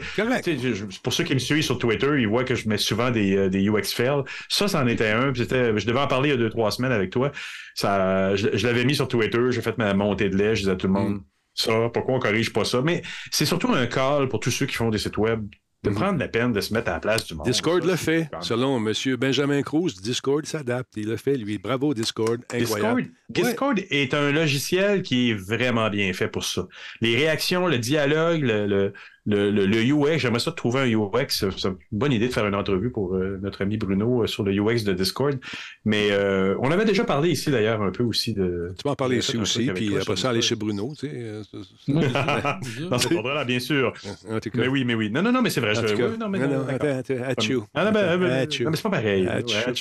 [0.74, 3.36] Je- pour ceux qui me suivent sur Twitter, ils voient que je mets souvent des,
[3.36, 4.22] euh, des UX fails.
[4.48, 5.34] Ça, c'en était un.
[5.34, 7.32] c'était- je devais en parler il y a deux, trois semaines avec toi.
[7.78, 10.72] Ça, je, je l'avais mis sur Twitter, j'ai fait ma montée de lait, je disais
[10.72, 11.20] à tout le monde,
[11.54, 12.82] ça, pourquoi on corrige pas ça?
[12.82, 15.48] Mais c'est surtout un call pour tous ceux qui font des sites web
[15.84, 17.46] de prendre la peine de se mettre à la place du monde.
[17.46, 18.28] Discord Ça, le fait.
[18.40, 18.92] Selon M.
[19.16, 20.92] Benjamin Cruz, Discord s'adapte.
[20.96, 21.58] Il le fait, lui.
[21.58, 22.42] Bravo, Discord.
[22.52, 23.02] Incroyable.
[23.28, 26.66] Discord, Discord est un logiciel qui est vraiment bien fait pour ça.
[27.00, 28.92] Les réactions, le dialogue, le, le,
[29.28, 31.26] le, le- le UX, j'aimerais ça trouver un UX.
[31.28, 34.42] C'est une bonne idée de faire une entrevue pour euh, notre ami Bruno euh, sur
[34.42, 35.38] le UX de Discord.
[35.84, 38.72] Mais euh, on avait déjà parlé ici d'ailleurs un peu aussi de.
[38.76, 40.92] Tu peux en parler ici aussi, puis après ça, aller chez Bruno.
[40.98, 41.42] Tu sais,
[42.90, 43.92] Dans ce ordre-là, bien sûr.
[44.30, 44.58] en tout cas.
[44.58, 45.10] Mais oui, mais oui.
[45.10, 45.74] Non, non, non, mais c'est vrai.
[45.74, 46.78] Je- oui, non, mais non, non, non, non,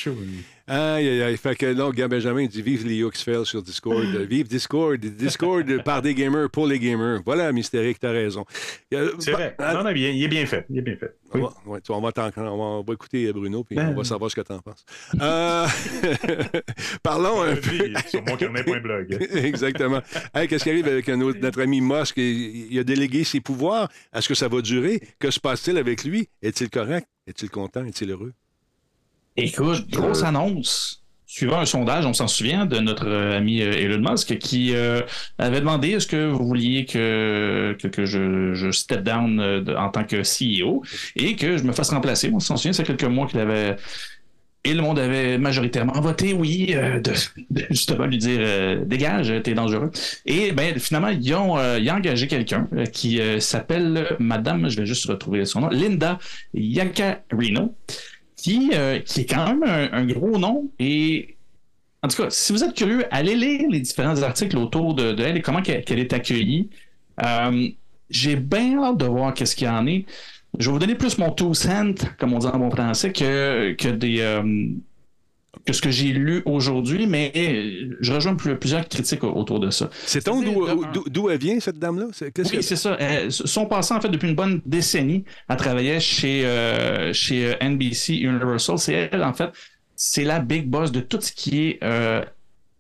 [0.08, 0.57] non.
[0.70, 1.38] Aïe, aïe, aïe.
[1.38, 4.04] Fait que là, Gab Benjamin dit Vive les UXFL sur Discord.
[4.30, 5.00] Vive Discord.
[5.00, 7.22] Discord par des gamers pour les gamers.
[7.26, 8.44] Voilà, Mystérique, t'as raison.
[8.94, 9.56] Euh, C'est bah, vrai.
[9.60, 10.66] ah, Non, non, il est bien fait.
[10.70, 11.16] Il est bien fait.
[11.34, 12.12] on, va, ouais, tu vois, on, va
[12.52, 13.90] on va- écouter Bruno, puis Ben.
[13.90, 14.84] on va savoir ce que t'en penses.
[15.22, 15.66] Euh,
[17.04, 17.94] Parlons un peu.
[18.10, 19.18] Sur mon carnet.blog.
[19.36, 20.02] Exactement.
[20.34, 22.18] Hey, Qu'est-ce qui arrive avec autre- notre ami Musk?
[22.18, 23.90] Il il a délégué ses pouvoirs.
[24.14, 25.00] Est-ce que ça va durer?
[25.20, 26.28] Que se passe-t-il avec lui?
[26.42, 27.08] Est-il correct?
[27.26, 27.86] Est-il content?
[27.86, 28.34] Est-il heureux?
[29.38, 31.04] Écoute, grosse annonce.
[31.28, 35.02] Suivant un sondage, on s'en souvient, de notre euh, ami euh, Elon Musk, qui euh,
[35.38, 39.90] avait demandé est-ce que vous vouliez que, que, que je, je step down euh, en
[39.90, 40.82] tant que CEO
[41.16, 42.32] et que je me fasse remplacer?
[42.34, 43.76] On s'en souvient, c'est quelques mois qu'il avait.
[44.64, 47.14] Et le monde avait majoritairement voté oui, euh, de,
[47.52, 49.92] de justement lui dire euh, dégage, t'es dangereux.
[50.26, 54.70] Et ben finalement, ils ont, euh, ils ont engagé quelqu'un euh, qui euh, s'appelle Madame,
[54.70, 56.18] je vais juste retrouver son nom, Linda
[56.54, 57.76] Yacarino
[58.48, 60.72] qui, euh, qui est quand même un, gros nom.
[60.80, 61.36] Et
[62.02, 65.38] en tout cas, si vous êtes curieux, allez lire les différents articles autour de, elle
[65.38, 66.70] et comment qu'elle, est accueillie.
[67.26, 67.68] Euh,
[68.10, 70.06] j'ai bien hâte de voir qu'est-ce qu'il y en est.
[70.58, 73.74] Je vais vous donner plus mon two cents, comme on dit en bon français, que,
[73.74, 74.22] que des.
[74.22, 74.70] euh,
[75.68, 79.60] que ce que j'ai lu aujourd'hui, mais euh, je rejoins plus- plusieurs critiques au- autour
[79.60, 79.90] de ça.
[80.06, 80.54] C'est C'est-à-dire,
[81.12, 82.08] d'où elle vient, cette dame-là?
[82.22, 82.98] Oui, que- c'est ça.
[83.00, 87.54] Euh, son passé, en fait, depuis une bonne décennie, elle travaillait chez, euh, chez euh,
[87.62, 88.80] NBC Universal.
[88.80, 89.50] C'est elle, en fait,
[89.96, 92.22] c'est la big boss de tout ce qui est euh,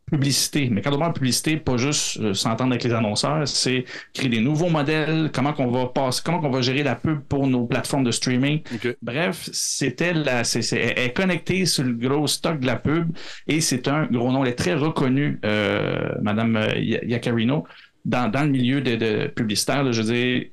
[0.09, 0.69] publicité.
[0.71, 4.39] Mais quand on parle publicité, pas juste euh, s'entendre avec les annonceurs, c'est créer des
[4.39, 8.03] nouveaux modèles, comment qu'on va passer, comment qu'on va gérer la pub pour nos plateformes
[8.05, 8.61] de streaming.
[9.01, 13.09] Bref, c'était la, c'est, c'est- elle est connectée sur le gros stock de la pub
[13.47, 14.43] et c'est un gros nom.
[14.45, 17.65] Elle est très reconnue, euh, Madame euh, Ya- Yacarino,
[18.05, 19.83] dans, dans le milieu de, de publicitaire.
[19.83, 20.45] là, je veux dire,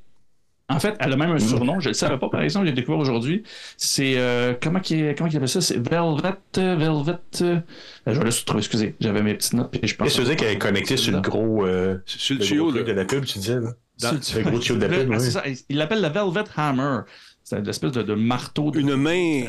[0.67, 1.79] en fait, elle a même un surnom.
[1.79, 3.43] Je ne le savais pas, par exemple, j'ai découvert aujourd'hui.
[3.77, 5.61] C'est euh, comment qu'il comment qu'il appelle ça?
[5.61, 7.17] C'est Velvet, Velvet.
[7.41, 7.59] euh,
[8.07, 8.59] je vais le trouver.
[8.59, 9.71] Excusez, j'avais mes petites notes.
[9.71, 10.13] Puis je pense.
[10.15, 13.05] Qu'est-ce que qu'elle est connectée sur le gros, euh, Sur le le tuyau, de la
[13.05, 13.73] pub, tu disais, là?
[14.01, 15.31] Dans- C'est le gros tuyau de la pub, ah, oui.
[15.31, 17.01] ça, il l'appelle le Velvet Hammer.
[17.43, 18.71] C'est une espèce de, de marteau.
[18.71, 18.79] De...
[18.79, 19.43] Une main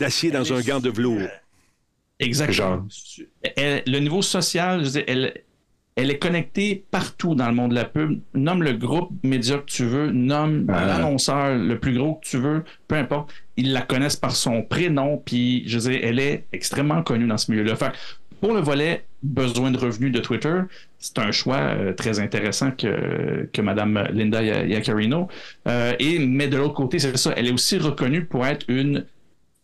[0.00, 1.28] d'acier dans un gant de velours.
[2.18, 2.86] Exactement.
[3.56, 5.34] Elle- le niveau social, je veux dire, elle,
[5.98, 8.20] elle est connectée partout dans le monde de la pub.
[8.32, 10.86] Nomme le groupe média que tu veux, nomme Ah.
[10.86, 13.30] l'annonceur le plus gros que tu veux, peu importe.
[13.56, 17.36] Ils la connaissent par son prénom, puis je veux dire, elle est extrêmement connue dans
[17.36, 17.74] ce milieu-là.
[18.40, 20.60] Pour le volet besoin de revenus de Twitter,
[21.00, 25.26] c'est un choix euh, très intéressant que, que Mme Linda Yacarino.
[25.66, 29.04] Euh, et, mais de l'autre côté, c'est ça, elle est aussi reconnue pour être une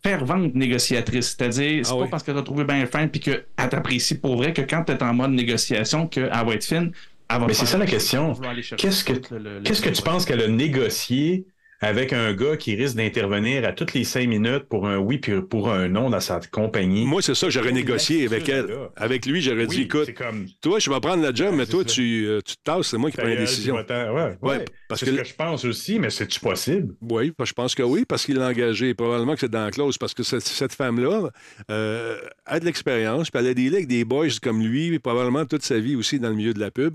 [0.05, 1.37] fervente négociatrice.
[1.39, 2.09] C'est-à-dire, c'est Ah pas oui.
[2.11, 5.03] parce qu'elle t'a trouvé bien fin puis qu'elle t'apprécie pour vrai que quand tu es
[5.03, 6.93] en mode négociation, qu'elle va être fine,
[7.31, 8.35] elle va Mais c'est ça la question.
[8.77, 11.47] Qu'est-ce que, le- le- qu'est-ce que tu penses qu'elle a négocié
[11.81, 15.41] avec un gars qui risque d'intervenir à toutes les cinq minutes pour un oui puis
[15.43, 17.05] pour un non dans sa compagnie?
[17.05, 18.67] Moi, c'est ça, j'aurais négocié avec elle.
[18.67, 18.91] Là.
[18.97, 22.25] Avec lui, j'aurais dit écoute, comme toi, je vais prendre la job, mais toi, tu,
[22.27, 23.75] euh, tu te tasses, c'est moi qui prends la décision.
[23.77, 24.37] Ouais, ouais.
[24.41, 26.95] Ouais, parce c'est que- ce que je pense aussi, mais c'est-tu possible?
[27.03, 28.95] Oui, je pense que oui, parce qu'il l'a engagé.
[28.95, 31.31] Probablement que c'est dans la clause, parce que cette, cette femme-là
[31.71, 35.63] euh, a de l'expérience, puis elle a dealé avec des boys comme lui, probablement toute
[35.63, 36.95] sa vie aussi dans le milieu de la pub.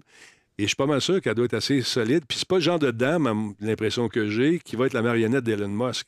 [0.59, 2.23] Et je suis pas mal sûr qu'elle doit être assez solide.
[2.27, 5.45] Puis c'est pas le genre de dame, l'impression que j'ai, qui va être la marionnette
[5.45, 6.05] d'Elon Musk.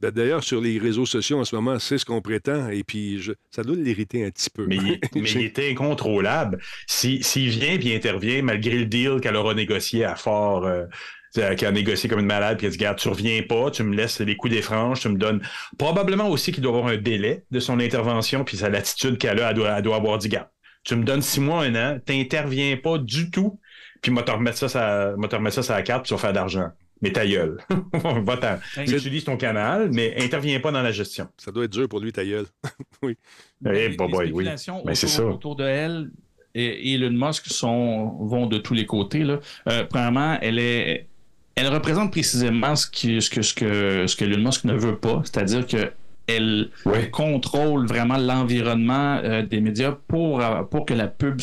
[0.00, 3.20] Ben, D'ailleurs, sur les réseaux sociaux en ce moment, c'est ce qu'on prétend, et puis
[3.22, 4.66] je- ça doit l'irriter un petit peu.
[4.66, 6.58] Mais, il, mais il était incontrôlable.
[6.88, 10.86] Si- S'il vient puis il intervient, malgré le deal qu'elle aura négocié à fort, euh,
[11.30, 13.84] c'est-à-dire qu'elle a négocié comme une malade, puis elle dit Garde, tu reviens pas, tu
[13.84, 15.40] me laisses les coups des franges, tu me donnes.
[15.78, 19.50] Probablement aussi qu'il doit avoir un délai de son intervention, puis sa l'attitude qu'elle a,
[19.50, 20.48] elle doit, elle doit avoir dit Garde,
[20.84, 23.60] tu me donnes six mois, un an, t'interviens pas du tout,
[24.02, 26.18] puis moi, te remettre ça, ça, moi, te remettre ça sur la carte, tu vas
[26.18, 26.70] faire d'argent.
[27.00, 27.58] Mais ta gueule.
[27.92, 28.58] Va-t'en.
[28.82, 31.28] Utilise ton canal, mais interviens pas dans la gestion.
[31.36, 32.46] Ça doit être dur pour lui, ta gueule.
[33.02, 33.16] oui.
[33.64, 34.48] Eh, les, bah, les bah, oui.
[34.84, 35.24] Mais c'est autour, ça.
[35.24, 36.10] autour de elle
[36.54, 39.24] et, et Elon Musk sont, vont de tous les côtés.
[39.24, 39.40] Là.
[39.68, 41.08] Euh, premièrement, elle est.
[41.54, 44.96] Elle représente précisément ce, qui, ce, que, ce, que, ce que Elon Musk ne veut
[44.96, 45.92] pas, c'est-à-dire que
[46.36, 46.70] elle
[47.10, 51.40] contrôle vraiment l'environnement euh, des médias pour, euh, pour que la pub,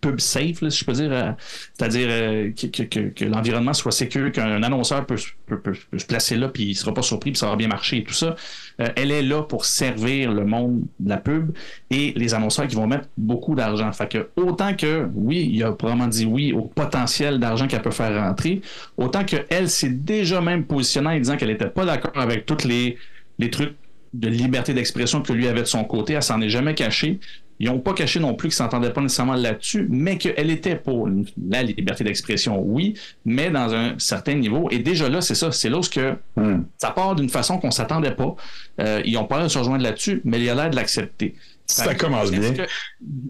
[0.00, 1.32] pub safe, là, si je peux dire, euh,
[1.76, 5.76] c'est-à-dire euh, que, que- que- que l'environnement soit sécur, qu'un annonceur peut, se- peut- peut-
[5.90, 8.04] peut se placer là, puis il sera pas surpris, puis ça va bien marcher et
[8.04, 8.34] tout ça.
[8.96, 11.52] Elle est là pour servir le monde de la pub
[11.90, 13.92] et les annonceurs qui vont mettre beaucoup d'argent.
[13.92, 17.90] Fait que autant que, oui, il a probablement dit oui au potentiel d'argent qu'elle peut
[17.90, 18.62] faire rentrer,
[18.96, 22.96] autant qu'elle s'est déjà même positionnée en disant qu'elle n'était pas d'accord avec tous les,
[23.38, 23.74] les trucs
[24.12, 26.14] de liberté d'expression que lui avait de son côté.
[26.14, 27.20] Elle s'en est jamais cachée.
[27.62, 30.76] Ils n'ont pas caché non plus qu'ils ne s'entendaient pas nécessairement là-dessus, mais qu'elle était
[30.76, 31.08] pour
[31.50, 32.94] la liberté d'expression, oui,
[33.26, 34.68] mais dans un certain niveau.
[34.70, 35.52] Et déjà là, c'est ça.
[35.52, 36.62] C'est là où ce que Hmm.
[36.78, 38.34] ça part d'une façon qu'on s'attendait pas.
[38.80, 41.34] Euh, ils ont pas l'air de se rejoindre là-dessus, mais il a l'air de l'accepter.
[41.66, 42.52] Ça commence bien.
[42.54, 42.66] que-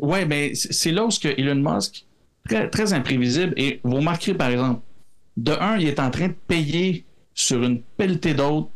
[0.00, 2.04] Ouais, mais c'est c'est là où que Elon Musk,
[2.48, 4.80] très, très imprévisible, et vous remarquerez par exemple,
[5.36, 7.04] de un, il est en train de payer
[7.34, 8.68] sur une pelletée d'autres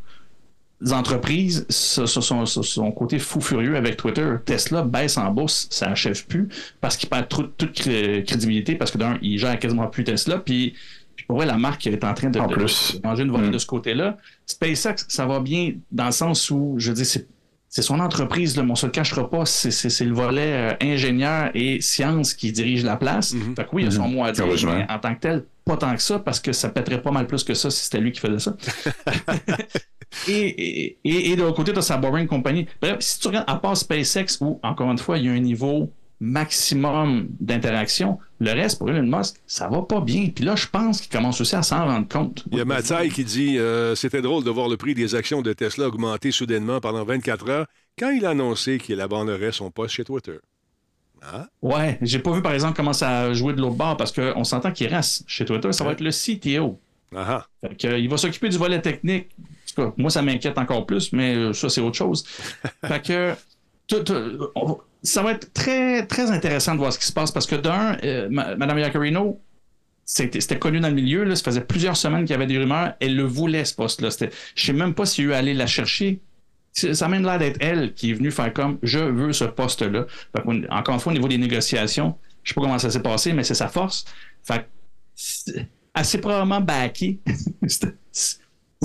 [0.90, 4.28] entreprises sur, sur son, sur son côté fou furieux avec Twitter.
[4.44, 6.48] Tesla baisse en bourse, ça achève plus
[6.80, 10.38] parce qu'il perd trop- toute cré- crédibilité parce que d'un, il gère quasiment plus Tesla,
[10.38, 10.74] puis,
[11.26, 12.98] pour vrai, la marque est en train de, En de- plus.
[13.01, 13.52] de manger une volée Mm.
[13.52, 14.18] de ce côté-là.
[14.46, 17.26] SpaceX, ça va bien dans le sens où, je dis, c'est
[17.70, 21.51] c'est son entreprise, là, mais on se le cachera pas, c'est- le volet euh, ingénieur
[21.55, 23.34] et science qui dirige la place.
[23.34, 23.56] Mhm.
[23.56, 25.44] Fait que oui, il y a son mot à dire, mais en tant que tel,
[25.65, 28.01] pas tant que ça, parce que ça pèterait pas mal plus que ça si c'était
[28.01, 28.57] lui qui faisait ça.
[30.28, 32.66] et, et, et, et de l'autre côté, tu as sa Boring Company.
[32.81, 35.41] Bref, si tu regardes, à part SpaceX, où, encore une fois, il y a un
[35.41, 40.28] niveau maximum d'interaction, le reste, pour Elon Musk, ça va pas bien.
[40.35, 42.45] Puis là, je pense qu'il commence aussi à s'en rendre compte.
[42.51, 45.43] Il y a Mathieu qui dit euh, C'était drôle de voir le prix des actions
[45.43, 47.66] de Tesla augmenter soudainement pendant 24 heures
[47.99, 50.39] quand il a annoncé qu'il abandonnerait son poste chez Twitter.
[51.26, 54.12] Ah, Ouais, j'ai pas vu par exemple comment ça a joué de l'autre bord parce
[54.12, 56.78] qu'on s'entend qu'il reste chez Twitter, ça va être le CTO.
[57.16, 57.46] ah.
[57.60, 59.28] Fait que, euh, il va s'occuper du volet technique.
[59.38, 62.24] En tout cas, moi, ça m'inquiète encore plus, mais euh, ça, c'est autre chose.
[62.86, 63.34] fait que
[63.86, 67.12] tout- tout- on va- ça va être très, très intéressant de voir ce qui se
[67.12, 69.40] passe parce que d'un, euh, Mme Iacarino,
[70.05, 72.92] c'était connu dans le milieu, là, ça faisait plusieurs semaines qu'il y avait des rumeurs,
[73.01, 74.10] elle le voulait ce poste-là.
[74.55, 76.20] Je sais même pas s'il y a eu à aller la chercher.
[76.74, 80.06] Ça a même l'air d'être elle qui est venue faire comme je veux ce poste-là.
[80.70, 83.44] Encore une fois, au niveau des négociations, je sais pas comment ça s'est passé, mais
[83.44, 84.05] c'est sa force.
[84.42, 84.68] Fait
[85.94, 87.20] assez probablement backé.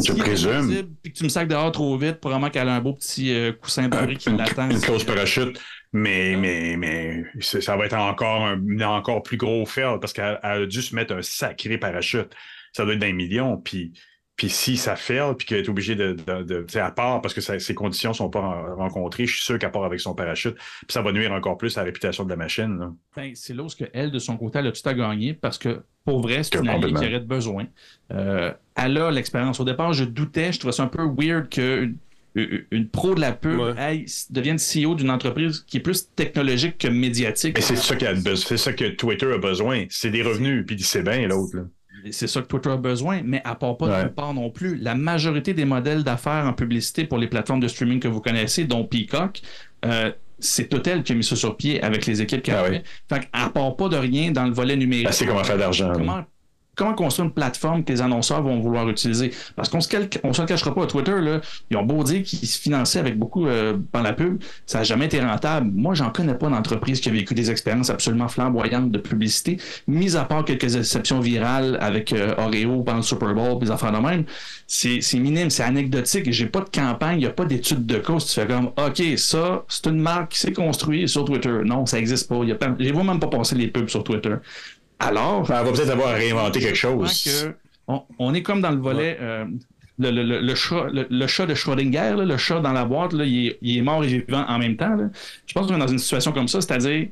[0.05, 0.95] Je présume.
[1.03, 3.51] Puis que tu me sacs dehors trop vite, probablement qu'elle a un beau petit euh,
[3.51, 4.69] coussin doré qui une, l'attend.
[4.69, 5.59] une clause parachute.
[5.91, 10.63] Mais, mais, mais ça va être encore un encore plus gros fail parce qu'elle elle
[10.63, 12.29] a dû se mettre un sacré parachute.
[12.71, 13.57] Ça doit être d'un million.
[13.57, 13.91] Puis,
[14.39, 16.13] puis si ça fail, puis qu'elle est obligée de.
[16.13, 18.75] de, de tu sais, à part parce que ça- ses conditions ne sont pas ren-
[18.75, 21.77] rencontrées, je suis sûr qu'à part avec son parachute, puis ça va nuire encore plus
[21.77, 22.79] à la réputation de la machine.
[22.79, 22.91] là.
[23.17, 25.57] Ben, c'est là où que elle, de son côté, elle a tout à gagner parce
[25.57, 27.67] que, pour vrai, c'est Que une alliée qui aurait de besoin.
[28.11, 29.59] Euh, elle a l'expérience.
[29.59, 31.97] Au départ, je doutais, je trouvais ça un peu weird qu'une
[32.35, 34.05] une, une pro de la pub Ouais.
[34.29, 37.55] devienne CEO d'une entreprise qui est plus technologique que médiatique.
[37.57, 39.85] Mais c'est ça, qu'il y a besoin- c'est ça que Twitter a besoin.
[39.89, 40.63] C'est des revenus.
[40.65, 41.57] Puis c'est bien l'autre.
[42.11, 44.03] C'est ça que Twitter a besoin, mais à part pas Ouais.
[44.05, 44.75] de part non plus.
[44.77, 48.63] La majorité des modèles d'affaires en publicité pour les plateformes de streaming que vous connaissez,
[48.65, 49.41] dont Peacock,
[49.85, 52.77] euh, c'est Total qui a mis ça sur pied avec les équipes qui Ah oui.
[52.77, 52.83] fait.
[53.15, 55.07] Fait qu'à part pas de rien dans le volet numérique.
[55.07, 55.57] Elle sait comment faire
[55.93, 56.23] comment,
[56.79, 59.31] comment construire une plateforme que les annonceurs vont vouloir utiliser.
[59.55, 59.89] Parce qu'on se,
[60.23, 62.99] on se le cachera pas à Twitter, là, ils ont beau dire qu'ils se finançaient
[62.99, 65.69] avec beaucoup euh, par la pub, ça n'a jamais été rentable.
[65.73, 69.57] Moi, j'en connais pas d'entreprise qui a vécu des expériences absolument flamboyantes de publicité,
[69.87, 73.91] mis à part quelques exceptions virales avec euh, Oreo pendant le Super Bowl, des affaires
[73.91, 74.23] de même.
[74.65, 76.31] C'est minime, c'est anecdotique.
[76.31, 78.25] J'ai pas de campagne, il n'y a pas d'étude de cause.
[78.27, 81.61] Tu fais comme, OK, ça, c'est une marque qui s'est construite sur Twitter.
[81.65, 82.39] Non, ça n'existe pas.
[82.79, 84.35] J'ai vois même pas passer les pubs sur Twitter.
[84.99, 87.23] Alors, Elle va peut-être avoir à réinventer quelque chose.
[87.23, 87.55] que
[87.87, 89.17] on, on est comme dans le volet.
[89.21, 89.45] euh,
[90.01, 93.11] le, le- le- chat, le, le chat de Schrödinger, là, le chat dans la boîte,
[93.13, 94.95] là, il, est, il est mort et vivant en même temps.
[94.95, 95.09] là.
[95.45, 97.07] Je pense qu'on est dans une situation comme ça, c'est-à-dire,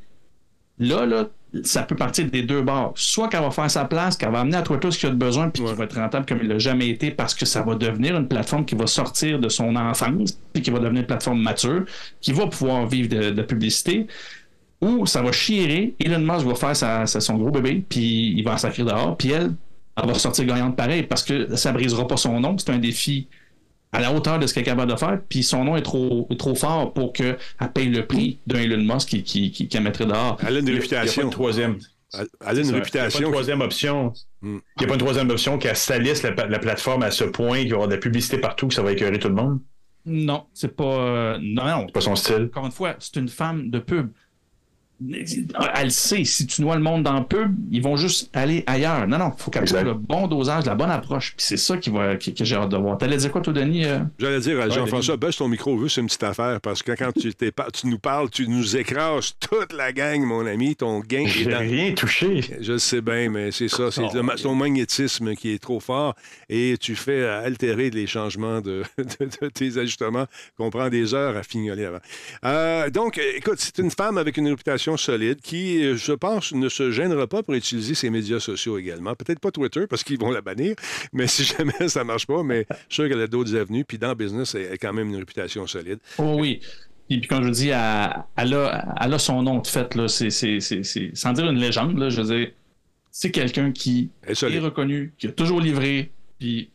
[0.80, 1.26] là, là,
[1.64, 2.94] ça peut partir des deux bords.
[2.96, 5.16] Soit qu'elle va faire sa place, qu'elle va amener à Twitter ce qu'il y a
[5.16, 5.70] de besoin, puis Ouais.
[5.70, 8.28] qu'il va être rentable comme il l'a jamais été, parce que ça va devenir une
[8.30, 11.84] plateforme qui va sortir de son enfance, puis qui va devenir une plateforme mature,
[12.22, 14.08] qui va pouvoir vivre de, de publicité
[14.82, 18.44] ou ça va chier, Elon Musk va faire sa, sa- son gros bébé, puis il
[18.44, 19.52] va en sacrer dehors, puis elle,
[20.02, 23.28] elle va sortir gagnante pareil, parce que ça brisera pas son nom, c'est un défi
[23.92, 26.28] à la hauteur de ce qu'elle est capable de faire, puis son nom est trop,
[26.38, 27.38] trop fort pour qu'elle
[27.74, 30.38] paye le prix d'un Elon Musk qui, qui, qui, qui la mettrait dehors.
[30.46, 31.24] Elle a une Il n'y a, pas réputation.
[31.24, 31.78] une troisième.
[32.14, 33.20] Elle a une Il n'y a pas réputation.
[33.28, 34.14] une troisième option.
[34.42, 34.58] Hmm.
[34.76, 37.60] Il n'y a pas une troisième option qu'elle salisse la, la plateforme à ce point
[37.60, 39.60] qu'il y aura de la publicité partout, que ça va écœurer tout le monde?
[40.06, 40.84] Non, c'est pas...
[40.84, 42.44] euh, non, non, C'est pas son style.
[42.52, 44.10] encore une fois, c'est une femme de pub.
[45.76, 49.08] Elle sait, si tu noies le monde dans le pub, ils vont juste aller ailleurs.
[49.08, 51.36] Non, non, il faut qu'elle trouve le bon dosage, la bonne approche.
[51.38, 52.98] Puis c'est ça qui va, qui- que j'ai hâte de voir.
[52.98, 53.86] T'allais dire quoi, toi, Denis?
[53.86, 54.00] euh?
[54.18, 57.12] J'allais dire à Jean-François, baisse ton micro, vu, c'est une petite affaire, parce que quand
[57.14, 57.32] tu,
[57.88, 60.76] nous parles, tu nous écrases toute la gang, mon ami.
[60.76, 61.60] Ton gain est J'ai dans...
[61.60, 62.42] rien touché.
[62.60, 63.92] Je le sais bien, mais c'est ça.
[63.92, 66.16] C'est le- ton magnétisme qui est trop fort
[66.50, 70.26] et tu fais altérer les changements de, de- de tes ajustements
[70.58, 72.00] qu'on prend des heures à fignoler avant.
[72.46, 76.92] Euh, donc, écoute, c'est une femme avec une réputation solide qui, je pense, ne se
[76.92, 79.16] gênera pas pour utiliser ses médias sociaux également.
[79.16, 80.76] Peut-être pas Twitter parce qu'ils vont la bannir,
[81.12, 83.84] mais si jamais ça marche pas, mais je suis sûr qu'elle a d'autres avenues.
[83.84, 86.00] Puis dans le business, elle a quand même une réputation solide.
[86.18, 86.62] Oh oui.
[87.10, 89.96] Et puis, comme je vous dis, elle, elle a, elle a son nom de fait.
[89.96, 90.08] Là.
[90.08, 92.52] C'est, c'est, c'est, c'est- sans dire une légende, là, je veux dire,
[93.12, 96.12] c'est quelqu'un qui est reconnu, qui a toujours livré.
[96.38, 96.70] Puis,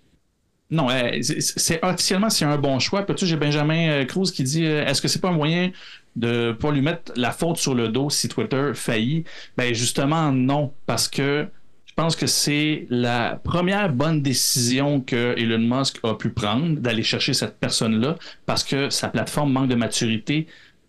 [0.70, 0.88] non,
[1.20, 3.02] c'est, officiellement, c'est un bon choix.
[3.02, 5.36] Puis, tu sais, j'ai Benjamin euh, Cruz qui dit euh, est-ce que c'est pas un
[5.36, 5.70] moyen
[6.16, 9.24] de pas lui mettre la faute sur le dos si Twitter faillit
[9.56, 10.72] Ben, justement, non.
[10.86, 11.46] Parce que
[11.86, 17.02] je pense que c'est la première bonne décision que Elon Musk a pu prendre d'aller
[17.02, 18.16] chercher cette personne-là
[18.46, 20.46] parce que sa plateforme manque de maturité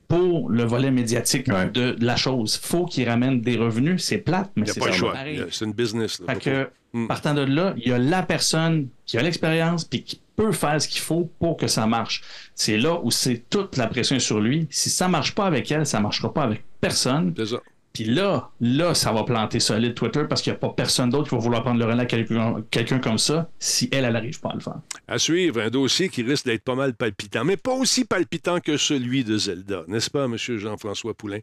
[0.08, 1.70] pour le volet médiatique Ouais.
[1.70, 2.58] de, de la chose.
[2.62, 4.04] faut qu'il ramène des revenus.
[4.04, 5.14] C'est plate, mais c'est pas le choix.
[5.50, 6.20] C'est une business.
[6.26, 6.34] là.
[6.36, 7.08] Fait que, Mm.
[7.08, 10.82] partant de là, il y a la personne qui a l'expérience puis qui peut faire
[10.82, 12.22] ce qu'il faut pour que ça marche.
[12.56, 14.68] C'est là où c'est toute la pression sur lui.
[14.70, 17.34] Si ça marche pas avec elle, ça marchera pas avec personne.
[17.38, 17.62] C'est ça.
[17.94, 21.30] Puis là, là, ça va planter solide Twitter parce qu'il n'y a pas personne d'autre
[21.30, 24.40] qui va vouloir prendre le relais à quelqu'un quelqu'un comme ça si elle, elle n'arrive
[24.40, 24.78] pas à le faire.
[25.08, 28.78] À suivre, un dossier qui risque d'être pas mal palpitant, mais pas aussi palpitant que
[28.78, 30.36] celui de Zelda, n'est-ce pas, M.
[30.38, 31.38] Jean-François Poulain?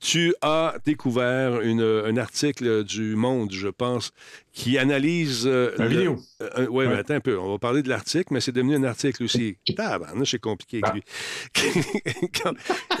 [0.00, 4.10] Tu as découvert une- un article du Monde, je pense,
[4.52, 5.44] qui analyse...
[5.46, 6.20] euh, Un le- vidéo.
[6.58, 6.86] oui, Ouais.
[6.88, 7.38] mais attends un peu.
[7.38, 9.56] On va parler de l'article, mais c'est devenu un article aussi.
[9.76, 10.90] Tabarnak, c'est compliqué Ah.
[10.90, 11.04] avec
[11.56, 11.82] lui.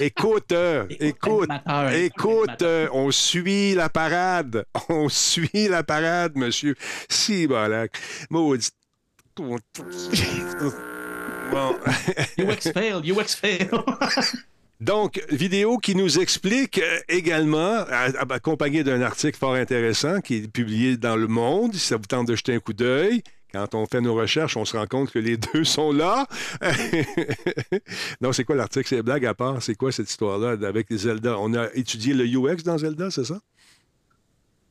[0.00, 1.50] écoute, euh, écoute,
[1.94, 4.64] écoute, euh, on suit la parade.
[4.88, 6.74] On suit la parade, monsieur.
[7.08, 7.92] Si, balac.
[8.30, 8.70] Maudit.
[9.36, 9.58] Bon.
[12.38, 13.68] UX fail, UX fail.
[14.82, 17.84] Donc, vidéo qui nous explique euh, également,
[18.30, 22.26] accompagnée d'un article fort intéressant qui est publié dans Le Monde, si ça vous tente
[22.26, 23.22] de jeter un coup d'œil.
[23.52, 26.26] Quand on fait nos recherches, on se rend compte que les deux sont là.
[28.20, 28.88] non, c'est quoi l'article?
[28.88, 29.62] C'est blague à part.
[29.62, 31.38] C'est quoi cette histoire-là avec les Zelda?
[31.38, 33.38] On a étudié le UX dans Zelda, c'est ça?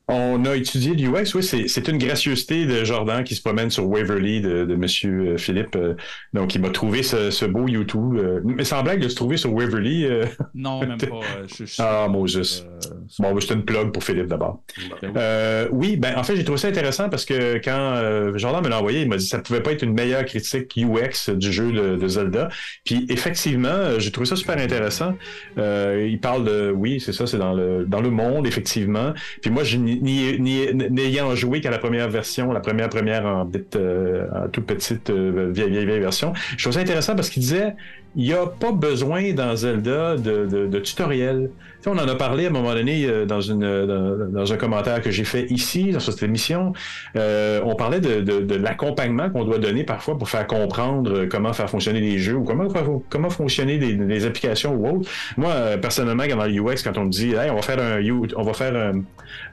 [0.08, 4.42] On a étudié l'UX, oui, c'est une gracieuseté de Jordan qui se promène sur Waverly
[4.42, 5.76] de, de Monsieur euh, Philippe.
[5.78, 5.94] euh,
[6.34, 8.18] donc, il m'a trouvé ce, ce beau YouTube.
[8.18, 10.04] euh, mais sans blague de se trouver sur Waverly.
[10.06, 11.22] euh, non, même pas.
[11.58, 12.66] je- je- ah, Moses.
[12.68, 14.62] euh, Bon, ben, c'est une plug pour Philippe d'abord.
[14.78, 15.10] ben oui.
[15.16, 18.80] Euh, oui, ben en fait, j'ai trouvé ça intéressant parce que quand Jordan me l'a
[18.80, 21.72] envoyé, il m'a dit que ça pouvait pas être une meilleure critique UX du jeu
[21.72, 22.50] de, de Zelda.
[22.84, 25.16] Puis effectivement, j'ai trouvé ça super intéressant.
[25.58, 29.14] Euh, il parle de, oui, c'est ça, c'est dans le dans le monde effectivement.
[29.42, 34.66] Puis moi, je n'ayant joué qu'à la première version, la première première en, euh, toute
[34.66, 37.76] petite euh, vieille, vieille vieille version, je trouve ça intéressant parce qu'il disait,
[38.16, 41.50] il n'y a pas besoin dans Zelda de, de tutoriel.
[41.88, 44.58] On en a parlé à un moment donné euh, dans, une, euh, dans, dans un
[44.58, 46.74] commentaire que j'ai fait ici, dans cette émission.
[47.16, 51.28] Euh, on parlait de, de, de l'accompagnement qu'on doit donner parfois pour faire comprendre euh,
[51.30, 52.68] comment faire fonctionner les jeux ou comment,
[53.10, 55.10] comment fonctionner des, applications ou autres.
[55.38, 58.02] Moi, euh, personnellement, dans le UX, quand on me dit hey, on va faire un
[58.36, 59.02] on va faire un,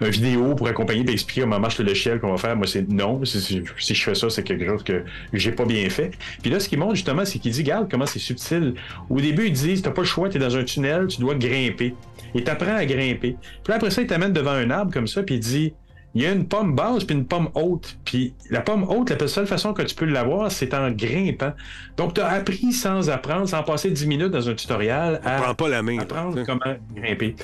[0.01, 2.89] un vidéo pour accompagner et expliquer comment marche le logiciel qu'on va faire, moi c'est
[2.89, 3.25] non.
[3.25, 5.03] Si, je fais ça, c'est quelque chose que
[5.33, 6.13] j'ai pas bien fait.
[6.43, 8.75] Puis là, ce qu'il montre justement, c'est qu'il dit, regarde comment c'est subtil.
[9.09, 11.95] Au début, il dit, t'as pas le choix, t'es dans un tunnel, tu dois grimper.
[12.35, 13.37] Et t'apprends à grimper.
[13.41, 15.75] Puis là, après ça, il t'amène devant un arbre comme ça, puis il dit,
[16.15, 17.99] il y a une pomme basse puis une pomme haute.
[18.05, 21.53] Puis la pomme haute, la seule façon que tu peux l'avoir, c'est en grimpant.
[21.97, 25.55] Donc, tu as appris sans apprendre, sans passer 10 minutes dans un tutoriel, à prend
[25.55, 25.99] pas la main.
[25.99, 27.37] apprendre comment grimper.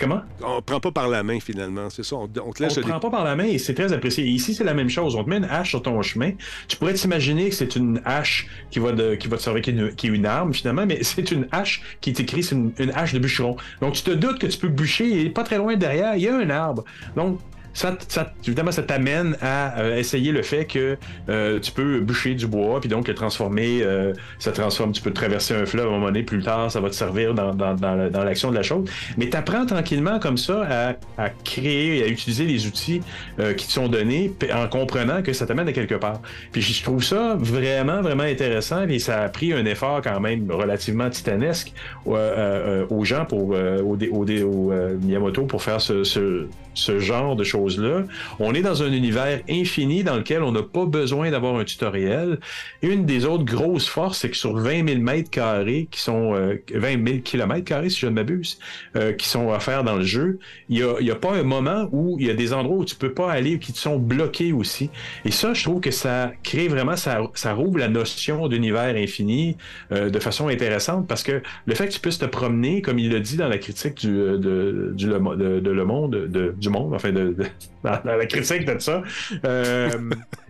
[0.00, 0.22] Comment?
[0.42, 1.90] On prend pas par la main, finalement.
[1.90, 2.16] C'est ça.
[2.16, 4.24] On, on te laisse On te prend pas par la main et c'est très apprécié.
[4.24, 5.14] Ici, c'est la même chose.
[5.14, 6.32] On te met une hache sur ton chemin.
[6.68, 9.70] Tu pourrais t'imaginer que c'est une hache qui va, de, qui va te servir, qui
[9.70, 12.54] est, une, qui est une arme finalement, mais c'est une hache qui est écrite, c'est
[12.54, 13.56] une, une hache de bûcheron.
[13.82, 16.28] Donc, tu te doutes que tu peux bûcher et pas très loin derrière, il y
[16.28, 16.84] a un arbre.
[17.14, 17.38] Donc,
[17.72, 20.96] ça, ça, évidemment, ça t'amène à euh, essayer le fait que
[21.28, 25.12] euh, tu peux bûcher du bois, puis donc le transformer, euh, ça transforme, tu peux
[25.12, 27.74] traverser un fleuve à un moment donné, plus tard, ça va te servir dans, dans,
[27.74, 28.88] dans, la- dans l'action de la chose.
[29.16, 33.00] Mais tu apprends tranquillement comme ça à, à créer et à utiliser les outils
[33.38, 36.20] euh, qui te sont donnés en comprenant que ça t'amène à quelque part.
[36.52, 40.50] Puis je trouve ça vraiment, vraiment intéressant, et ça a pris un effort quand même
[40.50, 41.72] relativement titanesque
[42.08, 44.72] euh, aux gens, pour, au, au, au,
[45.02, 46.46] Miyamoto, pour faire ce, ce,
[46.80, 48.04] ce genre de choses-là.
[48.38, 52.38] On est dans un univers infini dans lequel on n'a pas besoin d'avoir un tutoriel.
[52.82, 56.56] Une des autres grosses forces, c'est que sur 20 000 mètres carrés, qui sont euh,
[56.74, 58.58] 20 000 kilomètres carrés, si je ne m'abuse,
[58.96, 60.38] euh, qui sont offerts dans le jeu,
[60.68, 63.12] il n'y a, pas un moment où il y a des endroits où tu peux
[63.12, 64.90] pas aller, qui te sont bloqués aussi.
[65.24, 67.20] Et ça, je trouve que ça crée vraiment, ça,
[67.52, 69.56] rouvre la notion d'univers infini
[69.92, 73.10] euh, de façon intéressante parce que le fait que tu puisses te promener, comme il
[73.10, 77.12] le dit dans la critique du, euh, de, du Le Monde, de- du Monde, enfin,
[77.12, 77.46] de, de-
[77.84, 79.02] dans, dans la critique de ça,
[79.44, 79.90] euh,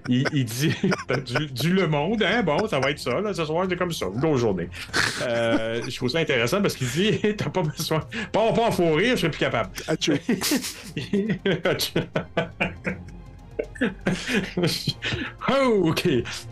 [0.08, 0.74] il, il dit
[1.26, 3.92] du, du Le Monde, hein, bon, ça va être ça, là, ce soir, c'est comme
[3.92, 4.68] ça, une grosse journée.
[5.22, 8.00] Euh, je trouve ça intéressant parce qu'il dit, t'as pas besoin,
[8.32, 9.70] pas, pas en fou rire, je serais plus capable.
[15.48, 16.02] oh, OK.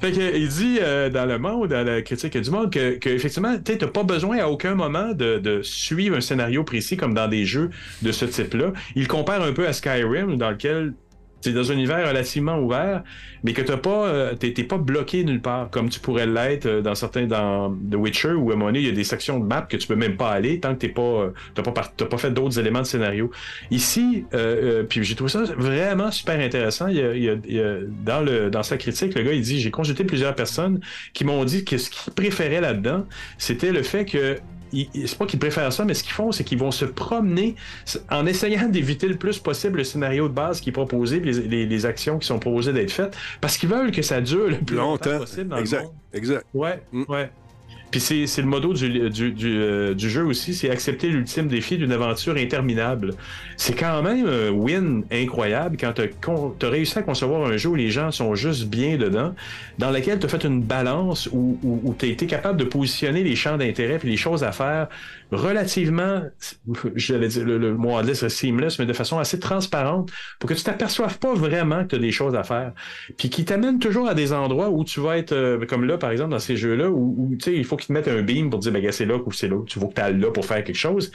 [0.01, 3.09] Fait que, il dit euh, dans le monde, dans la critique du monde, que, que
[3.09, 7.15] effectivement, tu n'as pas besoin à aucun moment de, de suivre un scénario précis comme
[7.15, 7.71] dans des jeux
[8.03, 8.73] de ce type-là.
[8.97, 10.95] Il compare un peu à Skyrim, dans lequel
[11.40, 13.02] c'est dans un univers relativement ouvert,
[13.44, 16.81] mais que t'as pas, euh, t'es pas bloqué nulle part, comme tu pourrais l'être euh,
[16.82, 19.39] dans certains dans The Witcher, où à un moment donné, il y a des sections
[19.39, 21.73] de map que tu peux même pas aller tant que t'es pas, euh, t'as pas,
[21.97, 23.31] t'as pas fait d'autres éléments de scénario.
[23.70, 24.24] Ici,
[24.89, 26.89] puis j'ai trouvé ça vraiment super intéressant.
[26.89, 30.35] Il y a, dans le dans sa critique, le gars il dit, j'ai consulté plusieurs
[30.35, 30.81] personnes
[31.12, 33.06] qui m'ont dit que ce qu'ils préféraient là-dedans,
[33.39, 34.39] c'était le fait que
[34.73, 37.55] c'est pas qu'ils préfèrent ça, mais ce qu'ils font, c'est qu'ils vont se promener
[38.11, 41.43] en essayant d'éviter le plus possible le scénario de base qui est proposé, puis les,
[41.49, 44.57] les- les actions qui sont proposées d'être faites, parce qu'ils veulent que ça dure le
[44.59, 45.19] plus longtemps, Longtemps.
[45.20, 45.82] possible dans le Exact.
[45.85, 45.93] monde.
[46.12, 46.45] Exact.
[46.55, 47.03] Ouais, Mm.
[47.09, 47.31] ouais.
[47.90, 48.85] Puis c'est, le motto du,
[49.44, 53.15] euh, du jeu aussi, c'est accepter l'ultime défi d'une aventure interminable.
[53.56, 57.74] C'est quand même un win incroyable quand con- t'as réussi à concevoir un jeu où
[57.74, 59.35] les gens sont juste bien dedans,
[59.78, 63.36] dans lequel t'as fait une balance où, où, où t'as été capable de positionner les
[63.36, 64.89] champs d'intérêt puis les choses à faire
[65.31, 66.23] relativement,
[66.95, 70.63] j'allais dire, le, le mot anglais seamless, mais de façon assez transparente pour que tu
[70.63, 72.73] t'aperçoives pas vraiment que tu as des choses à faire.
[73.17, 76.11] Puis qui t'amène toujours à des endroits où tu vas être, euh, comme là, par
[76.11, 78.51] exemple, dans ces jeux-là, où, où, tu sais, il faut qu'ils te mettent un beam
[78.51, 79.63] pour dire, ben, c'est là ou c'est là.
[79.67, 81.11] Tu veux que tu là pour faire quelque chose.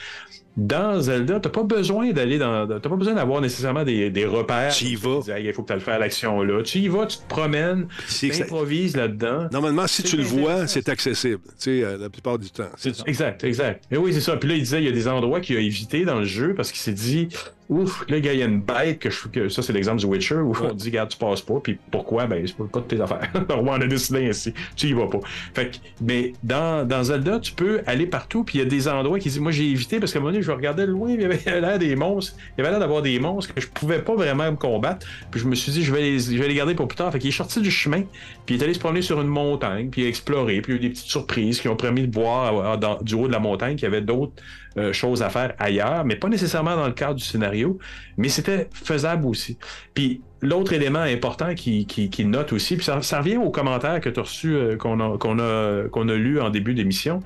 [0.56, 4.72] Dans Zelda, t'as pas besoin d'aller dans, t'as pas besoin d'avoir nécessairement des, des repères.
[4.72, 5.22] Tu y vas.
[5.40, 6.62] Il faut que tu le faire l'action là.
[6.62, 9.48] Tu y vas, tu te promènes, tu ça- improvises là-dedans.
[9.52, 12.70] Normalement, si tu le vois, c'est accessible, tu sais, euh, la plupart du temps.
[13.08, 13.84] Exact, exact.
[13.92, 14.38] Et oui, c'est ça.
[14.38, 16.54] Puis là, il disait, il y a des endroits qu'il a évité dans le jeu
[16.54, 17.30] parce qu'il s'est dit,
[17.70, 20.06] ouf, là, gars, il y a une bête que je que ça, c'est l'exemple du
[20.06, 21.60] Witcher où on dit, regarde, tu passes pas.
[21.64, 22.26] Puis pourquoi?
[22.26, 23.30] Ben, c'est pas, de tes affaires.
[23.50, 24.54] on a décidé ainsi.
[24.76, 25.20] Tu y vas pas.
[25.54, 28.44] Fait que, mais dans, dans Zelda, tu peux aller partout.
[28.44, 30.32] Puis il y a des endroits qui disent, moi, j'ai évité parce qu'à un moment
[30.32, 32.36] donné, je regardais loin, il y avait l'air des monstres.
[32.58, 35.06] Il y avait l'air d'avoir des monstres que je pouvais pas vraiment me combattre.
[35.32, 37.12] Puis je me suis dit, je vais les, je vais les garder pour plus tard.
[37.12, 38.04] Fait qu'il est sorti du chemin.
[38.46, 39.90] Puis il est allé se promener sur une montagne.
[39.90, 40.62] Puis il a exploré.
[40.62, 43.02] Puis il y a eu des petites surprises qui ont permis de voir euh, dans-
[43.02, 44.34] du haut de la montagne qu'il y avait d'autres
[44.78, 47.78] euh, choses à faire ailleurs, mais pas nécessairement dans le cadre du scénario,
[48.18, 49.58] mais c'était faisable aussi.
[49.94, 54.02] Puis l'autre élément important qui, qui, qui note aussi, puis ça, ça revient aux commentaires
[54.02, 57.22] que tu as reçus, euh, qu'on a, qu'on a, qu'on a lu en début d'émission.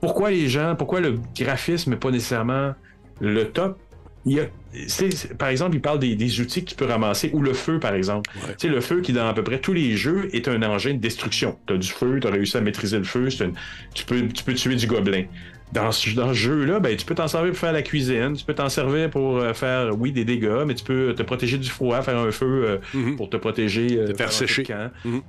[0.00, 2.74] Pourquoi les gens, pourquoi le graphisme n'est pas nécessairement
[3.20, 3.78] le top?
[4.26, 4.44] Il y a,
[4.88, 7.54] c'est- c'est- par exemple, il parle des, des outils que tu peux ramasser, ou le
[7.54, 8.28] feu, par exemple.
[8.36, 8.54] Ouais.
[8.58, 10.92] Tu sais, le feu qui, dans à peu près tous les jeux, est un engin
[10.94, 11.58] de destruction.
[11.66, 13.54] Tu as du feu, tu as réussi à maîtriser le feu, c'est une-
[13.94, 15.24] tu, peux, tu peux tuer du gobelin.
[15.72, 18.44] Dans ce, dans ce jeu-là, ben, tu peux t'en servir pour faire la cuisine, tu
[18.44, 21.68] peux t'en servir pour euh, faire, oui, des dégâts, mais tu peux te protéger du
[21.68, 23.16] froid, faire un feu euh, Mhm.
[23.16, 23.98] pour te protéger.
[23.98, 24.64] euh, Te faire sécher.
[25.04, 25.20] Mhm.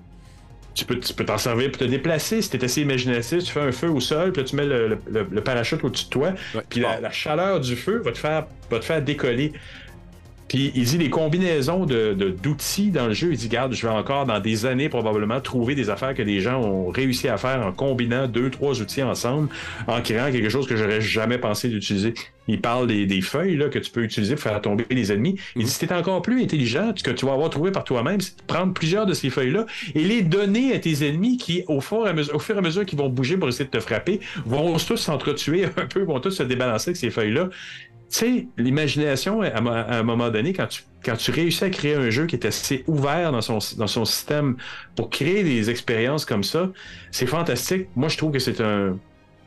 [0.76, 2.41] Tu peux, tu peux t'en servir pour te déplacer.
[2.41, 4.66] Si tu es assez imaginatif, tu fais un feu au sol, puis là, tu mets
[4.66, 6.32] le, le- le- le parachute au-dessus de toi,
[6.70, 9.52] puis la, la chaleur du feu va te faire, va te faire décoller.
[10.50, 13.30] Puis il dit les combinaisons de, d'outils dans le jeu.
[13.32, 16.42] Il dit, garde, je vais encore dans des années probablement trouver des affaires que les
[16.42, 19.50] gens ont réussi à faire en combinant deux, trois outils ensemble,
[19.88, 22.16] en créant quelque chose que j'aurais jamais pensé d'utiliser.
[22.48, 25.36] Il parle des, des feuilles là, que tu peux utiliser pour faire tomber les ennemis.
[25.56, 28.20] Il dit, si t'es encore plus intelligent, ce que tu vas avoir trouvé par toi-même,
[28.20, 31.80] c'est de prendre plusieurs de ces feuilles-là et les donner à tes ennemis qui, au
[31.80, 33.80] fur et mesure, au fur et à mesure qu'ils vont bouger pour essayer de te
[33.80, 37.50] frapper, vont tous s'entretuer un peu, vont tous se débalancer avec ces feuilles-là.
[38.10, 42.10] Tu sais, l'imagination, à, un moment donné, quand tu, quand tu réussis à créer un
[42.10, 44.57] jeu qui est assez ouvert dans son, dans son système
[44.95, 46.72] pour créer des expériences comme ça,
[47.11, 47.88] c'est fantastique.
[47.95, 48.98] Moi, je trouve que c'est un,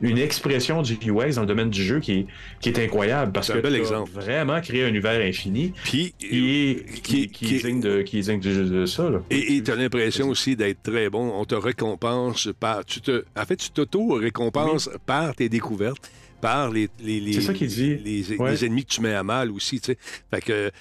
[0.03, 2.25] une expression du UX dans le domaine du jeu qui est,
[2.59, 4.11] qui est incroyable parce que bel exemple.
[4.11, 8.39] vraiment créé un univers infini Puis, qui qui, qui est digne de, qui est digne
[8.39, 9.09] de, de ça.
[9.09, 9.19] Là.
[9.29, 11.31] Et tu as l'impression aussi d'être très bon.
[11.35, 12.83] On te récompense par.
[12.85, 16.11] Tu te, en fait, tu t'auto-récompenses par tes découvertes,
[16.43, 17.95] par les, les, les, C'est ça qu'il dit.
[17.95, 18.51] les, Ouais.
[18.51, 19.79] les ennemis que tu mets à mal aussi.
[19.79, 19.97] tu sais.
[20.29, 20.71] Fait que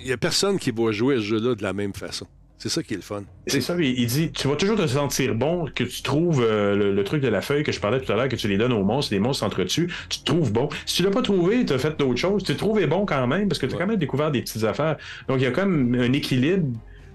[0.00, 2.26] il n'y a personne qui va jouer à ce jeu-là de la même façon.
[2.56, 3.24] C'est ça qui est le fun.
[3.46, 6.74] C'est ça, il il dit tu vas toujours te sentir bon, que tu trouves euh,
[6.74, 8.56] le, le truc de la feuille que je parlais tout à l'heure, que tu les
[8.56, 10.70] donnes aux monstres, les monstres s'entretuent, tu te trouves bon.
[10.86, 13.26] Si tu l'as pas trouvé, tu as fait d'autres choses, tu te trouvé bon quand
[13.26, 14.96] même, parce que tu as quand même découvert des petites affaires.
[15.28, 16.68] Donc il y a comme un équilibre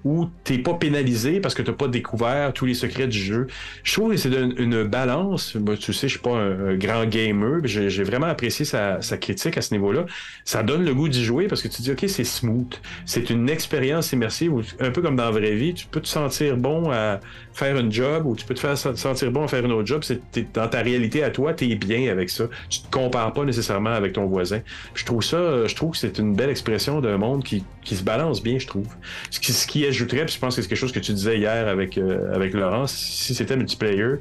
[0.04, 3.48] où t'es pas pénalisé parce que t'as pas découvert tous les secrets du jeu.
[3.84, 5.58] Je trouve que c'est une, balance.
[5.80, 9.74] Tu sais, je suis pas un, grand gamer, j'ai vraiment apprécié sa, critique à ce
[9.74, 10.06] niveau-là.
[10.46, 12.74] Ça donne le goût d'y jouer parce que tu dis, OK, c'est smooth.
[13.06, 15.74] C'est une expérience immersive, où, un peu comme dans la vraie vie.
[15.74, 17.20] Tu peux te sentir bon à
[17.54, 19.88] faire une job ou tu peux te faire sen- sentir bon à faire une autre
[19.88, 20.04] job.
[20.04, 22.46] C'est dans ta réalité à toi, t'es bien avec ça.
[22.70, 24.62] Tu te compares pas nécessairement avec ton voisin.
[24.94, 28.44] Je trouve ça, je trouve que c'est une belle expression d'un monde qui, se balance
[28.44, 28.88] bien, je trouve.
[29.32, 31.68] Ce qui, qui ajouterait, puis je pense que c'est quelque chose que tu disais hier
[31.68, 34.16] avec, euh, avec Laurent, si c'était multiplayer,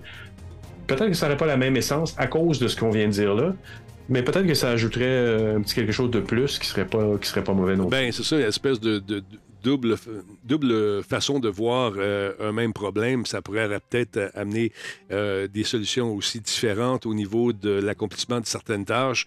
[0.87, 3.13] peut-être que ça n'aurait pas la même essence à cause de ce qu'on vient de
[3.13, 3.55] dire là,
[4.09, 7.19] mais peut-être que ça ajouterait euh, un petit quelque chose de plus qui serait pas,
[7.21, 7.91] qui serait pas mauvais non plus.
[7.91, 9.25] Ben, c'est ça, une espèce de, de- de
[9.63, 9.97] double,
[10.45, 13.27] double façon de voir euh, un même problème.
[13.27, 14.73] Ça pourrait peut-être amener
[15.11, 19.27] euh, des solutions aussi différentes au niveau de l'accomplissement de certaines tâches.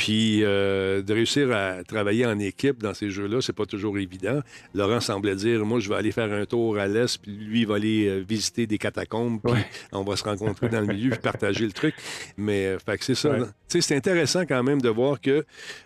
[0.00, 4.40] Puis euh, de réussir à travailler en équipe dans ces jeux-là, c'est pas toujours évident.
[4.74, 7.66] Laurent semblait dire Moi, je vais aller faire un tour à l'Est, puis lui, il
[7.66, 9.66] va aller euh, visiter des catacombes, puis Ouais.
[9.92, 11.94] on va se rencontrer dans le milieu, puis partager le truc.
[12.38, 13.28] Mais, euh, fait que c'est ça.
[13.28, 13.40] Ouais.
[13.68, 15.44] c'est intéressant quand même de voir que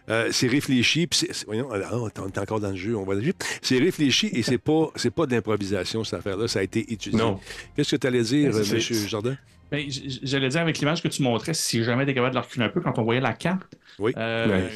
[0.08, 3.14] euh, c'est réfléchi, puis c'est- c'est- voyons, on est encore dans le jeu, on va.
[3.62, 6.46] C'est réfléchi et c'est pas, c'est pas d'improvisation, cette affaire-là.
[6.46, 7.18] Ça a été étudié.
[7.18, 7.40] Non.
[7.74, 8.80] Qu'est-ce que tu allais dire, Ben, M.
[9.08, 9.36] Jardin?
[9.76, 12.30] Ben, j- j- J'allais dire avec l'image que tu montrais, si jamais tu es capable
[12.32, 14.12] de la reculer un peu quand on voyait la carte, Oui.
[14.16, 14.70] euh, Ouais.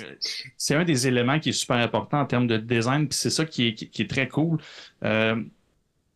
[0.56, 3.44] c'est un des éléments qui est super important en termes de design, puis c'est ça
[3.44, 4.58] qui est, qui, qui est très cool.
[5.04, 5.36] Euh,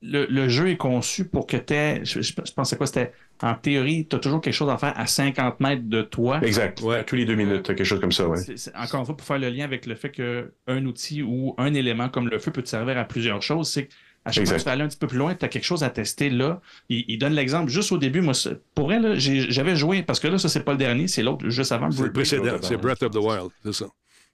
[0.04, 3.12] le, le jeu est conçu pour que tu aies, je, je, je pensais quoi, c'était
[3.40, 6.40] en théorie, tu as toujours quelque chose à faire à 50 mètres de toi.
[6.42, 6.80] Exact.
[6.80, 7.04] Ouais.
[7.04, 8.36] Tous les deux minutes, quelque chose comme ça, ouais.
[8.38, 11.54] C'est- c'est- encore une fois, pour faire le lien avec le fait qu'un outil ou
[11.59, 13.88] un élément comme le feu peut te servir à plusieurs choses, c'est
[14.24, 15.65] qu'à chaque fois que tu vas aller un petit peu plus loin, tu as quelque
[15.65, 16.61] chose à tester là.
[16.89, 18.20] Il, il donne l'exemple juste au début.
[18.20, 18.35] Moi,
[18.74, 21.73] pour elle, j'avais joué, parce que là, ça, c'est pas le dernier, c'est l'autre juste
[21.73, 21.90] avant.
[21.90, 22.82] C'est le précédent, Breath of the c'est Wild.
[22.82, 23.86] Breath of the Wild, c'est ça.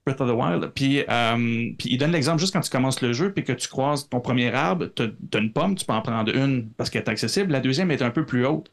[0.07, 0.73] Breath of the Wild.
[0.75, 3.69] Puis, euh, puis il donne l'exemple juste quand tu commences le jeu puis que tu
[3.69, 7.03] croises ton premier arbre, tu as une pomme, tu peux en prendre une parce qu'elle
[7.03, 7.53] est accessible.
[7.53, 8.71] La deuxième est un peu plus haute.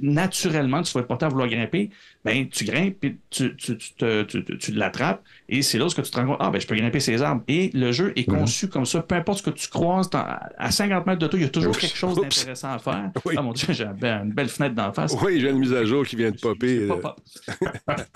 [0.00, 1.90] Naturellement, tu vas être porté à vouloir grimper.
[2.24, 3.94] Ben, tu grimpes puis tu, tu, tu,
[4.28, 5.22] tu, tu- tu l'attrapes.
[5.48, 7.42] Et c'est là où tu te rends compte, ah, ben, je peux grimper ces arbres.
[7.48, 8.38] Et le jeu est Mhm.
[8.38, 9.02] conçu comme ça.
[9.02, 11.70] Peu importe ce que tu croises, à 50 mètres de toi, il y a toujours
[11.72, 11.80] Oups.
[11.80, 13.10] quelque chose d'intéressant à faire.
[13.24, 13.34] Oui.
[13.36, 15.16] Ah mon Dieu, j'ai une belle fenêtre d'en face.
[15.20, 16.86] Oui, j'ai une mise à jour qui vient de popper.
[16.86, 17.16] Pas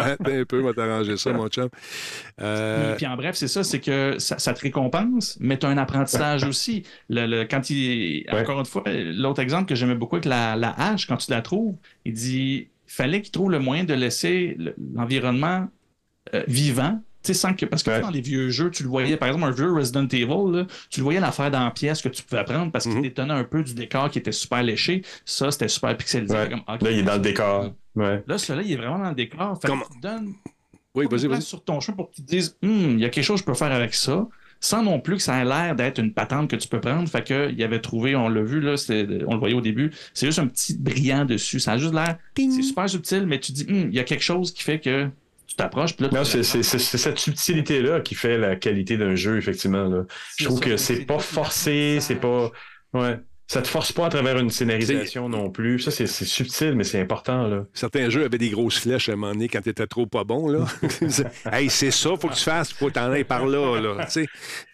[0.03, 1.69] euh, un peu, on va t'arranger ça, mon chum.
[2.41, 5.69] Euh, Puis en bref, c'est ça, c'est que ça, ça te récompense, mais tu as
[5.71, 6.85] un apprentissage aussi.
[7.09, 8.41] Le, le- quand il, Ouais.
[8.41, 11.43] Encore une fois, l'autre exemple que j'aimais beaucoup avec la, la hache, quand tu la
[11.43, 11.56] trouves,
[12.05, 15.69] il dit il fallait qu'il trouve le moyen de laisser le- l'environnement
[16.35, 17.01] euh, vivant.
[17.23, 18.01] Tu sans que, parce que Ouais.
[18.01, 21.01] dans les vieux jeux, tu le voyais, par exemple, un vieux Resident Evil, là, tu
[21.01, 23.65] le voyais l'affaire dans la pièce que tu pouvais prendre parce qu'il détonnait un peu
[23.65, 25.03] du décor qui était super léché.
[25.25, 26.33] Ça, c'était super pixelisé.
[26.33, 26.49] Ouais.
[26.49, 27.73] Comme, ok, Là, il est dans le décor.
[27.97, 28.23] Ouais.
[28.29, 29.59] Là, celui-là, il est vraiment dans le décor.
[29.61, 30.35] Fait Comment- qu'il te donne
[30.95, 31.43] oui, vas-y, place vas-y.
[31.43, 33.47] sur ton chemin pour que tu te dises, Hum, il y a quelque chose que
[33.47, 34.27] je peux faire avec ça,
[34.61, 37.09] sans non plus que ça ait l'air d'être une patente que tu peux prendre.
[37.09, 38.75] Fait que il avait trouvé, on l'a vu, là,
[39.27, 41.61] on le voyait au début, c'est juste un petit brillant dessus.
[41.61, 44.23] Ça a juste l'air, c'est super subtil, mais tu dis, Hum, il y a quelque
[44.25, 45.09] chose qui fait que
[45.47, 45.95] tu t'approches.
[45.95, 49.15] puis là, tu Non, c'est c'est- c'est- c'est cette subtilité-là qui fait la qualité d'un
[49.15, 49.85] jeu, effectivement.
[49.85, 50.05] Là.
[50.37, 52.51] Je trouve ça, que c'est pas forcé, c'est pas.
[52.93, 53.19] Ouais.
[53.49, 55.79] Ça te force pas à travers une scénarisation non plus.
[55.79, 57.65] Ça, c'est subtil, mais c'est important, là.
[57.75, 60.49] Certains jeux avaient des grosses flèches à un moment donné quand t'étais trop pas bon,
[60.49, 60.65] là.
[61.53, 64.07] hey, c'est ça, faut que tu fasses, faut t'en ailles par là, là.
[64.09, 64.27] Fait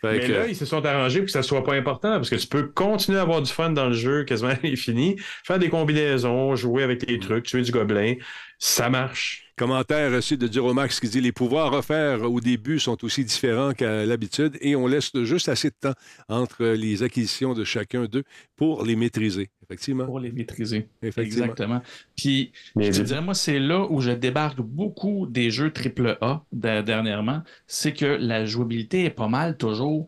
[0.02, 2.36] Mais que- là, ils se sont arrangés pour que ça soit pas important, parce que
[2.36, 5.68] tu peux continuer à avoir du fun dans le jeu quasiment à l'infini, faire des
[5.68, 8.14] combinaisons, jouer avec les trucs, tuer du gobelin.
[8.64, 9.52] Ça marche.
[9.56, 14.06] Commentaire reçu de Duromax qui dit Les pouvoirs offerts au début sont aussi différents qu'à
[14.06, 15.94] l'habitude et on laisse juste assez de temps
[16.28, 18.22] entre les acquisitions de chacun d'eux
[18.54, 19.50] pour les maîtriser.
[19.64, 20.04] Effectivement.
[20.06, 20.88] pour les maîtriser.
[21.02, 21.46] Effectivement.
[21.46, 21.82] Exactement.
[22.16, 26.82] Puis, je te dirais, moi, c'est là où je débarque beaucoup des jeux AAA de-
[26.82, 27.42] dernièrement.
[27.66, 30.06] C'est que la jouabilité est pas mal toujours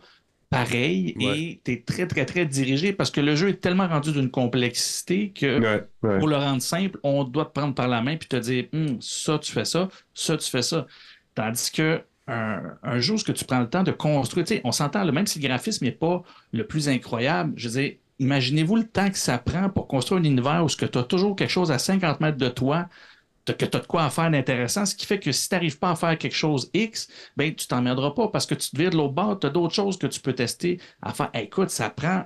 [1.16, 1.38] Ouais.
[1.38, 4.30] et tu es très, très, très dirigé parce que le jeu est tellement rendu d'une
[4.30, 6.18] complexité que Ouais, ouais.
[6.18, 9.00] pour le rendre simple, on doit te prendre par la main puis te dire Hum,
[9.00, 10.86] ça, tu fais ça, ça, tu fais ça.
[11.34, 14.72] Tandis que un, un jeu que tu prends le temps de construire, tu sais, on
[14.72, 16.22] s'entend, même si le graphisme n'est pas
[16.52, 20.24] le plus incroyable, je veux dire, imaginez-vous le temps que ça prend pour construire un
[20.24, 22.88] univers où tu as toujours quelque chose à 50 mètres de toi,
[23.52, 25.78] que tu as de quoi en faire d'intéressant, ce qui fait que si tu n'arrives
[25.78, 28.90] pas à faire quelque chose X, ben, tu t'emmerderas pas parce que tu te vires
[28.90, 31.30] de l'autre bord, tu as d'autres choses que tu peux tester à faire.
[31.34, 32.24] écoute, ça prend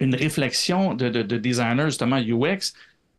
[0.00, 2.72] une réflexion de, de, de designer, justement, UX,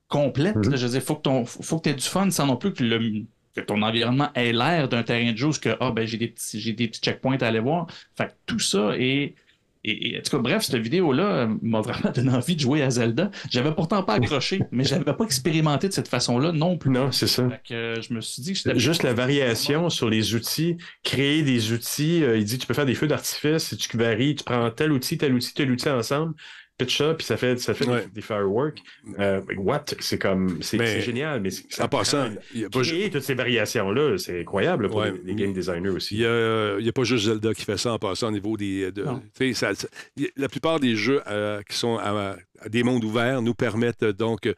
[0.07, 0.56] complète.
[0.57, 0.72] Mhm.
[0.72, 0.77] là.
[0.77, 2.73] je veux dire, faut que ton, faut que tu aies du fun sans non plus
[2.73, 3.26] que, le,
[3.56, 6.60] que ton environnement ait l'air d'un terrain de jeu que, ah, ben, j'ai des petits,
[6.60, 7.88] j'ai des petits checkpoints à aller voir.
[8.15, 9.35] Fait que tout ça est
[9.83, 12.83] Et, et, en tout cas, bref, cette vidéo-là euh, m'a vraiment donné envie de jouer
[12.83, 13.31] à Zelda.
[13.49, 16.91] J'avais pourtant pas accroché, mais j'avais pas expérimenté de cette façon-là non plus.
[16.91, 17.49] Non, c'est ça.
[17.49, 21.41] Fait que, euh, je me suis dit que Juste la variation sur les outils, créer
[21.43, 24.69] des outils, euh, il dit tu peux faire des feux d'artifice, tu varies, tu prends
[24.69, 26.33] tel outil, tel outil, tel outil ensemble,
[26.89, 28.05] ça, puis ça fait, ça fait Ouais.
[28.05, 28.79] des, des fireworks.
[29.19, 29.85] Euh, what?
[29.99, 33.33] C'est comme, c'est génial, mais c'est- ça En passant, il y a pas toutes ces
[33.35, 35.11] variations-là, c'est incroyable pour Ouais.
[35.11, 36.15] les, les game designers aussi.
[36.15, 38.31] Il n'y a, il y a pas juste Zelda qui fait ça en passant au
[38.31, 38.91] niveau des.
[38.91, 39.05] de-
[39.53, 39.87] ça- ça-
[40.35, 44.45] la plupart des jeux euh, qui sont à, à des mondes ouverts nous permettent donc
[44.47, 44.53] euh,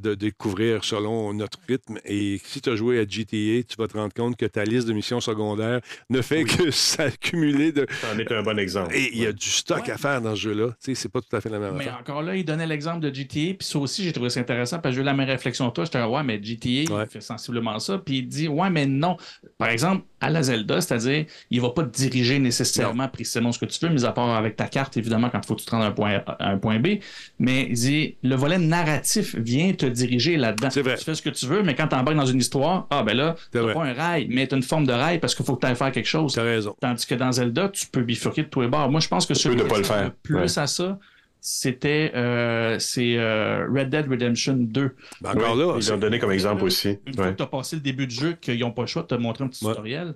[0.00, 1.98] de découvrir selon notre rythme.
[2.04, 4.88] Et si tu as joué à GTA, tu vas te rendre compte que ta liste
[4.88, 6.70] de missions secondaires ne fait que
[7.10, 7.86] s'accumuler de.
[8.02, 8.94] C'en est un bon exemple.
[8.94, 9.90] Et il y a du stock Ouais.
[9.92, 10.68] à faire dans ce jeu-là.
[10.68, 11.98] Tu sais, c'est pas tout à fait la même Mais affaire.
[12.00, 14.92] encore là, il donnait l'exemple de GTA, puis ça aussi, j'ai trouvé ça intéressant, parce
[14.92, 15.84] que j'ai eu la même réflexion que toi.
[15.84, 17.04] J'étais, ouais, mais GTA, Ouais.
[17.04, 19.16] il fait sensiblement ça, puis il dit, ouais, mais non.
[19.58, 23.66] Par exemple, à la Zelda, c'est-à-dire, il va pas te diriger nécessairement précisément ce que
[23.66, 25.70] tu veux, mis à part avec ta carte, évidemment, quand il faut que tu te
[25.70, 26.98] rendes d'un point A à un point B.
[27.38, 30.68] Mais il dit, le volet narratif vient te diriger là-dedans.
[30.68, 33.16] Tu fais ce que tu veux, mais quand tu embarques dans une histoire, ah, ben
[33.16, 35.60] là, t'as pas un rail, mais t'as une forme de rail parce qu'il faut que
[35.60, 36.32] tu ailles faire quelque chose.
[36.34, 36.76] Tu as raison.
[36.80, 38.90] Tandis que dans Zelda, tu peux bifurquer de tous les bords.
[38.90, 40.58] Moi, je pense que celui qui le plus Ouais.
[40.58, 40.98] à ça,
[41.40, 44.94] c'était euh, c'est euh, Red Dead Redemption 2.
[45.20, 46.98] Ben, encore Ouais, là, ils l'ont donné comme exemple aussi.
[47.06, 49.02] Une fois que tu as passé le début du jeu, qu'ils n'ont pas le choix
[49.02, 49.72] de te montrer un petit Ouais.
[49.72, 50.14] tutoriel.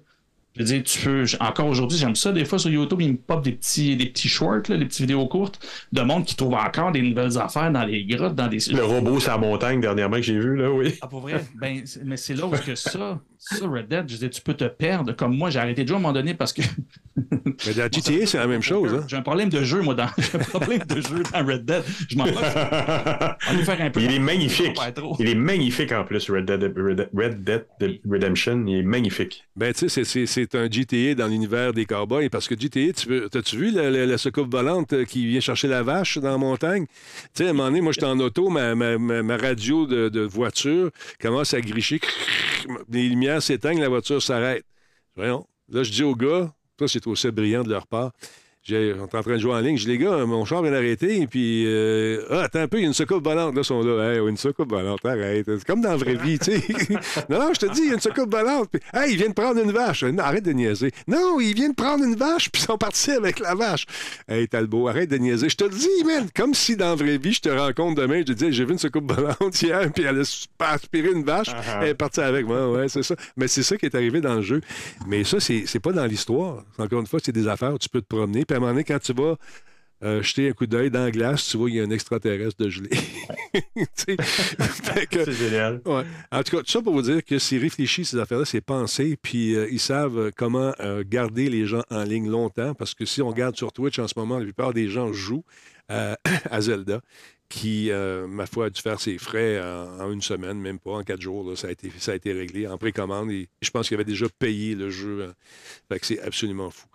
[0.56, 1.24] Je veux dire, tu peux.
[1.40, 2.30] Encore aujourd'hui, j'aime ça.
[2.30, 5.00] Des fois sur YouTube, ils me pop des petits, des petits shorts, là, des petites
[5.00, 5.58] vidéos courtes
[5.92, 8.58] de monde qui trouve encore des nouvelles affaires dans les grottes, dans des.
[8.70, 10.94] Le robot sur la montagne dernièrement que j'ai vu, là, oui.
[11.00, 11.44] Ah, pour vrai?
[11.56, 14.64] Ben, mais c'est là où que ça, ça, Red Dead, je dire, tu peux te
[14.64, 15.12] perdre.
[15.12, 16.62] Comme moi, j'ai arrêté de jouer à un moment donné parce que.
[17.16, 18.92] mais dans GTA, c'est la même chose.
[18.94, 19.04] Hein?
[19.06, 20.08] J'ai un problème de jeu, moi, dans.
[20.18, 21.82] J'ai un problème de jeu dans Red Dead.
[22.08, 22.32] Je m'en vais.
[22.32, 24.00] On va faire un peu.
[24.00, 24.78] Il est magnifique.
[25.18, 28.64] Il est magnifique en plus, Red Dead, Red, Red Dead Redemption.
[28.66, 29.44] Il est magnifique.
[29.56, 32.28] Ben, tu sais, c'est- c'est- c'est un GTA dans l'univers des cowboys.
[32.30, 35.40] Parce que GTA, tu veux, t'as-tu vu la, la, la soucoupe volante euh, qui vient
[35.40, 36.86] chercher la vache dans la montagne?
[36.86, 36.90] Tu
[37.34, 40.08] sais, à un moment donné, moi, j'étais en auto, ma, ma, ma- ma radio de,
[40.08, 40.90] de voiture
[41.20, 42.00] commence à gricher.
[42.88, 44.64] Les lumières s'éteignent, la voiture s'arrête.
[45.16, 45.46] Voyons.
[45.68, 48.12] Là, je dis au gars, ça, c'est aussi brillant de leur part.
[48.66, 49.76] Est en train de jouer en ligne.
[49.76, 51.26] Je dis, les gars, mon char vient d'arrêter.
[51.26, 53.54] Puis, euh, ah, attends un peu, il y a une soucoupe volante.
[53.54, 54.14] Là, ils sont là.
[54.14, 55.44] Hey, une soucoupe volante, arrête.
[55.46, 56.62] C'est comme dans la vraie vie, tu sais.
[57.28, 58.70] non, non, je te dis, il y a une soucoupe volante.
[58.72, 60.02] Puis, hey, il vient de prendre une vache.
[60.04, 60.92] Non, arrête de niaiser.
[61.06, 63.84] Non, il vient de prendre une vache, puis ils sont partis avec la vache.
[64.28, 65.50] Hey, Talbot, arrête de niaiser.
[65.50, 66.26] Je te le dis, man.
[66.34, 68.72] Comme si dans la vraie vie, je te rencontre demain, je te dis, j'ai vu
[68.72, 71.48] une soucoupe volante hier, puis elle a aspiré une vache.
[71.50, 72.70] Ah, Elle est partie avec moi.
[72.70, 73.14] Ouais, c'est ça.
[73.36, 74.62] Mais c'est ça qui est arrivé dans le jeu.
[75.06, 76.64] Mais ça, c'est c'est pas dans l'histoire.
[76.78, 78.46] Encore une fois, c'est des affaires où tu peux te promener.
[78.54, 79.36] Puis à un moment donné, quand tu vas
[80.04, 82.62] euh, jeter un coup d'œil dans la glace, tu vois qu'il y a un extraterrestre
[82.62, 82.90] de gelé.
[83.54, 84.16] Tu sais?
[84.22, 85.80] Fait que- C'est génial.
[85.86, 86.02] Ouais.
[86.32, 89.16] En tout cas, tout ça pour vous dire que c'est réfléchi, ces affaires-là, c'est pensé,
[89.20, 93.04] puis euh, ils savent euh, comment euh, garder les gens en ligne longtemps, parce que
[93.04, 95.44] si on regarde sur Twitch en ce moment, la plupart des gens jouent
[95.88, 97.00] à Zelda,
[97.48, 97.90] qui,
[98.28, 101.20] ma foi, a dû faire ses frais en, en une semaine, même pas en quatre
[101.20, 101.48] jours.
[101.48, 104.04] là, ça, a été, ça a été réglé en précommande, et je pense qu'il avait
[104.04, 105.32] déjà payé le jeu.
[105.88, 106.86] fait que c'est absolument fou.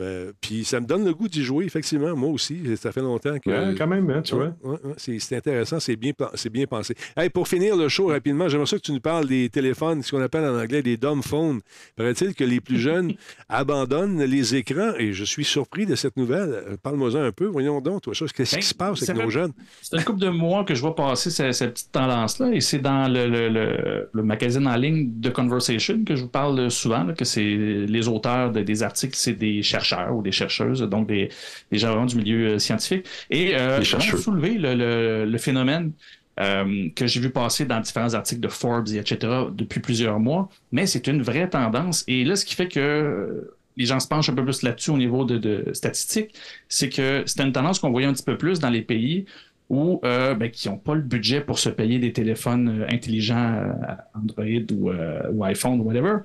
[0.00, 2.60] Euh, puis ça me donne le goût d'y jouer, effectivement, moi aussi.
[2.76, 3.50] Ça fait longtemps que...
[3.50, 4.72] Ouais, quand même, hein, tu Ouais, vois.
[4.74, 6.12] ouais, ouais, c'est c'est intéressant, c'est bien,
[6.52, 6.94] bien pensé.
[7.16, 10.12] Hey, pour finir le show rapidement, j'aimerais ça que tu nous parles des téléphones, ce
[10.12, 11.60] qu'on appelle en anglais des dumb phones.
[11.96, 13.14] Paraît-il que les plus jeunes
[13.48, 16.50] abandonnent les écrans et je suis surpris de cette nouvelle.
[16.50, 19.34] Euh, Parle-moi-en un peu, voyons donc, toi, qu'est-ce Ben, qui se passe avec nos fait-
[19.34, 19.52] jeunes?
[19.82, 22.78] C'est une couple de mois que je vois passer cette, cette petite tendance-là, et c'est
[22.78, 27.02] dans le, le- le- le magazine en ligne de Conversation que je vous parle souvent,
[27.02, 31.08] là, que c'est les auteurs de- des articles, c'est des chercheurs ou des chercheuses, donc
[31.08, 31.28] des,
[31.70, 33.06] des gens vraiment du milieu euh, scientifique.
[33.30, 35.92] Et euh, ont soulevé le, le- le phénomène
[36.40, 40.48] euh, que j'ai vu passer dans différents articles de Forbes, et etc., depuis plusieurs mois,
[40.72, 42.04] mais c'est une vraie tendance.
[42.06, 44.90] Et là, ce qui fait que euh, les gens se penchent un peu plus là-dessus
[44.90, 46.34] au niveau de, de statistiques,
[46.68, 49.24] c'est que c'était une tendance qu'on voyait un petit peu plus dans les pays
[49.68, 53.36] où euh, ben, qui n'ont pas le budget pour se payer des téléphones euh, intelligents
[53.54, 53.72] euh,
[54.14, 54.90] Android ou,
[55.32, 56.18] ou iPhone ou whatever.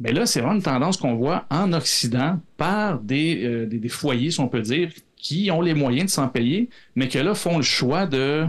[0.00, 3.88] Mais là, c'est vraiment une tendance qu'on voit en Occident par des, euh, des, des
[3.88, 7.34] foyers, si on peut dire, qui ont les moyens de s'en payer, mais que là
[7.34, 8.44] font le choix de.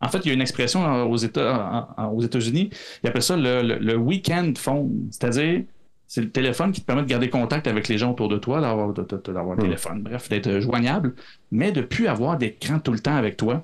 [0.00, 2.68] En fait, il y a une expression aux États, aux États-Unis,
[3.02, 5.62] ils appellent ça le, le, le weekend phone, c'est-à-dire
[6.06, 8.60] c'est le téléphone qui te permet de garder contact avec les gens autour de toi,
[8.60, 11.14] d'avoir, d'avoir un téléphone, bref, d'être euh, joignable,
[11.50, 13.62] mais de plus avoir d'écran tout le temps avec toi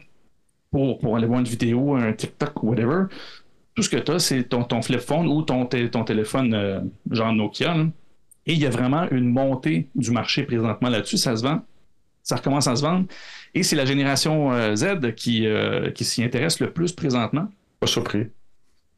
[0.70, 3.04] pour, pour aller voir une vidéo, un TikTok ou whatever.
[3.74, 6.80] Tout ce que tu as, c'est ton, ton flip phone ou ton, ton téléphone euh,
[7.10, 7.74] genre Nokia.
[7.74, 7.86] là.
[8.46, 11.18] Et il y a vraiment une montée du marché présentement là-dessus.
[11.18, 11.62] Ça se vend.
[12.22, 13.06] Ça recommence à se vendre.
[13.54, 17.48] Et c'est la génération euh, Z qui, euh, qui s'y intéresse le plus présentement.
[17.78, 18.26] Pas surpris.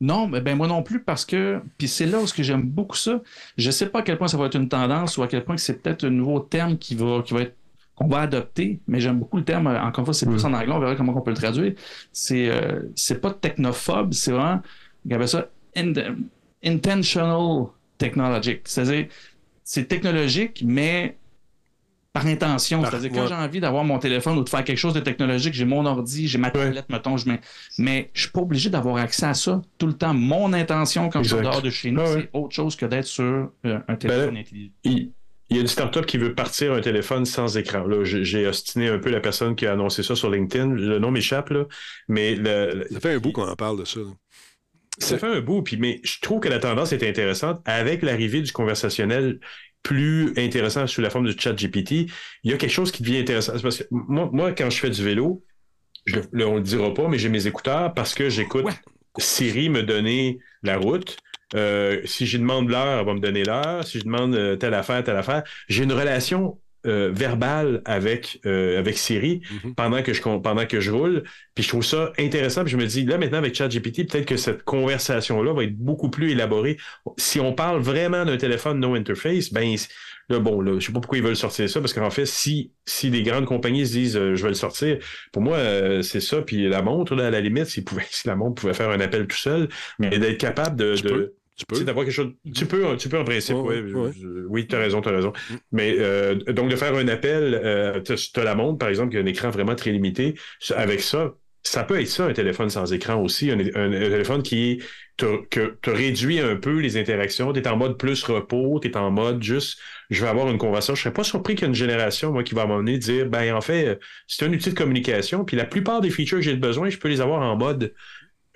[0.00, 2.62] Non, mais ben moi non plus parce que puis c'est là où ce que j'aime
[2.62, 3.22] beaucoup ça.
[3.56, 5.54] Je sais pas à quel point ça va être une tendance ou à quel point
[5.54, 7.54] que c'est peut-être un nouveau terme qui va qui va être
[7.94, 10.72] qu'on va adopter, mais j'aime beaucoup le terme, encore une fois, c'est plus en anglais,
[10.72, 11.74] on verra comment on peut le traduire.
[12.12, 14.62] C'est euh, c'est pas technophobe, c'est vraiment,
[15.10, 15.92] appelle ça in-
[16.64, 17.66] intentional
[17.98, 18.62] technologic.
[18.64, 19.06] C'est-à-dire,
[19.62, 21.16] c'est technologique, mais
[22.12, 22.84] par intention.
[22.84, 23.28] C'est-à-dire, quand ouais.
[23.28, 26.28] j'ai envie d'avoir mon téléphone ou de faire quelque chose de technologique, j'ai mon ordi,
[26.28, 27.40] j'ai ma tablette, mettons, je mets.
[27.78, 30.12] Mais je suis pas obligé d'avoir accès à ça tout le temps.
[30.12, 32.12] Mon intention quand je suis dehors de chez nous, ouais.
[32.12, 34.72] c'est autre chose que d'être sur euh, un téléphone intelligent.
[34.84, 35.12] Il,
[35.52, 37.86] il y a une startup qui veut partir un téléphone sans écran.
[37.86, 40.68] Là, j'ai ostiné un peu la personne qui a annoncé ça sur LinkedIn.
[40.68, 41.66] Le nom m'échappe, là.
[42.08, 44.00] Mais le, Ça fait un bout qu'on en parle de ça.
[44.00, 44.12] là.
[44.98, 45.62] ça fait un bout.
[45.62, 47.60] Puis, mais je trouve que la tendance est intéressante.
[47.66, 49.40] Avec l'arrivée du conversationnel
[49.82, 52.06] plus intéressant sous la forme du chat GPT,
[52.44, 53.52] il y a quelque chose qui devient intéressant.
[53.60, 55.44] Parce que moi, moi, quand je fais du vélo,
[56.06, 58.72] je, là, on le dira pas, mais j'ai mes écouteurs parce que j'écoute Ouais.
[59.18, 61.18] Siri me donner la route.
[61.54, 63.84] Euh, si je demande l'heure, elle va me donner l'heure.
[63.86, 68.76] Si je demande euh, telle affaire, telle affaire, j'ai une relation euh, verbale avec, euh,
[68.76, 69.74] avec Siri Mhm.
[69.76, 71.22] pendant, que je, pendant que je roule.
[71.54, 72.64] Puis je trouve ça intéressant.
[72.64, 76.10] Puis je me dis, là, maintenant, avec ChatGPT, peut-être que cette conversation-là va être beaucoup
[76.10, 76.78] plus élaborée.
[77.18, 79.76] Si on parle vraiment d'un téléphone no interface, ben,
[80.28, 82.72] là, bon, là, je sais pas pourquoi ils veulent sortir ça, parce qu'en fait, si,
[82.84, 84.98] si les grandes compagnies se disent, euh, je vais le sortir,
[85.32, 86.42] pour moi, euh, c'est ça.
[86.42, 89.28] Puis la montre, là, à la limite, pouvaient- si la montre pouvait faire un appel
[89.28, 89.68] tout seul,
[90.00, 90.96] mais d'être capable de.
[90.96, 91.34] De-.
[91.68, 91.84] Tu peux.
[91.84, 92.32] d'avoir quelque chose.
[92.54, 94.10] Tu peux, tu peux en principe, ouais, ouais.
[94.18, 95.32] je- oui, tu as raison, tu as raison.
[95.70, 99.16] Mais euh, donc, de faire un appel, euh, tu as la montre, par exemple, qui
[99.16, 100.34] a un écran vraiment très limité.
[100.74, 101.32] Avec ça,
[101.64, 103.50] ça peut être ça, un téléphone sans écran aussi.
[103.50, 104.82] Un, un- un téléphone qui
[105.16, 107.52] te, que, te réduit un peu les interactions.
[107.52, 109.78] Tu es en mode plus repos, tu es en mode juste,
[110.10, 110.94] je vais avoir une conversation.
[110.94, 113.54] Je serais pas surpris qu'il y ait une génération, moi, qui va m'emmener dire, ben,
[113.54, 113.94] en fait, euh,
[114.26, 115.44] c'est un outil de communication.
[115.44, 117.94] Puis la plupart des features que j'ai besoin, je peux les avoir en mode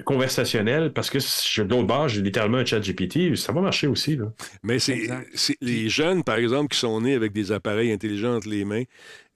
[0.05, 3.35] conversationnel parce que je- de l'autre bord, j'ai littéralement un chat GPT.
[3.37, 4.17] Ça va marcher aussi.
[4.17, 4.33] Là.
[4.63, 5.09] Mais c'est
[5.61, 8.83] les jeunes, par exemple, qui sont nés avec des appareils intelligents entre les mains,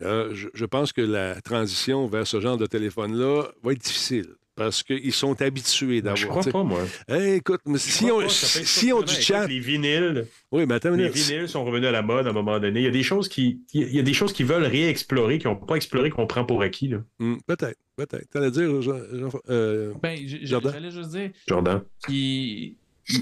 [0.03, 4.27] euh, je, je pense que la transition vers ce genre de téléphone-là va être difficile.
[4.57, 6.29] Parce qu'ils sont habitués Je d'avoir.
[6.29, 6.81] crois tu sais, pas, moi.
[7.09, 9.39] Hey, écoute, mais Je si crois on, pas, si on du chat.
[9.45, 12.33] Écoute, Les vinyles, Oui, mais attends les vinyles sont revenus à la mode à un
[12.35, 12.81] moment donné.
[12.81, 15.47] Il y a des choses qui, il y a des choses qui veulent réexplorer, qui
[15.47, 16.89] n'ont pas exploré, qu'on prend pour acquis.
[16.89, 16.99] Là.
[17.21, 18.29] Hmm, peut-être, peut-être.
[18.31, 21.81] T'allais dire, Jean- Jean- euh, Ben, j'allais juste dire Jordan.
[22.07, 22.75] qu'il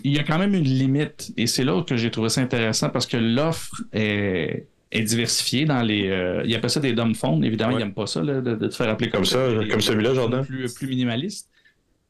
[0.05, 1.33] il y a quand même une limite.
[1.37, 5.83] Et c'est là que j'ai trouvé ça intéressant parce que l'offre est, est diversifiée dans
[5.83, 6.09] les.
[6.09, 7.43] Euh, ils appellent ça des dumb phones.
[7.45, 7.81] Évidemment, Ouais.
[7.81, 9.81] ils n'aiment pas ça, là, de, de te faire appeler comme, Comme ça, Les- comme
[9.81, 10.45] celui-là, Jordan.
[10.45, 11.49] Plus, plus minimaliste.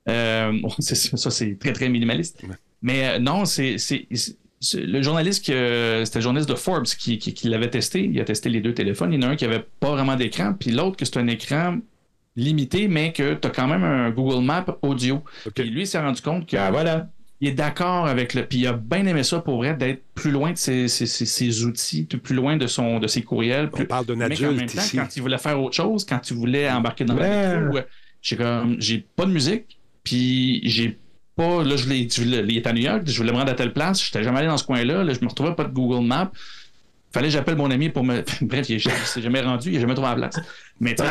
[0.08, 2.42] Euh, bon, c'est ça, c'est très, très minimaliste.
[2.42, 2.54] Ouais.
[2.82, 3.78] Mais euh, non, c'est.
[3.78, 7.48] c'est- c'est- c'est- Le journaliste, qui, euh, c'était le journaliste de Forbes qui, qui- qui
[7.48, 8.04] l'avait testé.
[8.04, 9.12] Il a testé les deux téléphones.
[9.12, 11.28] Il y en a un qui avait pas vraiment d'écran, puis l'autre que c'est un
[11.28, 11.78] écran
[12.42, 15.22] limité, mais que tu as quand même un Google Maps audio.
[15.54, 17.08] Puis lui, il s'est rendu compte que Ah, voilà.
[17.40, 18.44] il est d'accord avec le.
[18.44, 21.26] Puis il a bien aimé ça pour vrai, d'être plus loin de ses, ses- ses-
[21.26, 23.68] ses outils, plus loin de, son, de ses courriels.
[23.72, 23.86] on Plus...
[23.86, 24.96] parle d'un Mais qu'en même adulte temps, ici.
[24.96, 27.54] quand il voulait faire autre chose, quand il voulait embarquer dans Ouais.
[27.56, 27.82] le métro, euh,
[28.22, 28.76] j'ai comme.
[28.80, 30.98] J'ai pas de musique, puis j'ai
[31.36, 31.62] pas.
[31.64, 32.08] Là, je l'ai.
[32.10, 34.22] je l'ai- Il est à New York, je voulais me rendre à telle place, j'étais
[34.24, 36.32] jamais allé dans ce coin-là, là, je me retrouvais pas de Google Maps.
[37.12, 38.22] Fallait que j'appelle mon ami pour me.
[38.42, 40.40] Bref, il est- il s'est jamais rendu, il n'a jamais trouvé la place.
[40.80, 41.02] Mais tu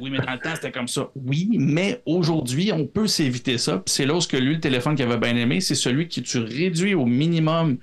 [0.00, 1.08] oui, mais dans le temps, c'était comme ça.
[1.16, 3.82] Oui, mais aujourd'hui, on peut s'éviter ça.
[3.86, 6.22] C'est là où ce que lui, le téléphone qu'il avait bien aimé, c'est celui qui
[6.22, 7.78] tu réduis au minimum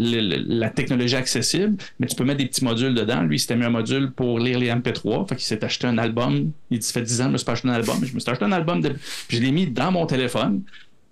[0.00, 3.22] la technologie accessible, mais tu peux mettre des petits modules dedans.
[3.22, 5.28] Lui, il s'était mis un module pour lire les MP3.
[5.28, 6.52] Fait qu'il s'est acheté un album.
[6.70, 7.96] Il dit, ça fait 10 ans je me suis pas acheté un album.
[8.04, 8.80] Je me suis acheté un album.
[8.80, 8.90] De...
[9.26, 10.62] Puis je l'ai mis dans mon téléphone.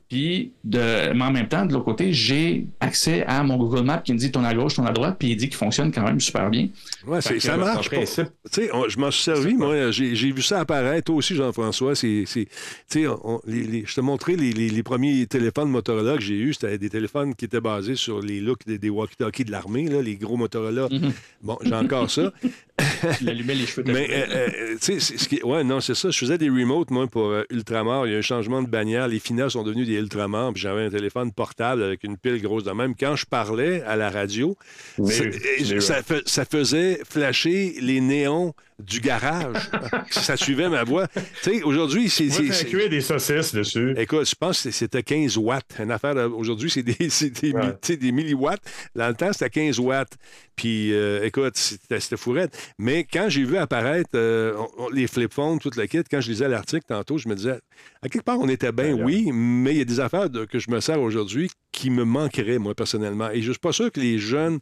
[0.09, 1.13] Puis, de...
[1.15, 4.19] mais en même temps, de l'autre côté, j'ai accès à mon Google Maps qui me
[4.19, 6.49] dit ton à gauche, ton à droite, puis il dit qu'il fonctionne quand même super
[6.49, 6.69] bien.
[7.35, 7.91] Que, ça marche.
[7.91, 7.97] pas.
[8.73, 9.91] on- je m'en suis servi, moi.
[9.91, 11.07] J'ai vu ça apparaître.
[11.07, 11.95] Toi aussi, Jean-François.
[13.47, 16.55] Je te montrais les, les- les premiers téléphones Motorola que j'ai eus.
[16.55, 20.17] C'était des téléphones qui étaient basés sur les looks des, des walkie-talkies de l'armée, les
[20.17, 20.89] gros Motorola.
[20.91, 21.13] Mhm.
[21.43, 22.33] Bon, j'ai encore ça.
[23.21, 24.49] Il allumait les cheveux de Mais, euh, euh,
[24.81, 25.43] tu sais, c'est- ce qui...
[25.43, 26.11] ouais, non, c'est ça.
[26.11, 28.07] Je faisais des remotes, moi, pour euh, Ultramar.
[28.07, 29.09] Il y a eu un changement de bannière.
[29.09, 30.53] Les finales sont devenus des Ultramar.
[30.53, 32.95] Puis j'avais un téléphone portable avec une pile grosse de même.
[32.95, 34.57] Quand je parlais à la radio,
[34.99, 39.57] Mais- ça, mais- ça fe- ça faisait flasher les néons du garage.
[40.11, 41.09] ça suivait ma voix.
[41.09, 42.27] Tu sais, aujourd'hui, c'est.
[42.89, 43.95] des saucisses dessus.
[43.97, 45.65] Écoute, je pense que c'était 15 watts.
[45.79, 47.97] Une affaire, aujourd'hui, c'est des, c'est des, Ouais.
[47.97, 48.61] des milliwatts.
[48.95, 50.13] Dans le temps, c'était 15 watts.
[50.57, 52.57] Puis, euh, écoute, c'était fourrette.
[52.79, 54.55] Mais quand j'ai vu apparaître euh,
[54.93, 57.59] les flip phones, tout le kit, quand je lisais l'article tantôt, je me disais,
[58.03, 59.01] à quelque part, on était bien, Ailleurs.
[59.07, 62.05] oui, mais il y a des affaires de- que je me sers aujourd'hui qui me
[62.05, 63.31] manqueraient, moi, personnellement.
[63.31, 64.59] Et je suis pas sûr que les jeunes.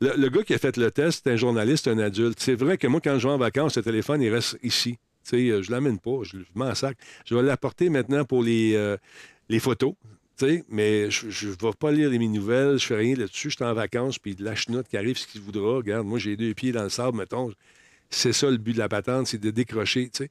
[0.00, 2.38] Le, gars qui a fait le test, c'est un journaliste, un adulte.
[2.40, 4.98] C'est vrai que moi, quand je vais en vacances, le téléphone, il reste ici.
[5.32, 6.98] Euh, je ne l'amène pas, je le mets en sac.
[7.24, 8.96] Je vais l'apporter maintenant pour les, euh,
[9.48, 9.94] les photos.
[10.68, 13.50] mais je ne vais pas lire les mes nouvelles, je fais rien là-dessus.
[13.50, 15.76] Je suis en vacances, puis de la chenoute qui arrive, ce qu'il voudra.
[15.76, 17.52] Regarde, moi, j'ai deux pieds dans le sable, mettons.
[18.10, 20.28] C'est ça le but de la patente, c'est de décrocher, tu sais.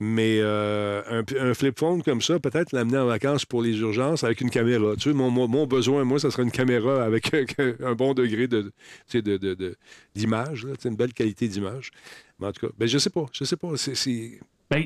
[0.00, 4.40] Mais euh, un, flip phone comme ça, peut-être l'amener en vacances pour les urgences avec
[4.40, 4.94] une caméra.
[4.96, 7.32] Tu sais, mon, mon- besoin, moi, ça serait une caméra avec
[7.80, 8.72] un bon degré de,
[9.12, 9.76] de, de-
[10.14, 11.90] d'image, une belle qualité d'image.
[12.38, 13.76] Mais en tout cas, ben, je sais pas, je sais pas.
[13.76, 14.40] C'est, c'est-
[14.70, 14.84] Ben,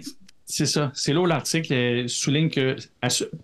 [0.51, 0.91] c'est ça.
[0.95, 2.75] C'est là où l'article souligne que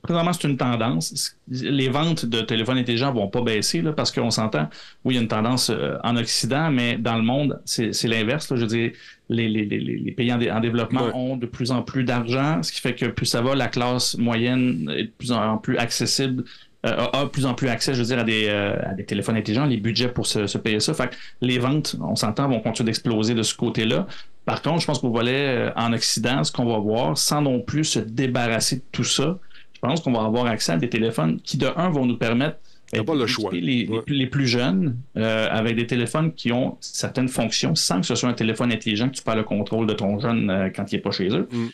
[0.02, 1.36] présentement, c'est une tendance.
[1.48, 4.70] Les ventes de téléphones intelligents vont pas baisser là, parce qu'on s'entend,
[5.04, 8.48] oui, il y a une tendance euh, en Occident, mais dans le monde, c'est l'inverse.
[8.50, 8.92] Je veux dire,
[9.28, 11.12] les, les- les- les pays en, dé- en développement Ouais.
[11.14, 14.16] ont de plus en plus d'argent, ce qui fait que plus ça va, la classe
[14.16, 16.44] moyenne est de plus en plus accessible.
[16.86, 18.92] euh, a a de plus en plus accès, je veux dire, à des, euh, à
[18.94, 20.92] des téléphones intelligents, les budgets pour se, se payer ça.
[20.94, 24.06] Fait que les ventes, on s'entend, vont continuer d'exploser de ce côté-là.
[24.44, 27.60] Par contre, je pense qu'au volet euh, en Occident, ce qu'on va voir, sans non
[27.60, 29.38] plus se débarrasser de tout ça,
[29.72, 32.58] je pense qu'on va avoir accès à des téléphones qui, de un, vont nous permettre
[32.92, 33.50] ben, pas le d'équiper choix.
[33.52, 34.02] Les, Ouais.
[34.02, 38.14] plus- les plus jeunes euh, avec des téléphones qui ont certaines fonctions sans que ce
[38.14, 40.96] soit un téléphone intelligent que tu perds le contrôle de ton jeune euh, quand il
[40.96, 41.48] n'est pas chez eux.
[41.50, 41.66] Mm.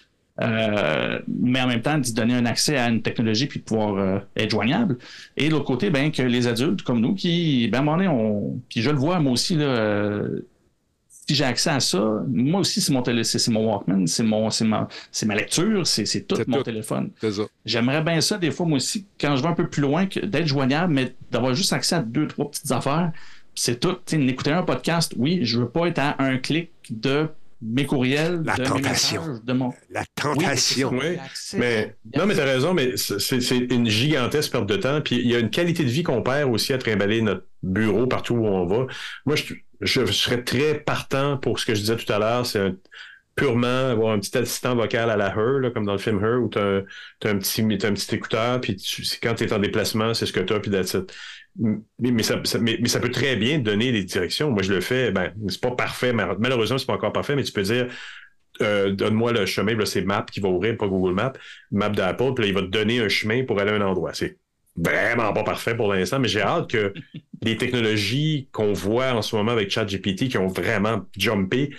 [0.42, 4.22] Euh, mais en même temps, d'y donner un accès à une technologie puis de pouvoir
[4.36, 4.96] être joignable.
[5.36, 7.96] Et de l'autre côté, ben, que les adultes comme nous qui, ben, à un moment
[7.98, 8.58] donné, on...
[8.70, 10.22] puis je le vois moi aussi, là,
[11.30, 14.50] si j'ai accès à ça, moi aussi, c'est mon, c'est mon Walkman, c'est mon...
[14.50, 14.88] c'est ma...
[15.12, 16.64] c'est ma lecture, c'est c'est tout mon tout.
[16.64, 17.10] téléphone.
[17.20, 17.42] c'est ça.
[17.64, 20.18] J'aimerais bien ça, des fois, moi aussi, quand je vais un peu plus loin, que
[20.18, 23.12] d'être joignable, mais d'avoir juste accès à deux, trois petites affaires.
[23.54, 23.92] C'est tout.
[23.92, 27.28] Tu sais, N'écouter un podcast, oui, je veux pas être à un clic de
[27.62, 29.22] mes courriels, La de mes tentation.
[29.26, 29.72] messages, de mon.
[29.90, 30.90] La tentation.
[30.90, 31.18] ça, Oui.
[31.60, 35.00] Mais non, mais t'as raison, mais c'est c'est une gigantesque perte de temps.
[35.00, 38.06] Puis il y a une qualité de vie qu'on perd aussi à trimballer notre bureau
[38.06, 38.86] partout où on va.
[39.26, 42.46] Moi, je, je, je serais très partant pour ce que je disais tout à l'heure.
[42.46, 42.76] C'est un-
[43.36, 46.42] purement avoir un petit assistant vocal à la Her, là, comme dans le film Her,
[46.42, 46.82] où t'as un,
[47.20, 50.26] t'as un petit, t'as un petit écouteur, puis tu- c'est- quand t'es en déplacement, c'est
[50.26, 51.10] ce que t'as, puis that's it.
[51.98, 54.50] Mais, ça, mais, ça peut très bien donner des directions.
[54.50, 55.10] Moi, je le fais.
[55.12, 56.12] Ben, c'est pas parfait.
[56.12, 57.88] mal- Malheureusement, c'est pas encore parfait, mais tu peux dire
[58.62, 61.32] euh, donne-moi le chemin, c'est Map qui va ouvrir, pas Google Maps,
[61.70, 64.12] Map d'Apple, puis là, il va te donner un chemin pour aller à un endroit.
[64.12, 64.38] C'est
[64.76, 66.92] vraiment pas parfait pour l'instant, mais j'ai hâte que
[67.42, 71.70] les technologies qu'on voit en ce moment avec ChatGPT qui ont vraiment jumpé,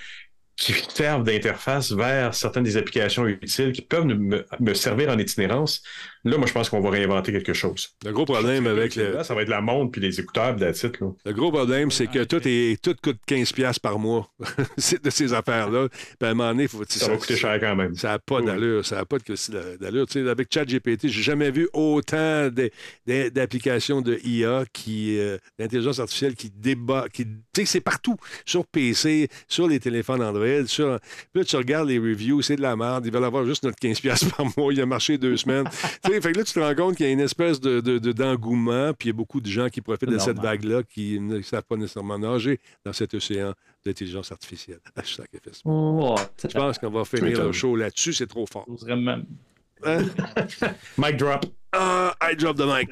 [0.55, 5.83] qui servent d'interface vers certaines des applications utiles qui peuvent me, me servir en itinérance.
[6.23, 7.95] Là, moi, je pense qu'on va réinventer quelque chose.
[8.05, 10.71] Le gros problème avec le, Là, ça va être la montre puis les écouteurs, là.
[11.25, 14.29] Le gros problème, c'est que tout, est, tout coûte 15$ piastres par mois
[15.03, 15.87] de ces affaires-là.
[15.89, 17.95] Puis à un moment donné, faut, Ça va coûter cher quand même.
[17.95, 18.45] Ça n'a pas Oui.
[18.45, 18.85] d'allure.
[18.85, 20.05] Ça n'a pas de- d'allure.
[20.07, 22.69] Tu sais, avec ChatGPT, j'ai jamais vu autant de-
[23.07, 27.05] de- d'applications de IA, qui, euh, d'intelligence artificielle qui débat.
[27.11, 28.15] Qui, tu sais, c'est partout.
[28.45, 30.65] Sur PC, sur les téléphones Android.
[30.67, 30.99] Sur...
[31.31, 33.05] Puis là, tu regardes les reviews, c'est de la merde.
[33.05, 34.71] Ils veulent avoir juste notre 15$ piastres par mois.
[34.71, 35.65] Il a marché deux semaines.
[36.13, 37.97] Sais, fait que là, tu te rends compte qu'il y a une espèce de, de-
[37.99, 41.19] de- d'engouement, puis il y a beaucoup de gens qui profitent de cette vague-là qui
[41.19, 43.53] ne savent pas nécessairement nager dans cet océan
[43.85, 44.79] d'intelligence artificielle.
[44.95, 45.61] FSM.
[45.65, 48.65] Oh, Je pense qu'on va finir le show là-dessus, c'est trop fort.
[48.87, 49.25] même-
[49.83, 50.03] Hein?
[50.99, 51.43] Mic drop.
[51.71, 52.89] Ah, I drop the mic.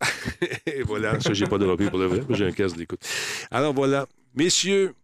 [0.66, 3.00] Et voilà, ça, j'ai pas droppé pour le vrai, j'ai un casque d'écoute.
[3.50, 4.94] Alors voilà, messieurs,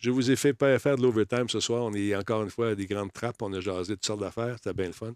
[0.00, 1.82] je vous ai fait pas faire de l'overtime ce soir.
[1.84, 4.56] On est encore une fois à des grandes trappes, on a jasé toutes sortes d'affaires,
[4.62, 5.12] c'était bien le fun.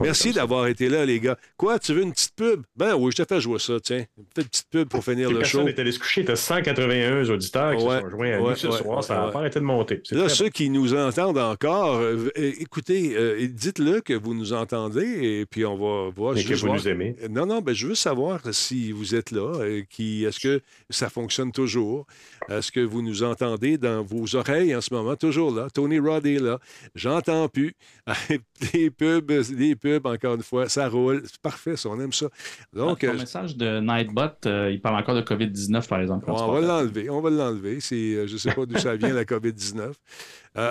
[0.00, 1.38] Merci d'avoir été là, les gars.
[1.56, 2.62] Quoi, tu veux une petite pub?
[2.74, 4.04] Ben oui, je te fais jouer ça, tiens.
[4.18, 5.58] Une petite pub pour finir le show.
[5.58, 6.24] personnes est allé se coucher.
[6.24, 9.04] T'as 181 auditeurs qui Ouais, se sont joints à ouais, nous ce ouais, soir.
[9.04, 10.02] Ça n'a pas arrêté de monter.
[10.10, 15.04] Là, ceux qui nous entendent encore, euh, euh, écoutez, euh, dites-le que vous nous entendez
[15.40, 16.36] et puis on va voir.
[16.36, 17.14] Et je que vous voir- nous aimez.
[17.30, 19.52] Non, non, ben, je veux savoir si vous êtes là.
[19.60, 22.04] euh, qui, est-ce que ça fonctionne toujours?
[22.48, 25.16] Est-ce que vous nous entendez dans vos oreilles en ce moment?
[25.16, 25.68] Toujours là.
[25.72, 26.58] Tony Rod est là.
[26.94, 27.74] J'entends plus.
[28.72, 31.22] les pubs, les pubs, encore une fois, ça roule.
[31.24, 32.26] C'est parfait, ça, on aime ça.
[32.72, 36.24] Donc, Ton euh, message de Nightbot, euh, il parle encore de COVID-19, par exemple.
[36.28, 37.10] on va l'enlever.
[37.10, 37.80] On va l'enlever.
[37.80, 39.80] C'est, euh, je ne sais pas d'où ça vient, la COVID-19.
[39.80, 39.92] Euh,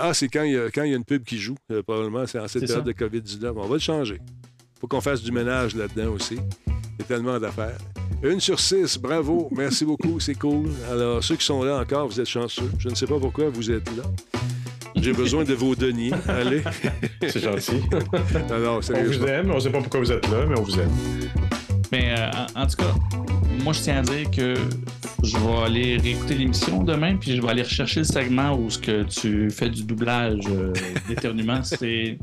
[0.01, 1.55] ah, c'est quand il y, a- quand il y a une pub qui joue.
[1.85, 3.53] Probablement, c'est en cette période de COVID-19.
[3.55, 4.19] On va le changer.
[4.79, 6.37] faut qu'on fasse du ménage là-dedans aussi.
[6.97, 7.77] Il y a tellement d'affaires.
[8.21, 9.49] Une sur six, bravo.
[9.51, 10.69] Merci beaucoup, c'est cool.
[10.91, 12.71] Alors, ceux qui sont là encore, vous êtes chanceux.
[12.77, 14.03] Je ne sais pas pourquoi vous êtes là.
[14.95, 16.13] J'ai besoin de vos deniers.
[16.27, 16.63] Allez.
[17.27, 17.81] C'est gentil.
[18.49, 19.51] Non, on vous aime.
[19.51, 20.91] On ne sait pas pourquoi vous êtes là, mais on vous aime.
[21.91, 22.93] Mais euh, en, en tout cas,
[23.63, 24.53] moi, je tiens à dire que
[25.23, 28.77] je vais aller réécouter l'émission demain, puis je vais aller rechercher le segment où ce
[28.79, 30.71] que tu fais du doublage euh,
[31.09, 31.61] d'éternuement.
[31.63, 32.17] C'est.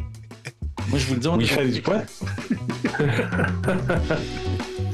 [0.89, 2.03] Moi, je vous le dis, on Oui, fait du quoi?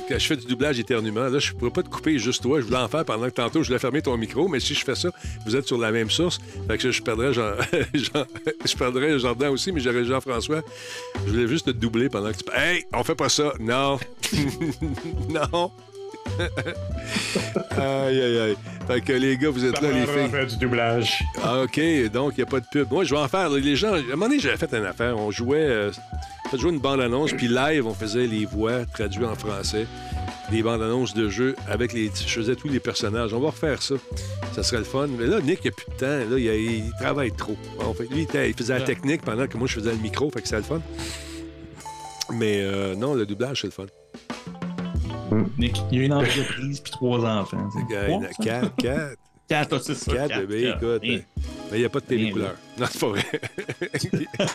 [0.08, 2.60] Quand je fais du doublage éternuement, là, je ne pourrais pas te couper juste toi.
[2.60, 4.84] Je voulais en faire pendant que tantôt, je voulais fermer ton micro, mais si je
[4.84, 5.08] fais ça,
[5.44, 6.38] vous êtes sur la même source.
[6.68, 7.52] Fait que je perdrais Jean...
[7.94, 8.24] Jean-
[8.64, 10.62] je perdrais Jardin aussi, mais j'aurais Jean-François.
[11.26, 12.44] Je voulais juste te doubler pendant que tu...
[12.54, 13.52] Hey, on fait pas ça.
[13.58, 13.98] Non.
[15.28, 15.72] non.
[17.78, 18.56] aïe, aïe, aïe.
[18.86, 20.28] Fait que les gars, vous êtes là, les filles.
[20.30, 21.24] faire du doublage.
[21.42, 21.80] Ah, OK,
[22.12, 22.90] donc il n'y a pas de pub.
[22.90, 23.48] Moi, je vais en faire.
[23.50, 25.18] Les gens, à un moment donné, j'avais fait une affaire.
[25.18, 25.90] On jouait, euh,
[26.52, 29.86] on jouer une bande-annonce, puis live, on faisait les voix traduites en français,
[30.50, 32.10] des bandes-annonces de jeux avec les.
[32.14, 33.32] Je faisais tous les personnages.
[33.34, 33.96] On va refaire ça.
[34.54, 35.08] Ça serait le fun.
[35.18, 36.30] Mais là, Nick, il n'a plus de temps.
[36.30, 37.56] Là, il, a- il travaille trop.
[37.78, 40.42] Bon, fait lui, il, faisait la technique pendant que moi, je faisais le micro, fait
[40.42, 40.80] que c'était le fun.
[42.32, 43.86] Mais euh, non, le doublage, c'est le fun.
[45.58, 47.68] Nick, il y a une entreprise puis trois enfants.
[48.42, 49.16] Quatre, quatre.
[49.48, 50.12] Quatre, c'est ça.
[50.12, 51.04] Quatre quatre, bébés, quatre.
[51.04, 51.24] écoute.
[51.70, 52.54] Mais il n'y a pas de télé Bien, couleur.
[52.78, 53.24] Non, c'est pas vrai.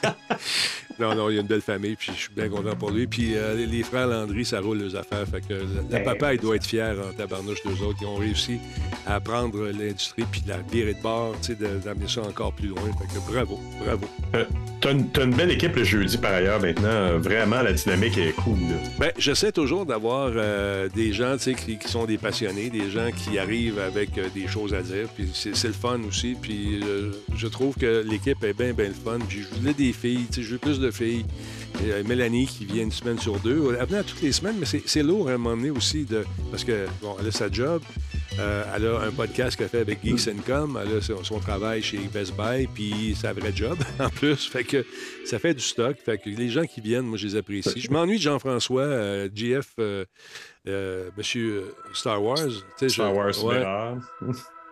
[1.00, 3.08] non, non, il y a une belle famille, puis je suis bien content pour lui.
[3.08, 5.26] Puis euh, les- les frères Landry, ça roule les affaires.
[5.28, 7.98] Fait que le, le Ben, papa, il doit être fier en tabarnouche d'eux autres.
[8.02, 8.60] Ils ont réussi
[9.08, 12.82] à prendre l'industrie, puis la virer de bord, tu sais, d'amener ça encore plus loin.
[12.84, 14.06] Fait que bravo, bravo.
[14.36, 14.46] Euh,
[14.82, 17.18] T'as une, belle équipe le jeudi par ailleurs maintenant.
[17.20, 18.58] Vraiment, la dynamique est cool.
[18.62, 18.76] là.
[19.00, 22.90] Ben, j'essaie toujours d'avoir euh, des gens tu sais, qui, qui sont des passionnés, des
[22.90, 25.08] gens qui arrivent avec euh, des choses à dire.
[25.16, 26.36] Puis c'est le fun aussi.
[26.42, 29.20] Puis euh, je trouve que l'équipe est bien, bien le fun.
[29.28, 31.26] Puis je voulais des filles, tu sais, je veux plus de filles.
[31.84, 33.76] Et, euh, Mélanie qui vient une semaine sur deux.
[33.80, 36.24] Elle venait à toutes les semaines, mais c'est lourd à un moment donné aussi de.
[36.52, 37.82] Parce que, bon, elle a sa job.
[38.40, 40.80] Euh, elle a un podcast qu'elle fait avec Geeks Com.
[40.82, 44.48] Elle a son, son travail chez Best Buy, puis sa vraie job en plus.
[44.48, 44.86] Fait que
[45.26, 45.98] ça fait du stock.
[46.04, 47.80] Fait que les gens qui viennent, moi, je les apprécie.
[47.80, 50.06] Je m'ennuie de Jean-François, euh, GF, euh,
[51.18, 52.38] Monsieur Star Wars.
[52.78, 53.64] Sais, je- Star Wars, ouais.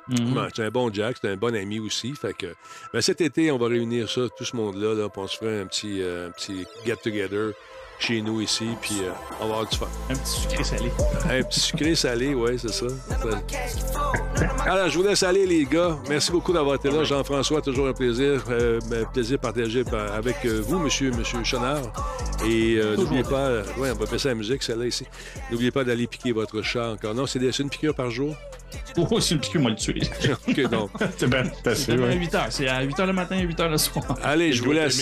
[0.10, 0.38] Mhm.
[0.38, 2.14] Ouais, c'est un bon Jack, c'est un bon ami aussi.
[2.14, 2.48] Fait que,
[2.94, 5.62] ben, cet été, on va réunir ça, tout ce monde-là, là, puis on se ferait
[5.62, 7.52] un petit, euh, un petit get-together
[8.00, 9.10] chez nous ici, puis euh,
[9.42, 9.88] on va avoir du fun.
[10.10, 10.92] Un petit sucré salé.
[11.30, 12.86] Un petit sucré salé, oui, c'est ça.
[14.66, 15.98] Alors, je vous laisse aller, les gars.
[16.08, 17.04] Merci beaucoup d'avoir été là.
[17.04, 18.42] Jean-François, toujours un plaisir.
[18.50, 21.82] Euh, ben, plaisir partagé par- avec euh, vous, monsieur, monsieur Chenard.
[22.48, 25.06] Et euh, n'oubliez pas, ouais, on va passer la musique, celle-là ici.
[25.52, 27.14] N'oubliez pas d'aller piquer votre chat encore.
[27.14, 28.34] Non, c'est une piqûre par jour?
[28.98, 30.02] Oh, c'est le piqueux, moi, le tuer.
[30.48, 30.90] OK, non.
[31.18, 32.16] C'est bien, c'est assez, C'est à ouais.
[32.16, 32.46] 8 h.
[32.50, 34.18] C'est à 8 h le matin, 8 h le soir.
[34.24, 35.02] Allez, je vous laisse.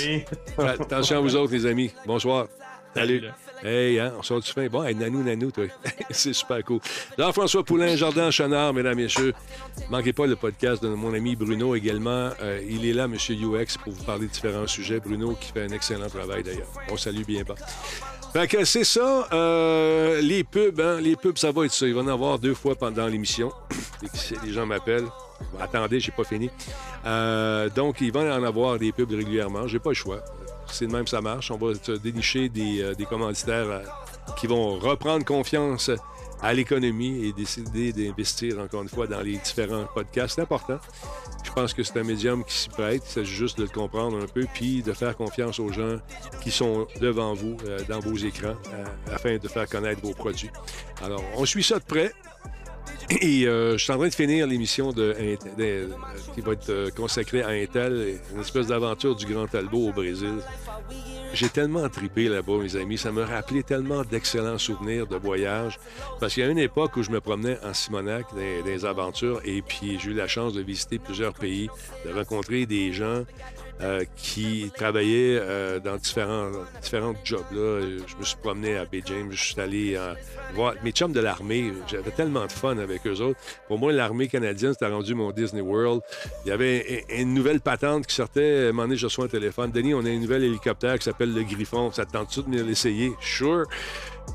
[0.57, 1.91] Attention à vous autres, les amis.
[2.06, 2.48] Bonsoir.
[2.94, 3.23] Salut.
[3.64, 4.68] Hey, hein, on sort du fin.
[4.68, 5.65] Bon, hey, nanou, nanou, toi.
[6.11, 6.80] c'est super cool.
[7.18, 9.34] Jean-François Poulain, Jardin Chenard, mesdames, messieurs.
[9.89, 12.31] Manquez pas le podcast de mon ami Bruno également.
[12.41, 14.99] Euh, il est là, Monsieur UX, pour vous parler de différents sujets.
[14.99, 16.68] Bruno qui fait un excellent travail d'ailleurs.
[16.91, 17.56] On salue bien bas.
[18.65, 19.27] C'est ça.
[19.34, 21.88] euh, les pubs, hein, les pubs, ça va être ça.
[21.88, 23.51] Il va en avoir deux fois pendant l'émission.
[24.45, 25.07] Les gens m'appellent.
[25.59, 26.49] Attendez, j'ai pas fini.
[27.05, 29.68] Euh, donc, il va en avoir des pubs régulièrement.
[29.68, 30.19] J'ai pas le choix.
[30.68, 31.49] C'est de même ça marche.
[31.49, 31.73] On va
[32.03, 33.81] dénicher des, euh, commanditaires
[34.38, 35.89] qui vont reprendre confiance
[36.41, 40.35] à l'économie et décider d'investir encore une fois dans les différents podcasts.
[40.35, 40.80] C'est important.
[41.43, 43.03] Je pense que c'est un médium qui s'y prête.
[43.05, 45.97] C'est juste de le comprendre un peu, puis de faire confiance aux gens
[46.41, 50.51] qui sont devant vous, euh, dans vos écrans, euh, afin de faire connaître vos produits.
[51.03, 52.11] Alors, on suit ça de près.
[53.22, 55.15] Et euh, je suis en train de finir l'émission de-
[56.35, 60.34] qui va être euh, consacrée à Intel, une espèce d'aventure du Grand Talbot au Brésil.
[61.34, 62.97] J'ai tellement tripé là-bas, mes amis.
[62.97, 65.77] Ça m'a rappelé tellement d'excellents souvenirs de voyage.
[66.19, 68.26] Parce qu'il y a une époque où je me promenais en Simonac
[68.65, 71.69] les aventures et puis j'ai eu la chance de visiter plusieurs pays,
[72.05, 73.23] de rencontrer des gens
[73.81, 76.49] euh, qui travaillaient euh, dans différents,
[76.81, 77.45] différents jobs.
[77.51, 77.81] Là.
[78.07, 80.15] Je me suis promené à Beijing, je suis allé euh,
[80.55, 81.71] voir mes chums de l'armée.
[81.87, 83.39] J'avais tellement de fun avec eux autres.
[83.67, 86.01] Pour moi, l'armée canadienne, c'était rendu mon Disney World.
[86.45, 88.65] Il y avait une, nouvelle patente qui sortait.
[88.65, 89.69] À un moment je reçois un téléphone.
[89.69, 91.91] Denis, on a un nouvel hélicoptère qui s'appelle le Griffon.
[91.91, 93.11] Ça te tente-tu de venir l'essayer?
[93.21, 93.65] Sure.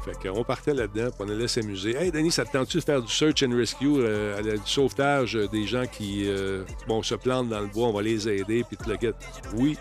[0.05, 1.94] Fait partait là-dedans, puis on allait s'amuser.
[1.97, 5.47] Hey, Denis, ça te tente-tu de faire du search and rescue, euh, du sauvetage euh,
[5.47, 8.77] des gens qui euh, bon, se plantent dans le bois, on va les aider, puis
[8.77, 9.12] tout le kit.
[9.55, 9.78] Oui,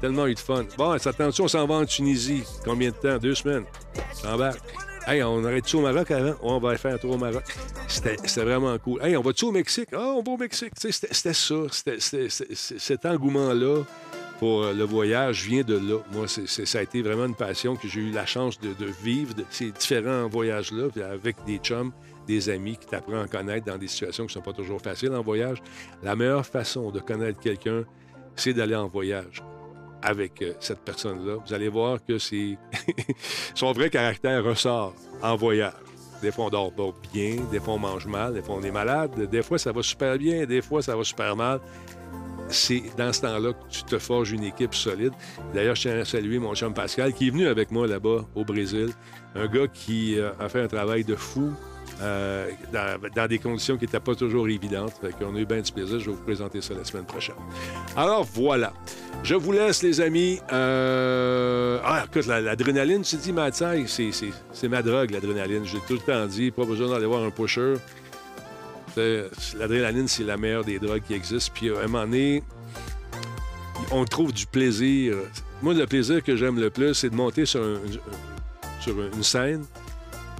[0.00, 0.64] tellement eu de fun.
[0.78, 2.44] Bon, ça te tente-tu, on s'en va en Tunisie?
[2.64, 3.18] Combien de temps?
[3.18, 3.64] Deux semaines.
[4.22, 4.62] T'embarques.
[5.06, 6.34] Hey, on arrête-tu au Maroc avant?
[6.42, 7.42] On va faire un tour au Maroc.
[7.86, 9.02] C'était vraiment cool.
[9.02, 9.88] Hey, on va-tu au Mexique?
[9.94, 10.72] Ah, on va au Mexique.
[10.76, 11.54] C'était ça.
[12.52, 13.84] Cet engouement-là
[14.38, 15.98] pour euh, le voyage vient de là.
[16.12, 19.70] Moi, ça a été vraiment une passion que j'ai eu la chance de, vivre, ces
[19.70, 21.92] différents voyages-là, avec des chums,
[22.26, 25.12] des amis qui t'apprennent à connaître dans des situations qui ne sont pas toujours faciles
[25.12, 25.58] en voyage.
[26.02, 27.84] La meilleure façon de connaître quelqu'un,
[28.36, 29.42] c'est d'aller en voyage
[30.02, 31.38] avec euh, cette personne-là.
[31.44, 32.18] Vous allez voir que
[33.54, 35.72] son vrai caractère ressort en voyage.
[36.22, 38.72] Des fois, on dort pas bien, des fois, on mange mal, des fois, on est
[38.72, 41.60] malade, des fois, ça va super bien, des fois, ça va super mal
[42.48, 45.12] c'est dans ce temps-là que tu te forges une équipe solide.
[45.54, 48.44] D'ailleurs, je tiens à saluer mon chum Pascal, qui est venu avec moi là-bas au
[48.44, 48.88] Brésil.
[49.34, 51.52] Un gars qui euh, a fait un travail de fou
[52.00, 54.94] euh, dans, des conditions qui n'étaient pas toujours évidentes.
[55.00, 55.98] Fait qu'on a eu bien du plaisir.
[56.00, 57.34] Je vais vous présenter ça la semaine prochaine.
[57.96, 58.72] Alors, voilà.
[59.24, 60.40] Je vous laisse, les amis.
[60.52, 65.64] Euh, Ah, écoute, la- l'adrénaline, tu dis, Mathieu, c'est ma drogue, l'adrénaline.
[65.64, 67.74] J'ai tout le temps dit, pas besoin d'aller voir un pusher.
[69.56, 71.52] L'adrénaline, c'est la meilleure des drogues qui existent.
[71.54, 72.42] Puis, à un moment donné,
[73.90, 75.14] on trouve du plaisir.
[75.62, 77.80] Moi, le plaisir que j'aime le plus, c'est de monter sur, un-
[78.80, 79.64] sur une scène,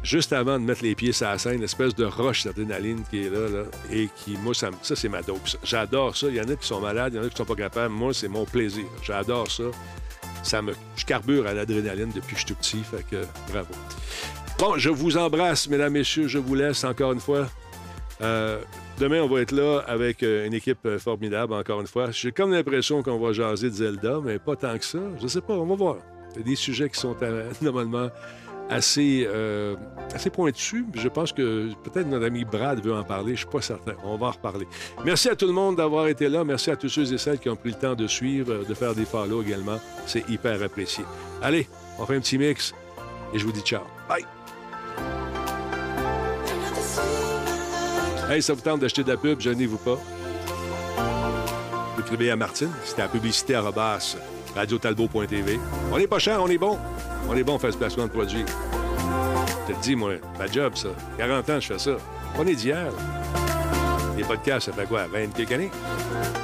[0.03, 3.31] juste avant de mettre les pieds sur la scène, l'espèce de roche d'adrénaline qui est
[3.31, 5.41] là, là, et qui, moi, ça, c'est ma dope.
[5.65, 6.27] J'adore ça.
[6.29, 7.93] Il y en a qui sont malades, il y en a qui sont pas capables.
[7.95, 8.85] Moi, c'est mon plaisir.
[9.03, 9.65] J'adore ça.
[10.45, 13.69] Ça me, je carbure à l'adrénaline depuis que je suis tout petit, fait que bravo.
[14.59, 16.29] Bon, je vous embrasse, mesdames, messieurs.
[16.29, 17.49] Je vous laisse encore une fois.
[18.21, 18.61] Euh,
[18.99, 22.11] demain, on va être là avec euh, une équipe euh, formidable, encore une fois.
[22.11, 24.99] J'ai comme l'impression qu'on va jaser de Zelda, mais pas tant que ça.
[25.21, 25.97] Je sais pas, on va voir.
[26.35, 27.17] Il y a des sujets qui sont
[27.63, 28.11] normalement
[28.69, 29.77] assez, euh,
[30.15, 30.85] assez pointus.
[30.95, 33.33] Je pense que peut-être notre ami Brad veut en parler.
[33.33, 33.95] Je suis pas certain.
[34.05, 34.67] On va en reparler.
[35.05, 36.45] Merci à tout le monde d'avoir été là.
[36.45, 38.95] Merci à tous ceux et celles qui ont pris le temps de suivre, de faire
[38.95, 39.81] des follow également.
[40.07, 41.05] C'est hyper apprécié.
[41.43, 41.67] Allez,
[41.99, 42.75] on fait un petit mix
[43.33, 43.83] et je vous dis ciao.
[44.09, 44.38] Bye!
[48.31, 49.99] Hey, ça vous tente d'acheter de la pub, gênez-vous pas.
[51.95, 54.17] Vous écrivez à Martine, c'était la publicité à Robas,
[54.55, 55.59] radiotalbot.tv.
[55.91, 56.79] On est pas cher, on est bon.
[57.27, 58.45] On est bon, on fait ce placement de produit.
[58.47, 60.89] Je te le dis, moi, ma job, ça.
[61.17, 61.93] 40 ans, je fais ça.
[62.39, 62.93] On est d'hier.
[64.15, 65.71] Les podcasts, ça fait quoi, 20 quelques années?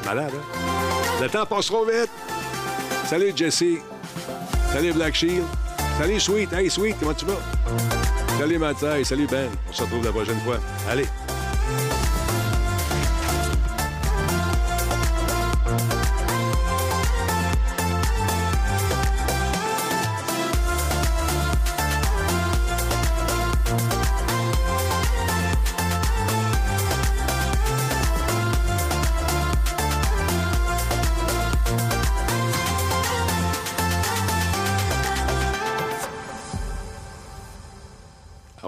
[0.06, 1.20] Malade, hein?
[1.20, 2.11] Le temps passe trop vite.
[3.05, 3.65] Salut, Jesse.
[4.73, 5.44] Salut, Black Shield.
[5.98, 6.51] Salut, Sweet.
[6.52, 7.39] Hey, Sweet, comment tu vas?
[8.39, 9.05] Salut, Mathieu.
[9.05, 9.51] Salut, Ben.
[9.69, 10.56] On se retrouve la prochaine fois.
[10.90, 11.06] Allez.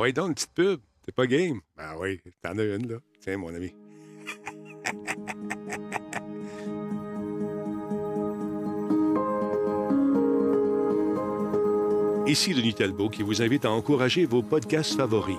[0.06, 0.78] Oui, donc, une petite pub.
[1.04, 1.58] T'es pas game?
[1.76, 2.98] Ben oui, t'en as une, là.
[3.18, 3.74] Tiens, mon ami.
[12.28, 15.38] Ici Denis Talbot qui vous invite à encourager vos podcasts favoris.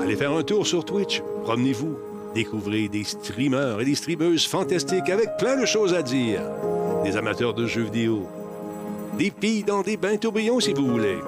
[0.00, 1.96] Allez faire un tour sur Twitch, promenez-vous,
[2.34, 6.42] découvrez des streamers et des streameuses fantastiques avec plein de choses à dire.
[7.04, 8.26] Des amateurs de jeux vidéo,
[9.16, 11.18] des filles dans des bains tourbillons si vous voulez.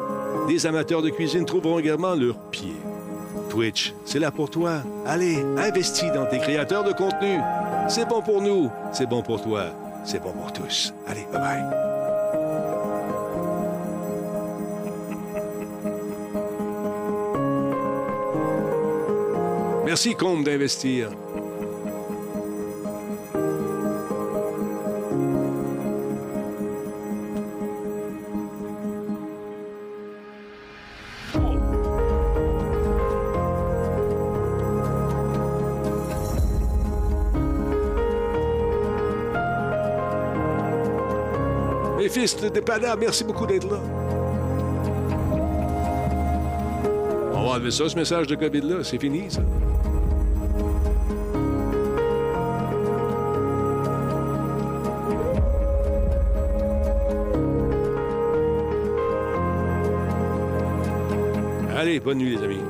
[0.48, 2.74] Des amateurs de cuisine trouveront également leur pied.
[3.48, 4.82] Twitch, c'est là pour toi.
[5.06, 7.38] Allez, investis dans tes créateurs de contenu.
[7.88, 9.66] C'est bon pour nous, c'est bon pour toi,
[10.04, 10.94] c'est bon pour tous.
[11.06, 11.90] Allez, bye bye.
[19.84, 21.10] Merci, Comte, d'investir.
[42.10, 43.78] Fils de dépanneur, merci beaucoup d'être là.
[47.32, 48.82] On va enlever ça, ce message de COVID-là.
[48.82, 49.42] C'est fini, ça.
[61.76, 62.69] Allez, bonne nuit, les amis.